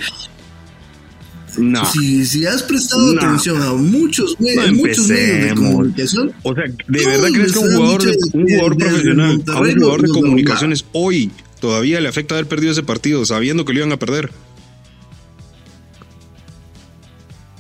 No. 1.59 1.85
Si, 1.85 2.47
has 2.47 2.63
prestado 2.63 3.13
atención 3.19 3.61
a 3.61 3.73
muchos, 3.73 4.37
muchos 4.39 5.09
medios 5.09 5.09
de 5.09 5.55
comunicación. 5.57 6.33
O 6.43 6.55
sea, 6.55 6.65
¿de 6.87 7.07
verdad 7.07 7.29
crees 7.33 7.53
que 7.53 7.59
un 7.59 7.75
jugador, 7.75 8.03
un 8.33 8.49
jugador 8.49 8.77
profesional, 8.77 9.45
a 9.49 9.61
un 9.61 9.75
jugador 9.75 10.03
de 10.03 10.09
comunicaciones 10.09 10.85
hoy 10.93 11.31
todavía 11.61 12.01
le 12.01 12.09
afecta 12.09 12.37
haber 12.37 12.47
perdido 12.47 12.73
ese 12.73 12.85
partido 12.85 13.25
sabiendo 13.27 13.65
que 13.65 13.73
lo 13.73 13.81
iban 13.81 13.93
a 13.93 13.99
perder? 13.99 14.31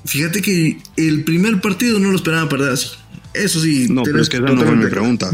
Fíjate 0.05 0.41
que 0.41 0.79
el 0.97 1.25
primer 1.25 1.61
partido 1.61 1.99
no 1.99 2.11
lo 2.11 2.17
esperaba 2.17 2.49
perder 2.49 2.73
así. 2.73 2.91
Eso 3.35 3.61
sí. 3.61 3.89
No, 3.91 4.03
pero 4.05 4.23
es 4.23 4.29
que 4.29 4.39
esa 4.39 4.47
no 4.47 4.63
fue 4.63 4.77
mi 4.77 4.87
pregunta 4.87 5.33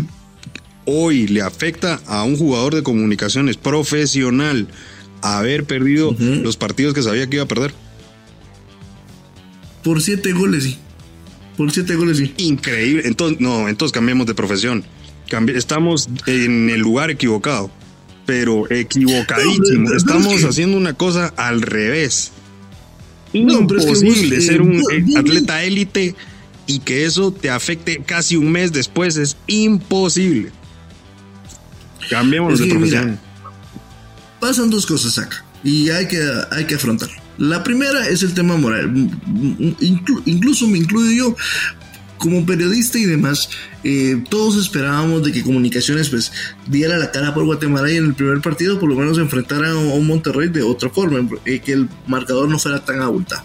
hoy 0.87 1.27
le 1.27 1.43
afecta 1.43 2.01
a 2.07 2.25
un 2.25 2.37
jugador 2.37 2.75
de 2.75 2.83
comunicaciones 2.83 3.57
profesional 3.57 4.69
haber 5.23 5.65
perdido 5.65 6.15
los 6.19 6.57
partidos 6.57 6.95
que 6.95 7.03
sabía 7.03 7.27
que 7.27 7.37
iba 7.37 7.45
a 7.45 7.49
perder? 7.49 7.75
Por 9.83 10.01
siete 10.01 10.33
goles, 10.33 10.65
sí. 10.65 10.79
Por 11.57 11.71
siete 11.73 11.95
goles, 11.97 12.19
sí. 12.19 12.35
Increíble. 12.39 13.03
Entonces, 13.05 13.41
no, 13.41 13.69
entonces 13.69 13.93
cambiemos 13.93 14.27
de 14.27 14.35
profesión. 14.35 14.85
estamos 15.55 16.09
en 16.27 16.71
el 16.71 16.81
lugar 16.81 17.11
equivocado, 17.11 17.71
pero 18.25 18.71
equivocadísimo. 18.71 19.93
Estamos 19.93 20.45
haciendo 20.45 20.77
una 20.77 20.95
cosa 20.95 21.33
al 21.37 21.63
revés. 21.63 22.33
Imposible 23.33 24.41
ser 24.41 24.63
un 24.63 24.83
atleta 25.17 25.63
élite 25.63 26.15
y 26.67 26.81
que 26.81 27.05
eso 27.05 27.33
te 27.33 27.51
afecte 27.51 28.03
casi 28.05 28.37
un 28.37 28.51
mes 28.51 28.73
después. 28.73 29.17
Es 29.17 29.37
imposible. 29.47 30.51
Cambiemos 32.11 32.59
de 32.59 32.67
profesión. 32.67 33.19
pasan 34.41 34.71
dos 34.71 34.87
cosas 34.87 35.19
acá 35.19 35.45
y 35.65 35.91
hay 35.91 36.07
que, 36.07 36.21
hay 36.53 36.65
que 36.65 36.77
afrontar. 36.77 37.09
La 37.39 37.63
primera 37.63 38.09
es 38.09 38.23
el 38.23 38.33
tema 38.33 38.57
moral. 38.57 39.11
incluso 40.25 40.67
me 40.69 40.79
incluyo 40.79 41.11
yo 41.11 41.37
como 42.19 42.45
periodista 42.47 42.99
y 42.99 43.05
demás, 43.05 43.51
eh, 43.85 44.23
todos 44.29 44.57
esperábamos 44.57 45.23
de 45.25 45.33
que 45.33 45.43
Comunicaciones 45.43 46.09
pues 46.09 46.33
diera 46.67 46.97
la 46.97 47.11
cara 47.11 47.35
por 47.35 47.45
Guatemala 47.45 47.91
y 47.91 47.97
en 47.97 48.07
el 48.07 48.15
primer 48.15 48.41
partido 48.41 48.79
por 48.81 48.89
lo 48.89 48.97
menos 48.97 49.19
enfrentara 49.19 49.71
a 49.71 49.77
un 49.77 50.07
Monterrey 50.07 50.49
de 50.49 50.63
otra 50.63 50.89
forma, 50.91 51.29
eh, 51.45 51.61
que 51.61 51.73
el 51.73 51.89
marcador 52.07 52.49
no 52.49 52.59
fuera 52.59 52.85
tan 52.85 53.03
abultado. 53.03 53.45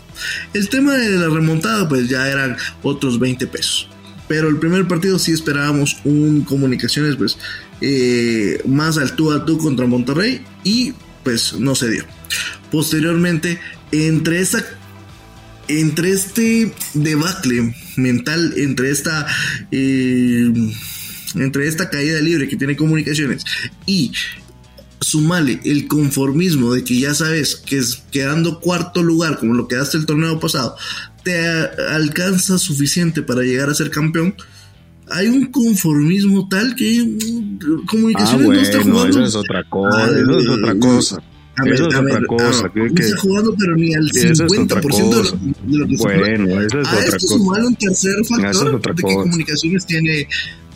El 0.53 0.69
tema 0.69 0.93
de 0.93 1.09
la 1.09 1.29
remontada 1.29 1.87
pues 1.87 2.07
ya 2.07 2.29
eran 2.29 2.57
otros 2.81 3.19
20 3.19 3.47
pesos. 3.47 3.89
Pero 4.31 4.47
el 4.47 4.59
primer 4.59 4.87
partido 4.87 5.19
sí 5.19 5.33
esperábamos 5.33 5.97
un 6.05 6.43
Comunicaciones 6.43 7.17
pues 7.17 7.37
eh, 7.81 8.61
más 8.65 8.97
al 8.97 9.13
tú 9.17 9.29
a 9.33 9.43
tú 9.43 9.57
contra 9.57 9.85
Monterrey 9.87 10.41
y 10.63 10.93
pues 11.21 11.55
no 11.59 11.75
se 11.75 11.89
dio. 11.89 12.05
Posteriormente, 12.71 13.59
entre 13.91 14.39
esa 14.39 14.63
entre 15.67 16.13
este 16.13 16.73
debacle 16.93 17.75
mental, 17.97 18.53
entre 18.55 18.91
esta, 18.91 19.27
eh, 19.69 20.49
entre 21.35 21.67
esta 21.67 21.89
caída 21.89 22.21
libre 22.21 22.47
que 22.47 22.55
tiene 22.55 22.77
comunicaciones 22.77 23.43
y 23.85 24.13
sumale 25.01 25.59
el 25.65 25.87
conformismo 25.87 26.73
de 26.73 26.85
que 26.85 26.99
ya 26.99 27.13
sabes 27.13 27.57
que 27.57 27.79
es 27.79 28.03
quedando 28.11 28.61
cuarto 28.61 29.03
lugar, 29.03 29.39
como 29.39 29.55
lo 29.55 29.67
quedaste 29.67 29.97
el 29.97 30.05
torneo 30.05 30.39
pasado, 30.39 30.77
te 31.23 31.37
alcanza 31.89 32.57
suficiente 32.57 33.21
para 33.21 33.41
llegar 33.41 33.69
a 33.69 33.73
ser 33.73 33.89
campeón. 33.89 34.35
Hay 35.09 35.27
un 35.27 35.51
conformismo 35.51 36.47
tal 36.47 36.75
que 36.75 37.17
comunicaciones 37.87 38.47
ah, 38.47 38.53
no 38.53 38.61
está 38.61 38.81
jugando. 38.81 39.09
Eso 39.09 39.23
es 39.23 39.35
otra 39.35 39.63
cosa, 39.69 40.05
eso 40.07 40.39
es 40.39 40.49
otra 40.49 40.79
cosa. 40.79 41.23
eso 41.65 41.73
es 41.73 41.81
otra 41.81 42.25
cosa. 42.27 42.71
no 42.73 42.85
está 42.85 43.17
jugando, 43.17 43.55
pero 43.57 43.75
ni 43.75 43.93
al 43.93 44.09
50% 44.09 45.09
de 45.65 45.77
lo, 45.77 45.87
que 45.87 45.97
Bueno, 45.97 46.61
eso 46.61 46.79
es 46.79 46.87
a 46.87 46.97
otra 46.97 47.17
esto 47.17 47.37
cosa. 47.37 47.65
un 47.65 47.75
tercer 47.75 48.25
factor 48.25 48.75
otra 48.75 48.93
de 48.93 49.03
que 49.03 49.13
comunicaciones 49.13 49.85
tiene, 49.85 50.27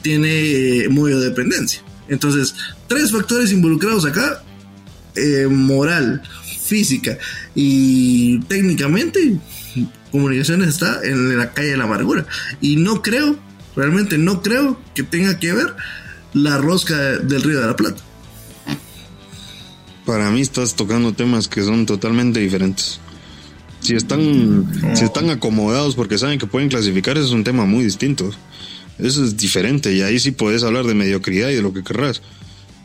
tiene 0.01 0.83
eh, 0.83 0.89
modo 0.89 1.19
de 1.19 1.29
dependencia. 1.29 1.81
Entonces, 2.09 2.53
tres 2.87 3.11
factores 3.11 3.51
involucrados 3.51 4.05
acá, 4.05 4.43
eh, 5.15 5.47
moral, 5.49 6.21
física 6.65 7.17
y 7.53 8.39
técnicamente, 8.41 9.39
comunicaciones 10.15 10.69
está 10.69 11.01
en 11.03 11.37
la 11.37 11.51
calle 11.51 11.71
de 11.71 11.77
la 11.77 11.83
amargura. 11.83 12.25
Y 12.61 12.77
no 12.77 13.01
creo, 13.01 13.35
realmente 13.75 14.17
no 14.17 14.41
creo 14.41 14.79
que 14.93 15.03
tenga 15.03 15.39
que 15.39 15.51
ver 15.51 15.75
la 16.33 16.57
rosca 16.57 16.95
del 16.95 17.43
Río 17.43 17.59
de 17.59 17.67
la 17.67 17.75
Plata. 17.75 18.01
Para 20.05 20.31
mí 20.31 20.39
estás 20.39 20.75
tocando 20.75 21.11
temas 21.11 21.49
que 21.49 21.63
son 21.63 21.85
totalmente 21.85 22.39
diferentes. 22.39 23.01
Si 23.81 23.93
están, 23.93 24.95
si 24.95 25.03
están 25.03 25.29
acomodados 25.29 25.95
porque 25.95 26.17
saben 26.17 26.39
que 26.39 26.47
pueden 26.47 26.69
clasificar, 26.69 27.17
eso 27.17 27.27
es 27.27 27.33
un 27.33 27.43
tema 27.43 27.65
muy 27.65 27.83
distinto. 27.83 28.31
Eso 28.97 29.25
es 29.25 29.35
diferente 29.35 29.93
y 29.93 30.01
ahí 30.01 30.17
sí 30.17 30.31
puedes 30.31 30.63
hablar 30.63 30.85
de 30.85 30.93
mediocridad 30.93 31.49
y 31.49 31.55
de 31.55 31.61
lo 31.61 31.73
que 31.73 31.83
querrás. 31.83 32.21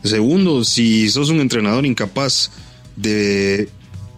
Segundo, 0.03 0.65
si 0.65 1.09
sos 1.09 1.29
un 1.29 1.39
entrenador 1.39 1.85
incapaz 1.85 2.51
de 2.97 3.69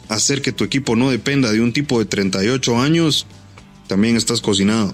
hacer 0.09 0.41
que 0.41 0.51
tu 0.51 0.63
equipo 0.63 0.95
no 0.95 1.09
dependa 1.09 1.51
de 1.51 1.61
un 1.61 1.73
tipo 1.73 1.99
de 1.99 2.05
38 2.05 2.79
años, 2.79 3.25
también 3.87 4.15
estás 4.15 4.41
cocinado. 4.41 4.93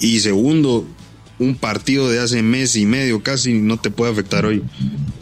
Y 0.00 0.20
segundo, 0.20 0.86
un 1.38 1.54
partido 1.56 2.08
de 2.08 2.20
hace 2.20 2.42
mes 2.42 2.76
y 2.76 2.86
medio 2.86 3.22
casi 3.22 3.54
no 3.54 3.78
te 3.78 3.90
puede 3.90 4.12
afectar 4.12 4.46
hoy. 4.46 4.62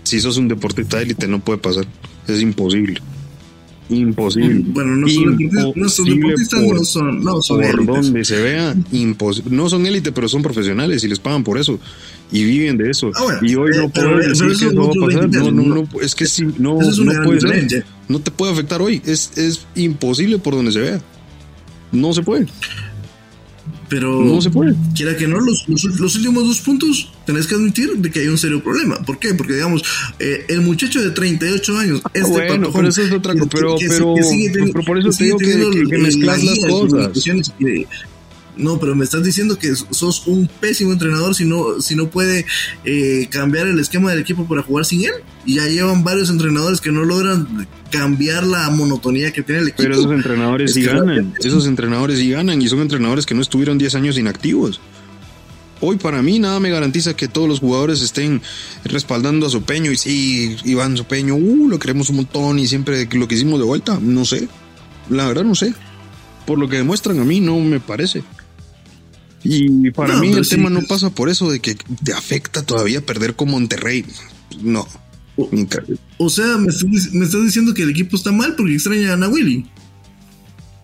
Si 0.02 0.20
sos 0.20 0.36
un 0.36 0.48
deportista 0.48 0.96
de 0.98 1.04
élite 1.04 1.28
no 1.28 1.40
puede 1.40 1.58
pasar. 1.58 1.86
Es 2.28 2.40
imposible. 2.40 3.00
Imposible. 3.92 4.62
Bueno, 4.68 4.96
no 4.96 5.08
son 5.08 5.36
deportistas, 5.36 5.76
no 5.76 5.88
son, 5.88 6.04
deportistas, 6.06 6.60
por, 6.62 6.74
no 6.76 6.84
son, 6.84 7.24
no 7.24 7.42
son 7.42 7.56
por 7.58 7.64
élites. 7.66 7.86
donde 7.86 8.24
se 8.24 8.40
vea, 8.40 8.74
imposible. 8.92 9.54
No 9.54 9.68
son 9.68 9.86
élite, 9.86 10.12
pero 10.12 10.28
son 10.28 10.42
profesionales 10.42 11.04
y 11.04 11.08
les 11.08 11.18
pagan 11.18 11.44
por 11.44 11.58
eso. 11.58 11.78
Y 12.30 12.44
viven 12.44 12.78
de 12.78 12.90
eso. 12.90 13.10
Ah, 13.14 13.38
y 13.42 13.54
hoy 13.54 13.70
no 13.76 13.84
eh, 13.84 13.90
pero- 13.94 14.10
puedes 14.12 14.38
pero 14.38 14.48
decir 14.48 14.50
eso 14.50 14.58
que 14.60 14.66
es 14.66 14.72
no 14.74 14.82
va 14.82 14.88
a 14.90 15.06
pasar. 15.06 15.20
23, 15.28 15.44
No, 15.44 15.50
no, 15.62 15.74
no. 15.74 15.88
no, 15.92 16.00
es 16.00 16.14
que 16.14 16.26
sí, 16.26 16.46
no, 16.58 16.80
Eso 16.80 16.90
es 16.90 16.98
no 16.98 17.22
puede 17.22 17.40
ser. 17.40 17.84
No 18.08 18.18
te 18.20 18.30
puede 18.30 18.52
afectar 18.52 18.80
hoy. 18.80 19.02
Es, 19.04 19.32
es 19.36 19.66
imposible 19.74 20.38
por 20.38 20.54
donde 20.54 20.72
se 20.72 20.80
vea. 20.80 21.00
No 21.92 22.12
se 22.14 22.22
puede. 22.22 22.46
Pero 23.92 24.22
No 24.24 24.40
se 24.40 24.48
puede. 24.48 24.74
quiera 24.96 25.14
que 25.14 25.28
no, 25.28 25.38
los, 25.38 25.68
los, 25.68 25.84
los 25.84 26.16
últimos 26.16 26.46
dos 26.48 26.60
puntos 26.60 27.10
tenés 27.26 27.46
que 27.46 27.56
admitir 27.56 27.90
de 27.98 28.10
que 28.10 28.20
hay 28.20 28.28
un 28.28 28.38
serio 28.38 28.62
problema. 28.64 28.96
¿Por 29.04 29.18
qué? 29.18 29.34
Porque, 29.34 29.52
digamos, 29.52 29.82
eh, 30.18 30.46
el 30.48 30.62
muchacho 30.62 31.02
de 31.02 31.10
38 31.10 31.76
años, 31.76 32.00
este 32.14 32.20
Ah, 32.20 32.46
bueno, 32.48 32.70
pero 32.72 32.88
eso 32.88 33.02
es 33.02 33.12
otra 33.12 33.34
cosa, 33.34 33.50
pero- 33.52 33.76
que- 33.76 33.88
pero- 33.88 34.14
que 34.14 34.22
sigue 34.22 34.50
teni- 34.50 34.72
pero 34.72 34.84
por 34.86 34.98
eso 34.98 35.10
te 35.10 35.24
digo 35.24 35.36
que- 35.36 35.84
que- 35.90 35.98
mezclas 35.98 36.42
la 36.42 36.52
las 36.52 36.58
cosas. 36.70 37.24
No, 38.56 38.78
pero 38.78 38.94
me 38.94 39.04
estás 39.04 39.22
diciendo 39.22 39.58
que 39.58 39.74
sos 39.74 40.26
un 40.26 40.48
pésimo 40.60 40.92
entrenador 40.92 41.34
si 41.34 41.44
no, 41.44 41.80
si 41.80 41.96
no 41.96 42.10
puede 42.10 42.44
eh, 42.84 43.26
cambiar 43.30 43.66
el 43.66 43.78
esquema 43.78 44.10
del 44.10 44.20
equipo 44.20 44.46
para 44.46 44.62
jugar 44.62 44.84
sin 44.84 45.04
él. 45.04 45.12
Y 45.46 45.56
ya 45.56 45.66
llevan 45.66 46.04
varios 46.04 46.30
entrenadores 46.30 46.80
que 46.80 46.92
no 46.92 47.04
logran 47.04 47.66
cambiar 47.90 48.44
la 48.44 48.68
monotonía 48.70 49.32
que 49.32 49.42
tiene 49.42 49.62
el 49.62 49.68
equipo. 49.68 49.82
Pero 49.82 49.94
esos 49.94 50.12
entrenadores 50.12 50.70
Es 50.70 50.74
sí 50.74 50.82
ganan. 50.82 51.34
Esos 51.42 51.66
entrenadores 51.66 52.18
sí 52.18 52.30
ganan 52.30 52.60
y 52.60 52.68
son 52.68 52.80
entrenadores 52.80 53.26
que 53.26 53.34
no 53.34 53.40
estuvieron 53.40 53.78
10 53.78 53.94
años 53.94 54.18
inactivos. 54.18 54.80
Hoy 55.80 55.96
para 55.96 56.22
mí 56.22 56.38
nada 56.38 56.60
me 56.60 56.70
garantiza 56.70 57.16
que 57.16 57.26
todos 57.26 57.48
los 57.48 57.58
jugadores 57.58 58.02
estén 58.02 58.40
respaldando 58.84 59.46
a 59.46 59.50
Sopeño 59.50 59.90
y 59.90 59.96
sí, 59.96 60.56
Iván 60.64 60.96
Sopeño, 60.96 61.34
uh, 61.34 61.68
lo 61.68 61.80
queremos 61.80 62.08
un 62.08 62.16
montón 62.16 62.60
y 62.60 62.68
siempre 62.68 63.08
lo 63.10 63.26
que 63.26 63.34
hicimos 63.34 63.58
de 63.58 63.64
vuelta, 63.64 63.98
no 64.00 64.24
sé. 64.24 64.48
La 65.10 65.26
verdad 65.26 65.42
no 65.42 65.56
sé. 65.56 65.74
Por 66.46 66.58
lo 66.58 66.68
que 66.68 66.76
demuestran 66.76 67.18
a 67.18 67.24
mí 67.24 67.40
no 67.40 67.58
me 67.58 67.80
parece. 67.80 68.22
Y 69.44 69.90
para 69.90 70.14
No, 70.14 70.20
mí 70.20 70.32
el 70.32 70.44
sí, 70.44 70.50
tema 70.50 70.70
no 70.70 70.82
pasa 70.82 71.10
por 71.10 71.28
eso 71.28 71.50
de 71.50 71.60
que 71.60 71.76
te 72.04 72.12
afecta 72.12 72.62
todavía 72.64 73.04
perder 73.04 73.34
con 73.34 73.50
Monterrey. 73.50 74.04
No. 74.62 74.86
O 76.18 76.28
sea, 76.28 76.58
me 76.58 76.68
estás, 76.68 77.12
me 77.12 77.24
estás 77.24 77.42
diciendo 77.44 77.74
que 77.74 77.82
el 77.82 77.90
equipo 77.90 78.16
está 78.16 78.32
mal 78.32 78.54
porque 78.56 78.74
extrañan 78.74 79.22
a 79.22 79.28
Willy. 79.28 79.66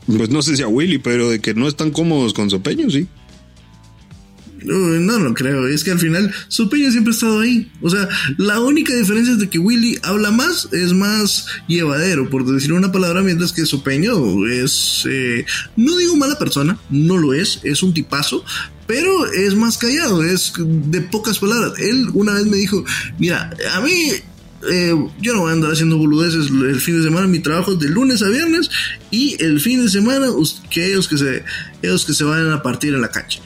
Pues 0.06 0.30
no 0.30 0.40
sé 0.42 0.56
si 0.56 0.62
a 0.62 0.68
Willy, 0.68 0.98
pero 0.98 1.28
de 1.28 1.40
que 1.40 1.52
no 1.54 1.68
están 1.68 1.90
cómodos 1.90 2.32
con 2.32 2.48
Sopeño, 2.48 2.90
sí. 2.90 3.06
Uy, 4.62 4.98
No, 5.00 5.18
no 5.18 5.34
creo. 5.34 5.66
Es 5.68 5.84
que 5.84 5.90
al 5.90 5.98
final 5.98 6.32
Sopeño 6.48 6.90
siempre 6.90 7.12
ha 7.12 7.14
estado 7.14 7.40
ahí. 7.40 7.70
O 7.80 7.90
sea, 7.90 8.08
la 8.36 8.60
única 8.60 8.94
diferencia 8.94 9.32
es 9.32 9.38
de 9.38 9.48
que 9.48 9.58
Willy 9.58 9.98
habla 10.02 10.30
más, 10.30 10.68
es 10.72 10.92
más 10.92 11.46
llevadero, 11.66 12.28
por 12.28 12.44
decir 12.44 12.72
una 12.72 12.92
palabra, 12.92 13.22
mientras 13.22 13.52
que 13.52 13.66
Sopeño 13.66 14.46
es, 14.46 15.04
eh, 15.08 15.44
no 15.76 15.96
digo 15.96 16.16
mala 16.16 16.38
persona, 16.38 16.78
no 16.90 17.16
lo 17.16 17.34
es, 17.34 17.60
es 17.62 17.82
un 17.82 17.94
tipazo, 17.94 18.44
pero 18.86 19.26
es 19.32 19.54
más 19.54 19.78
callado, 19.78 20.24
es 20.24 20.52
de 20.56 21.00
pocas 21.02 21.38
palabras. 21.38 21.72
Él 21.78 22.08
una 22.14 22.34
vez 22.34 22.46
me 22.46 22.56
dijo, 22.56 22.84
mira, 23.18 23.50
a 23.74 23.80
mí 23.80 24.12
eh, 24.68 24.92
yo 25.20 25.34
no 25.34 25.42
voy 25.42 25.50
a 25.50 25.52
andar 25.52 25.72
haciendo 25.72 25.98
boludeces 25.98 26.50
el 26.50 26.80
fin 26.80 26.98
de 26.98 27.04
semana, 27.04 27.26
mi 27.28 27.38
trabajo 27.38 27.72
es 27.72 27.78
de 27.78 27.88
lunes 27.88 28.22
a 28.22 28.28
viernes 28.28 28.70
y 29.10 29.40
el 29.42 29.60
fin 29.60 29.84
de 29.84 29.88
semana 29.88 30.26
que 30.70 30.86
ellos 30.86 31.06
que 31.06 31.16
se 31.16 31.44
ellos 31.82 32.04
que 32.04 32.12
se 32.12 32.24
vayan 32.24 32.50
a 32.50 32.62
partir 32.62 32.94
en 32.94 33.00
la 33.00 33.10
cancha. 33.10 33.40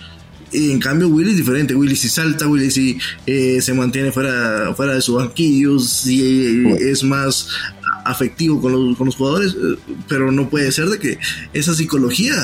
Y 0.52 0.70
en 0.70 0.78
cambio 0.78 1.08
Willy 1.08 1.30
es 1.30 1.36
diferente, 1.36 1.74
Willy 1.74 1.96
si 1.96 2.08
salta, 2.08 2.46
Willy 2.46 2.70
si 2.70 2.98
eh, 3.26 3.60
se 3.60 3.72
mantiene 3.72 4.12
fuera, 4.12 4.74
fuera 4.74 4.94
de 4.94 5.00
su 5.00 5.14
banquillo, 5.14 5.78
si 5.78 6.66
eh, 6.66 6.90
es 6.90 7.02
más 7.02 7.48
afectivo 8.04 8.60
con 8.60 8.72
los, 8.72 8.96
con 8.96 9.06
los 9.06 9.16
jugadores, 9.16 9.54
eh, 9.54 9.78
pero 10.08 10.32
no 10.32 10.48
puede 10.50 10.72
ser 10.72 10.88
de 10.88 10.98
que 10.98 11.18
esa 11.52 11.74
psicología 11.74 12.34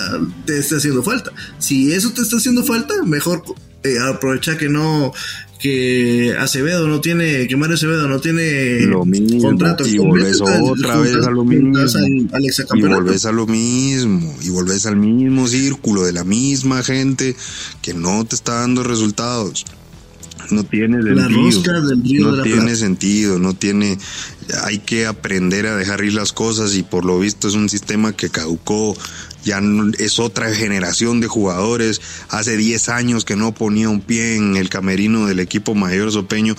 te 0.46 0.58
esté 0.58 0.76
haciendo 0.76 1.02
falta. 1.02 1.32
Si 1.58 1.92
eso 1.92 2.10
te 2.12 2.22
está 2.22 2.36
haciendo 2.36 2.64
falta, 2.64 2.94
mejor 3.04 3.42
eh, 3.84 3.98
aprovecha 3.98 4.58
que 4.58 4.68
no 4.68 5.12
que 5.58 6.34
Acevedo 6.38 6.86
no 6.86 7.00
tiene, 7.00 7.46
que 7.48 7.56
Mario 7.56 7.74
Acevedo 7.74 8.06
no 8.08 8.20
tiene 8.20 8.80
Lo 8.86 9.04
mismo, 9.04 9.40
contrato 9.42 9.86
y 9.86 9.98
volvés 9.98 10.40
otra 10.40 10.98
vez 10.98 11.16
a 11.16 11.30
lo 11.30 11.44
mismo. 11.44 11.76
al- 11.78 12.28
al 12.32 12.78
Y 12.78 12.82
volvés 12.82 13.24
a 13.26 13.32
lo 13.32 13.46
mismo, 13.46 14.36
y 14.42 14.50
volvés 14.50 14.86
al 14.86 14.96
mismo 14.96 15.48
círculo 15.48 16.04
de 16.04 16.12
la 16.12 16.24
misma 16.24 16.82
gente 16.82 17.34
que 17.82 17.92
no 17.94 18.24
te 18.24 18.36
está 18.36 18.60
dando 18.60 18.82
resultados. 18.84 19.64
No 20.50 20.64
tiene 20.64 21.02
La 21.02 21.24
sentido. 21.24 21.42
rosca 21.42 21.80
del 21.80 22.02
Río 22.02 22.22
no 22.26 22.30
de 22.32 22.36
la 22.38 22.42
tiene 22.44 22.76
sentido, 22.76 23.38
no 23.38 23.54
tiene. 23.54 23.98
Hay 24.64 24.78
que 24.78 25.06
aprender 25.06 25.66
a 25.66 25.76
dejar 25.76 26.02
ir 26.04 26.14
las 26.14 26.32
cosas 26.32 26.74
y 26.74 26.82
por 26.82 27.04
lo 27.04 27.18
visto 27.20 27.48
es 27.48 27.54
un 27.54 27.68
sistema 27.68 28.12
que 28.16 28.30
caducó. 28.30 28.96
Ya 29.44 29.60
no- 29.60 29.92
es 29.98 30.18
otra 30.18 30.52
generación 30.54 31.20
de 31.20 31.26
jugadores. 31.28 32.00
Hace 32.28 32.56
10 32.56 32.88
años 32.88 33.24
que 33.24 33.36
no 33.36 33.54
ponía 33.54 33.88
un 33.88 34.00
pie 34.00 34.36
en 34.36 34.56
el 34.56 34.68
camerino 34.68 35.26
del 35.26 35.40
equipo 35.40 35.74
mayor 35.74 36.10
sopeño 36.12 36.56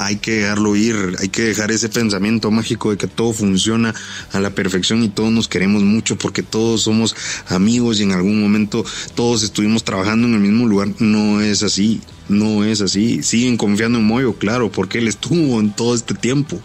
hay 0.00 0.16
que 0.16 0.36
dejarlo 0.36 0.74
ir, 0.76 0.96
hay 1.18 1.28
que 1.28 1.42
dejar 1.42 1.70
ese 1.70 1.90
pensamiento 1.90 2.50
mágico 2.50 2.90
de 2.90 2.96
que 2.96 3.06
todo 3.06 3.34
funciona 3.34 3.94
a 4.32 4.40
la 4.40 4.48
perfección 4.48 5.02
y 5.02 5.10
todos 5.10 5.30
nos 5.30 5.46
queremos 5.46 5.82
mucho 5.82 6.16
porque 6.16 6.42
todos 6.42 6.84
somos 6.84 7.14
amigos 7.48 8.00
y 8.00 8.04
en 8.04 8.12
algún 8.12 8.40
momento 8.40 8.82
todos 9.14 9.42
estuvimos 9.42 9.84
trabajando 9.84 10.26
en 10.26 10.32
el 10.32 10.40
mismo 10.40 10.66
lugar. 10.66 10.88
No 11.00 11.42
es 11.42 11.62
así, 11.62 12.00
no 12.30 12.64
es 12.64 12.80
así. 12.80 13.22
Siguen 13.22 13.58
confiando 13.58 13.98
en 13.98 14.06
Moyo, 14.06 14.32
claro, 14.38 14.72
porque 14.72 14.98
él 14.98 15.06
estuvo 15.06 15.60
en 15.60 15.70
todo 15.70 15.94
este 15.94 16.14
tiempo, 16.14 16.58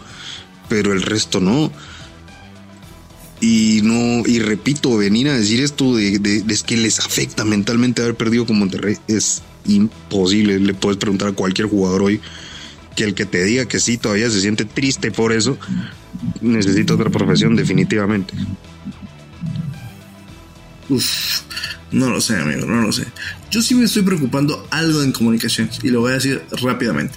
pero 0.70 0.94
el 0.94 1.02
resto 1.02 1.38
no. 1.38 1.70
Y 3.42 3.80
no, 3.84 4.22
y 4.26 4.38
repito, 4.38 4.96
venir 4.96 5.28
a 5.28 5.36
decir 5.36 5.60
esto 5.60 5.94
de, 5.94 6.42
es 6.48 6.62
que 6.62 6.78
les 6.78 7.00
afecta 7.00 7.44
mentalmente 7.44 8.00
haber 8.00 8.14
perdido 8.14 8.46
con 8.46 8.58
Monterrey 8.58 8.96
es 9.08 9.42
imposible. 9.66 10.58
Le 10.58 10.72
puedes 10.72 10.96
preguntar 10.96 11.28
a 11.28 11.32
cualquier 11.32 11.68
jugador 11.68 12.02
hoy 12.02 12.22
que 12.96 13.04
el 13.04 13.14
que 13.14 13.26
te 13.26 13.44
diga 13.44 13.66
que 13.66 13.78
sí 13.78 13.98
todavía 13.98 14.28
se 14.30 14.40
siente 14.40 14.64
triste 14.64 15.12
por 15.12 15.32
eso, 15.32 15.58
necesita 16.40 16.94
otra 16.94 17.10
profesión 17.10 17.54
definitivamente. 17.54 18.34
Uf, 20.88 21.42
no 21.92 22.10
lo 22.10 22.20
sé, 22.20 22.36
amigo, 22.36 22.66
no 22.66 22.80
lo 22.82 22.92
sé. 22.92 23.04
Yo 23.50 23.62
sí 23.62 23.74
me 23.74 23.84
estoy 23.84 24.02
preocupando 24.02 24.66
algo 24.70 25.02
en 25.02 25.12
comunicaciones 25.12 25.78
y 25.82 25.90
lo 25.90 26.00
voy 26.00 26.12
a 26.12 26.14
decir 26.14 26.42
rápidamente. 26.62 27.14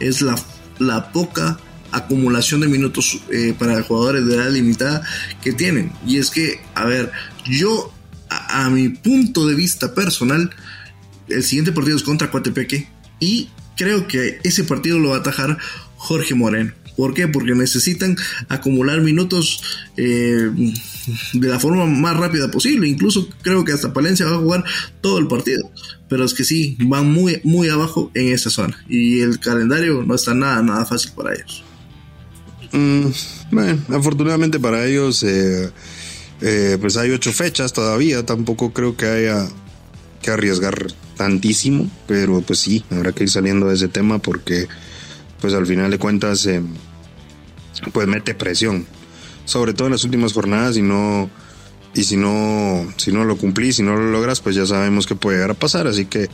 Es 0.00 0.22
la, 0.22 0.36
la 0.78 1.12
poca 1.12 1.58
acumulación 1.92 2.60
de 2.60 2.68
minutos 2.68 3.20
eh, 3.32 3.54
para 3.58 3.82
jugadores 3.82 4.26
de 4.26 4.36
edad 4.36 4.50
limitada 4.50 5.02
que 5.42 5.52
tienen. 5.52 5.92
Y 6.06 6.18
es 6.18 6.30
que, 6.30 6.60
a 6.74 6.84
ver, 6.84 7.10
yo 7.46 7.92
a, 8.28 8.66
a 8.66 8.70
mi 8.70 8.90
punto 8.90 9.46
de 9.46 9.54
vista 9.54 9.94
personal, 9.94 10.50
el 11.28 11.42
siguiente 11.42 11.72
partido 11.72 11.96
es 11.96 12.02
contra 12.02 12.30
Coatepeque 12.30 12.88
y 13.18 13.48
creo 13.76 14.06
que 14.08 14.38
ese 14.42 14.64
partido 14.64 14.98
lo 14.98 15.10
va 15.10 15.16
a 15.16 15.20
atajar 15.20 15.58
Jorge 15.96 16.34
Moreno. 16.34 16.72
¿Por 16.96 17.12
qué? 17.12 17.28
Porque 17.28 17.54
necesitan 17.54 18.16
acumular 18.48 19.00
minutos 19.02 19.62
eh, 19.98 20.50
de 21.34 21.48
la 21.48 21.60
forma 21.60 21.84
más 21.84 22.16
rápida 22.16 22.50
posible. 22.50 22.88
Incluso 22.88 23.28
creo 23.42 23.64
que 23.64 23.72
hasta 23.72 23.92
Palencia 23.92 24.26
va 24.26 24.36
a 24.36 24.40
jugar 24.40 24.64
todo 25.02 25.18
el 25.18 25.28
partido. 25.28 25.70
Pero 26.08 26.24
es 26.24 26.32
que 26.32 26.44
sí, 26.44 26.76
van 26.80 27.12
muy, 27.12 27.40
muy 27.44 27.68
abajo 27.68 28.10
en 28.14 28.32
esa 28.32 28.48
zona. 28.48 28.82
Y 28.88 29.20
el 29.20 29.38
calendario 29.40 30.02
no 30.04 30.14
está 30.14 30.34
nada, 30.34 30.62
nada 30.62 30.86
fácil 30.86 31.12
para 31.14 31.34
ellos. 31.34 31.62
Mm, 32.72 33.06
bueno, 33.50 33.82
afortunadamente 33.90 34.58
para 34.58 34.86
ellos, 34.86 35.22
eh, 35.22 35.70
eh, 36.40 36.78
pues 36.80 36.96
hay 36.96 37.10
ocho 37.10 37.32
fechas 37.32 37.74
todavía. 37.74 38.24
Tampoco 38.24 38.72
creo 38.72 38.96
que 38.96 39.06
haya 39.06 39.46
que 40.22 40.30
arriesgar 40.30 40.86
tantísimo. 41.16 41.90
Pero 42.06 42.40
pues 42.42 42.60
sí, 42.60 42.84
habrá 42.90 43.12
que 43.12 43.24
ir 43.24 43.30
saliendo 43.30 43.68
de 43.68 43.74
ese 43.74 43.88
tema 43.88 44.18
porque 44.18 44.68
pues 45.40 45.54
al 45.54 45.66
final 45.66 45.90
de 45.90 45.98
cuentas 45.98 46.48
pues 47.92 48.08
mete 48.08 48.34
presión, 48.34 48.86
sobre 49.44 49.74
todo 49.74 49.88
en 49.88 49.92
las 49.92 50.04
últimas 50.04 50.32
jornadas 50.32 50.76
y 50.76 50.82
no 50.82 51.28
y 51.94 52.04
si 52.04 52.16
no 52.16 52.86
si 52.96 53.12
no 53.12 53.24
lo 53.24 53.36
cumplís, 53.36 53.76
si 53.76 53.82
no 53.82 53.96
lo 53.96 54.10
logras, 54.10 54.40
pues 54.40 54.56
ya 54.56 54.66
sabemos 54.66 55.06
que 55.06 55.14
puede 55.14 55.36
llegar 55.36 55.50
a 55.50 55.54
pasar, 55.54 55.86
así 55.86 56.06
que 56.06 56.28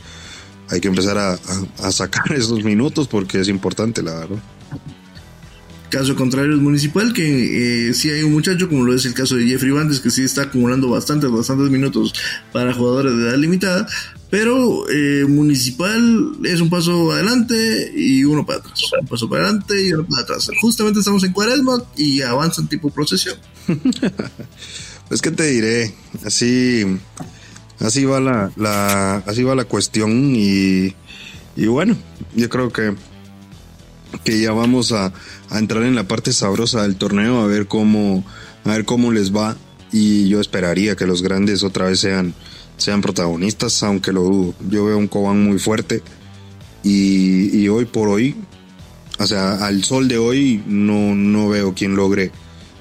hay 0.69 0.81
que 0.81 0.87
empezar 0.87 1.17
a, 1.17 1.37
sacar 1.91 2.31
esos 2.35 2.63
minutos 2.63 3.07
porque 3.07 3.39
es 3.39 3.47
importante, 3.47 4.01
la 4.01 4.15
verdad. 4.15 4.37
Caso 5.89 6.15
contrario 6.15 6.55
es 6.55 6.59
Municipal, 6.59 7.13
que 7.13 7.89
eh, 7.89 7.93
sí 7.93 8.09
hay 8.09 8.23
un 8.23 8.31
muchacho, 8.31 8.67
como 8.67 8.83
lo 8.83 8.95
es 8.95 9.05
el 9.05 9.13
caso 9.13 9.35
de 9.35 9.45
Jeffrey 9.45 9.69
Bandes, 9.69 9.99
que 9.99 10.09
sí 10.09 10.23
está 10.23 10.43
acumulando 10.43 10.89
bastantes, 10.89 11.29
bastantes 11.29 11.69
minutos 11.69 12.13
para 12.51 12.73
jugadores 12.73 13.15
de 13.15 13.29
edad 13.29 13.37
limitada, 13.37 13.87
pero 14.33 14.89
eh, 14.89 15.25
Municipal 15.27 16.37
es 16.43 16.59
un 16.59 16.67
paso 16.67 17.11
adelante 17.11 17.93
y 17.95 18.23
uno 18.23 18.43
para 18.43 18.57
atrás. 18.57 18.81
Un 18.99 19.05
paso 19.05 19.29
para 19.29 19.43
adelante 19.43 19.79
y 19.79 19.93
uno 19.93 20.07
para 20.07 20.23
atrás. 20.23 20.49
Justamente 20.59 21.01
estamos 21.01 21.23
en 21.23 21.33
cuaresma 21.33 21.83
y 21.95 22.23
avanzan 22.23 22.67
tipo 22.67 22.89
procesión. 22.89 23.37
pues 25.07 25.21
que 25.21 25.29
te 25.29 25.45
diré, 25.45 25.93
así, 26.25 26.83
así 27.77 28.05
va 28.05 28.19
la, 28.19 29.17
así 29.27 29.43
va 29.43 29.53
la 29.53 29.65
cuestión 29.65 30.35
y, 30.35 30.95
y 31.55 31.67
bueno, 31.67 31.95
yo 32.35 32.49
creo 32.49 32.73
que, 32.73 32.95
que 34.23 34.41
ya 34.41 34.51
vamos 34.51 34.93
a, 34.93 35.13
a 35.51 35.59
entrar 35.59 35.83
en 35.83 35.93
la 35.93 36.07
parte 36.07 36.33
sabrosa 36.33 36.81
del 36.81 36.95
torneo 36.95 37.39
a 37.41 37.45
ver 37.45 37.67
cómo, 37.67 38.25
a 38.63 38.69
ver 38.71 38.83
cómo 38.83 39.11
les 39.11 39.31
va 39.31 39.55
y 39.91 40.27
yo 40.27 40.41
esperaría 40.41 40.95
que 40.95 41.05
los 41.05 41.21
grandes 41.21 41.61
otra 41.61 41.85
vez 41.85 41.99
sean 41.99 42.33
sean 42.77 43.01
protagonistas, 43.01 43.81
aunque 43.83 44.11
lo 44.11 44.21
dudo. 44.23 44.53
Yo 44.69 44.85
veo 44.85 44.97
un 44.97 45.07
Cobán 45.07 45.43
muy 45.43 45.59
fuerte 45.59 46.01
y, 46.83 47.67
hoy 47.69 47.85
por 47.85 48.09
hoy, 48.09 48.35
o 49.19 49.27
sea, 49.27 49.65
al 49.65 49.83
sol 49.83 50.07
de 50.07 50.17
hoy 50.17 50.63
no, 50.67 51.15
no 51.15 51.49
veo 51.49 51.73
quién 51.73 51.95
logre 51.95 52.31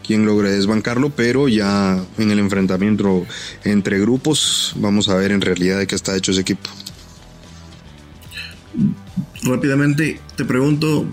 quién 0.03 0.26
logre 0.26 0.51
desbancarlo, 0.51 1.11
pero 1.11 1.49
ya 1.49 2.03
en 2.18 2.30
el 2.30 2.38
enfrentamiento 2.38 3.24
entre 3.64 3.99
grupos 4.01 4.72
vamos 4.76 5.09
a 5.09 5.14
ver 5.14 5.32
en 5.32 5.40
realidad 5.40 5.78
de 5.78 5.86
qué 5.86 5.95
está 5.95 6.16
hecho 6.16 6.32
ese 6.32 6.40
equipo. 6.40 6.68
Rápidamente 9.43 10.20
te 10.36 10.45
pregunto, 10.45 11.07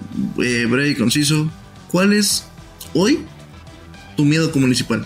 eh, 0.43 0.65
breve 0.69 0.89
y 0.89 0.95
conciso, 0.95 1.49
¿cuál 1.91 2.13
es 2.13 2.45
hoy 2.93 3.19
tu 4.15 4.25
miedo 4.25 4.51
como 4.51 4.65
municipal? 4.65 5.05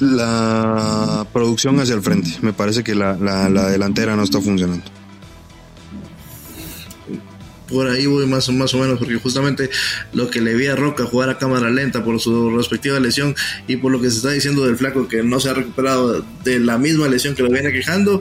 La 0.00 1.26
producción 1.32 1.78
hacia 1.80 1.94
el 1.94 2.02
frente. 2.02 2.30
Me 2.42 2.52
parece 2.52 2.82
que 2.82 2.94
la, 2.94 3.14
delantera 3.14 4.16
no 4.16 4.22
está 4.22 4.40
funcionando 4.40 4.82
por 7.70 7.88
ahí 7.88 8.06
voy 8.06 8.26
más, 8.26 8.48
más 8.50 8.74
o 8.74 8.78
menos, 8.78 8.98
porque 8.98 9.14
justamente 9.16 9.70
lo 10.12 10.28
que 10.28 10.40
le 10.40 10.54
vi 10.54 10.66
a 10.66 10.76
Roca 10.76 11.04
jugar 11.04 11.30
a 11.30 11.38
cámara 11.38 11.70
lenta 11.70 12.04
por 12.04 12.20
su 12.20 12.50
respectiva 12.50 12.98
lesión 12.98 13.34
y 13.68 13.76
por 13.76 13.92
lo 13.92 14.00
que 14.00 14.10
se 14.10 14.16
está 14.16 14.30
diciendo 14.30 14.66
del 14.66 14.76
flaco 14.76 15.06
que 15.08 15.22
no 15.22 15.38
se 15.40 15.50
ha 15.50 15.54
recuperado 15.54 16.24
de 16.42 16.58
la 16.58 16.78
misma 16.78 17.08
lesión 17.08 17.34
que 17.34 17.42
lo 17.42 17.48
viene 17.50 17.70
quejando, 17.72 18.20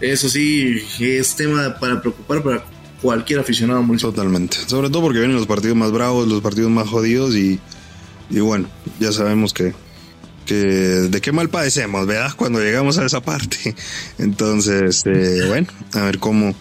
eso 0.00 0.28
sí 0.28 0.82
es 0.98 1.36
tema 1.36 1.76
para 1.78 2.00
preocupar 2.00 2.42
para 2.42 2.64
cualquier 3.02 3.40
aficionado 3.40 3.82
municipal. 3.82 4.14
Totalmente, 4.14 4.56
sobre 4.66 4.88
todo 4.88 5.02
porque 5.02 5.18
vienen 5.18 5.36
los 5.36 5.46
partidos 5.46 5.76
más 5.76 5.92
bravos, 5.92 6.26
los 6.26 6.40
partidos 6.40 6.70
más 6.70 6.88
jodidos 6.88 7.36
y, 7.36 7.60
y 8.30 8.40
bueno, 8.40 8.66
ya 8.98 9.12
sabemos 9.12 9.52
que 9.52 9.74
que 10.46 10.56
de 10.56 11.20
qué 11.20 11.32
mal 11.32 11.50
padecemos, 11.50 12.06
¿verdad? 12.06 12.32
Cuando 12.36 12.60
llegamos 12.60 12.96
a 12.96 13.04
esa 13.04 13.20
parte. 13.20 13.74
Entonces, 14.18 15.02
eh, 15.04 15.44
bueno, 15.46 15.66
a 15.92 16.04
ver 16.04 16.18
cómo, 16.18 16.54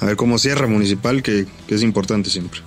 a 0.00 0.06
ver 0.06 0.16
cómo 0.16 0.38
cierra 0.38 0.66
municipal, 0.66 1.22
que, 1.22 1.46
es 1.68 1.82
importante 1.82 2.30
siempre. 2.30 2.60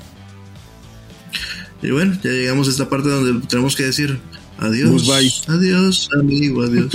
Y 1.82 1.91
bueno, 1.91 2.17
ya 2.24 2.32
llegamos 2.32 2.67
a 2.67 2.72
esta 2.72 2.88
parte 2.88 3.09
donde 3.09 3.45
tenemos 3.47 3.76
que 3.76 3.84
decir 3.84 4.20
adiós. 4.57 5.09
Adiós, 5.47 6.09
amigo, 6.17 6.63
adiós. 6.63 6.93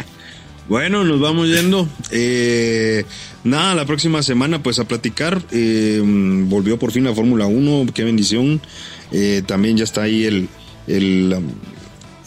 bueno, 0.68 1.04
nos 1.04 1.20
vamos 1.20 1.48
yendo. 1.48 1.88
Eh, 2.10 3.04
nada, 3.42 3.74
la 3.74 3.86
próxima 3.86 4.22
semana 4.22 4.62
pues 4.62 4.78
a 4.78 4.84
platicar. 4.84 5.42
Eh, 5.50 6.02
volvió 6.46 6.78
por 6.78 6.92
fin 6.92 7.04
la 7.04 7.14
Fórmula 7.14 7.46
1, 7.46 7.92
qué 7.94 8.04
bendición. 8.04 8.60
también 9.46 9.76
ya 9.76 9.84
está 9.84 10.02
ahí 10.02 10.24
el, 10.24 10.48
el 10.88 11.36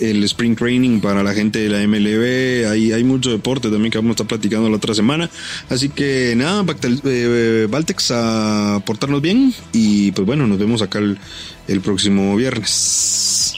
el 0.02 0.24
Spring 0.24 0.56
Training 0.56 1.00
para 1.00 1.24
la 1.24 1.34
gente 1.34 1.60
de 1.60 1.70
la 1.70 1.88
MLB. 1.88 2.70
Hay, 2.70 2.92
hay 2.92 3.04
mucho 3.04 3.30
deporte 3.30 3.70
también 3.70 3.92
que 3.92 4.00
vamos 4.00 4.12
a 4.12 4.14
estar 4.14 4.28
platicando 4.28 4.70
la 4.70 4.78
otra 4.78 4.94
semana. 4.94 5.30
Así 5.70 5.90
que 5.90 6.34
nada, 6.36 6.66
eh, 7.06 7.68
Valtex 7.70 8.12
a 8.12 8.82
portarnos 8.86 9.22
bien. 9.22 9.54
Y 9.72 10.12
pues 10.12 10.26
bueno, 10.26 10.48
nos 10.48 10.58
vemos 10.58 10.82
acá 10.82 11.00
el, 11.00 11.82
próximo 11.82 12.36
viernes. 12.36 13.54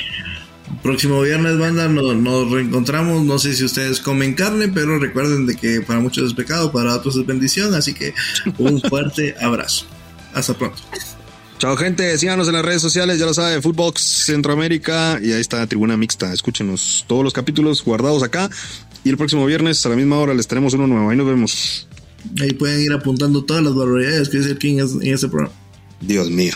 Próximo 0.81 1.21
viernes, 1.21 1.57
banda, 1.57 1.87
nos, 1.87 2.15
nos, 2.15 2.51
reencontramos. 2.51 3.23
No 3.23 3.39
sé 3.39 3.53
si 3.53 3.63
ustedes 3.63 4.01
comen 4.01 4.33
carne, 4.33 4.67
pero 4.67 4.99
recuerden 4.99 5.45
de 5.45 5.55
que 5.55 5.81
para 5.81 5.99
muchos 6.01 6.27
es 6.27 6.33
pecado, 6.33 6.71
para 6.71 6.95
otros 6.95 7.15
es 7.15 7.25
bendición. 7.25 7.73
Así 7.73 7.93
que 7.93 8.13
un 8.57 8.81
fuerte 8.89 9.35
abrazo. 9.39 9.85
Hasta 10.33 10.53
pronto. 10.55 10.81
Chao, 11.57 11.77
gente. 11.77 12.17
Síganos 12.17 12.47
en 12.47 12.53
las 12.53 12.65
redes 12.65 12.81
sociales, 12.81 13.19
ya 13.19 13.25
lo 13.25 13.33
sabe, 13.33 13.61
Footbox 13.61 14.01
Centroamérica. 14.25 15.19
Y 15.21 15.31
ahí 15.31 15.41
está 15.41 15.57
la 15.59 15.67
Tribuna 15.67 15.95
Mixta. 15.95 16.33
Escúchenos 16.33 17.05
todos 17.07 17.23
los 17.23 17.33
capítulos 17.33 17.83
guardados 17.83 18.23
acá. 18.23 18.49
Y 19.03 19.09
el 19.09 19.17
próximo 19.17 19.45
viernes 19.45 19.85
a 19.85 19.89
la 19.89 19.95
misma 19.95 20.17
hora 20.17 20.33
les 20.33 20.47
tenemos 20.47 20.73
uno 20.73 20.87
nuevo. 20.87 21.09
Ahí 21.09 21.17
nos 21.17 21.27
vemos. 21.27 21.87
Ahí 22.41 22.53
pueden 22.53 22.81
ir 22.81 22.93
apuntando 22.93 23.43
todas 23.43 23.63
las 23.63 23.73
barbaridades 23.75 24.29
que 24.29 24.37
dice 24.37 24.51
el 24.51 24.57
King 24.57 24.77
en 25.01 25.13
este 25.13 25.27
programa. 25.27 25.53
Dios 26.01 26.29
mío. 26.29 26.55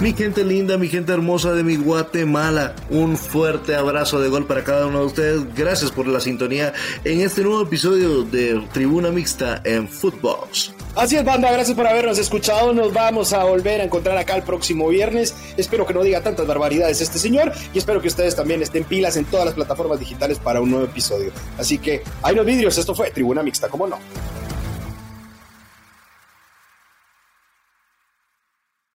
Mi 0.00 0.12
gente 0.12 0.44
linda, 0.44 0.78
mi 0.78 0.86
gente 0.86 1.12
hermosa 1.12 1.54
de 1.54 1.64
mi 1.64 1.74
Guatemala, 1.74 2.76
un 2.88 3.16
fuerte 3.16 3.74
abrazo 3.74 4.20
de 4.20 4.28
gol 4.28 4.46
para 4.46 4.62
cada 4.62 4.86
uno 4.86 5.00
de 5.00 5.06
ustedes. 5.06 5.54
Gracias 5.56 5.90
por 5.90 6.06
la 6.06 6.20
sintonía 6.20 6.72
en 7.02 7.20
este 7.20 7.42
nuevo 7.42 7.62
episodio 7.62 8.22
de 8.22 8.64
Tribuna 8.72 9.10
Mixta 9.10 9.60
en 9.64 9.88
Footbox. 9.88 10.72
Así 10.94 11.16
es, 11.16 11.24
banda, 11.24 11.50
gracias 11.50 11.76
por 11.76 11.84
habernos 11.88 12.16
escuchado. 12.16 12.72
Nos 12.72 12.92
vamos 12.92 13.32
a 13.32 13.42
volver 13.42 13.80
a 13.80 13.84
encontrar 13.84 14.16
acá 14.16 14.36
el 14.36 14.44
próximo 14.44 14.86
viernes. 14.86 15.34
Espero 15.56 15.84
que 15.84 15.94
no 15.94 16.04
diga 16.04 16.20
tantas 16.20 16.46
barbaridades 16.46 17.00
este 17.00 17.18
señor 17.18 17.50
y 17.74 17.78
espero 17.78 18.00
que 18.00 18.06
ustedes 18.06 18.36
también 18.36 18.62
estén 18.62 18.84
pilas 18.84 19.16
en 19.16 19.24
todas 19.24 19.46
las 19.46 19.54
plataformas 19.54 19.98
digitales 19.98 20.38
para 20.38 20.60
un 20.60 20.70
nuevo 20.70 20.84
episodio. 20.84 21.32
Así 21.58 21.78
que, 21.78 22.04
hay 22.22 22.36
los 22.36 22.46
vidrios, 22.46 22.78
esto 22.78 22.94
fue 22.94 23.10
Tribuna 23.10 23.42
Mixta, 23.42 23.68
¿cómo 23.68 23.88
no? 23.88 23.98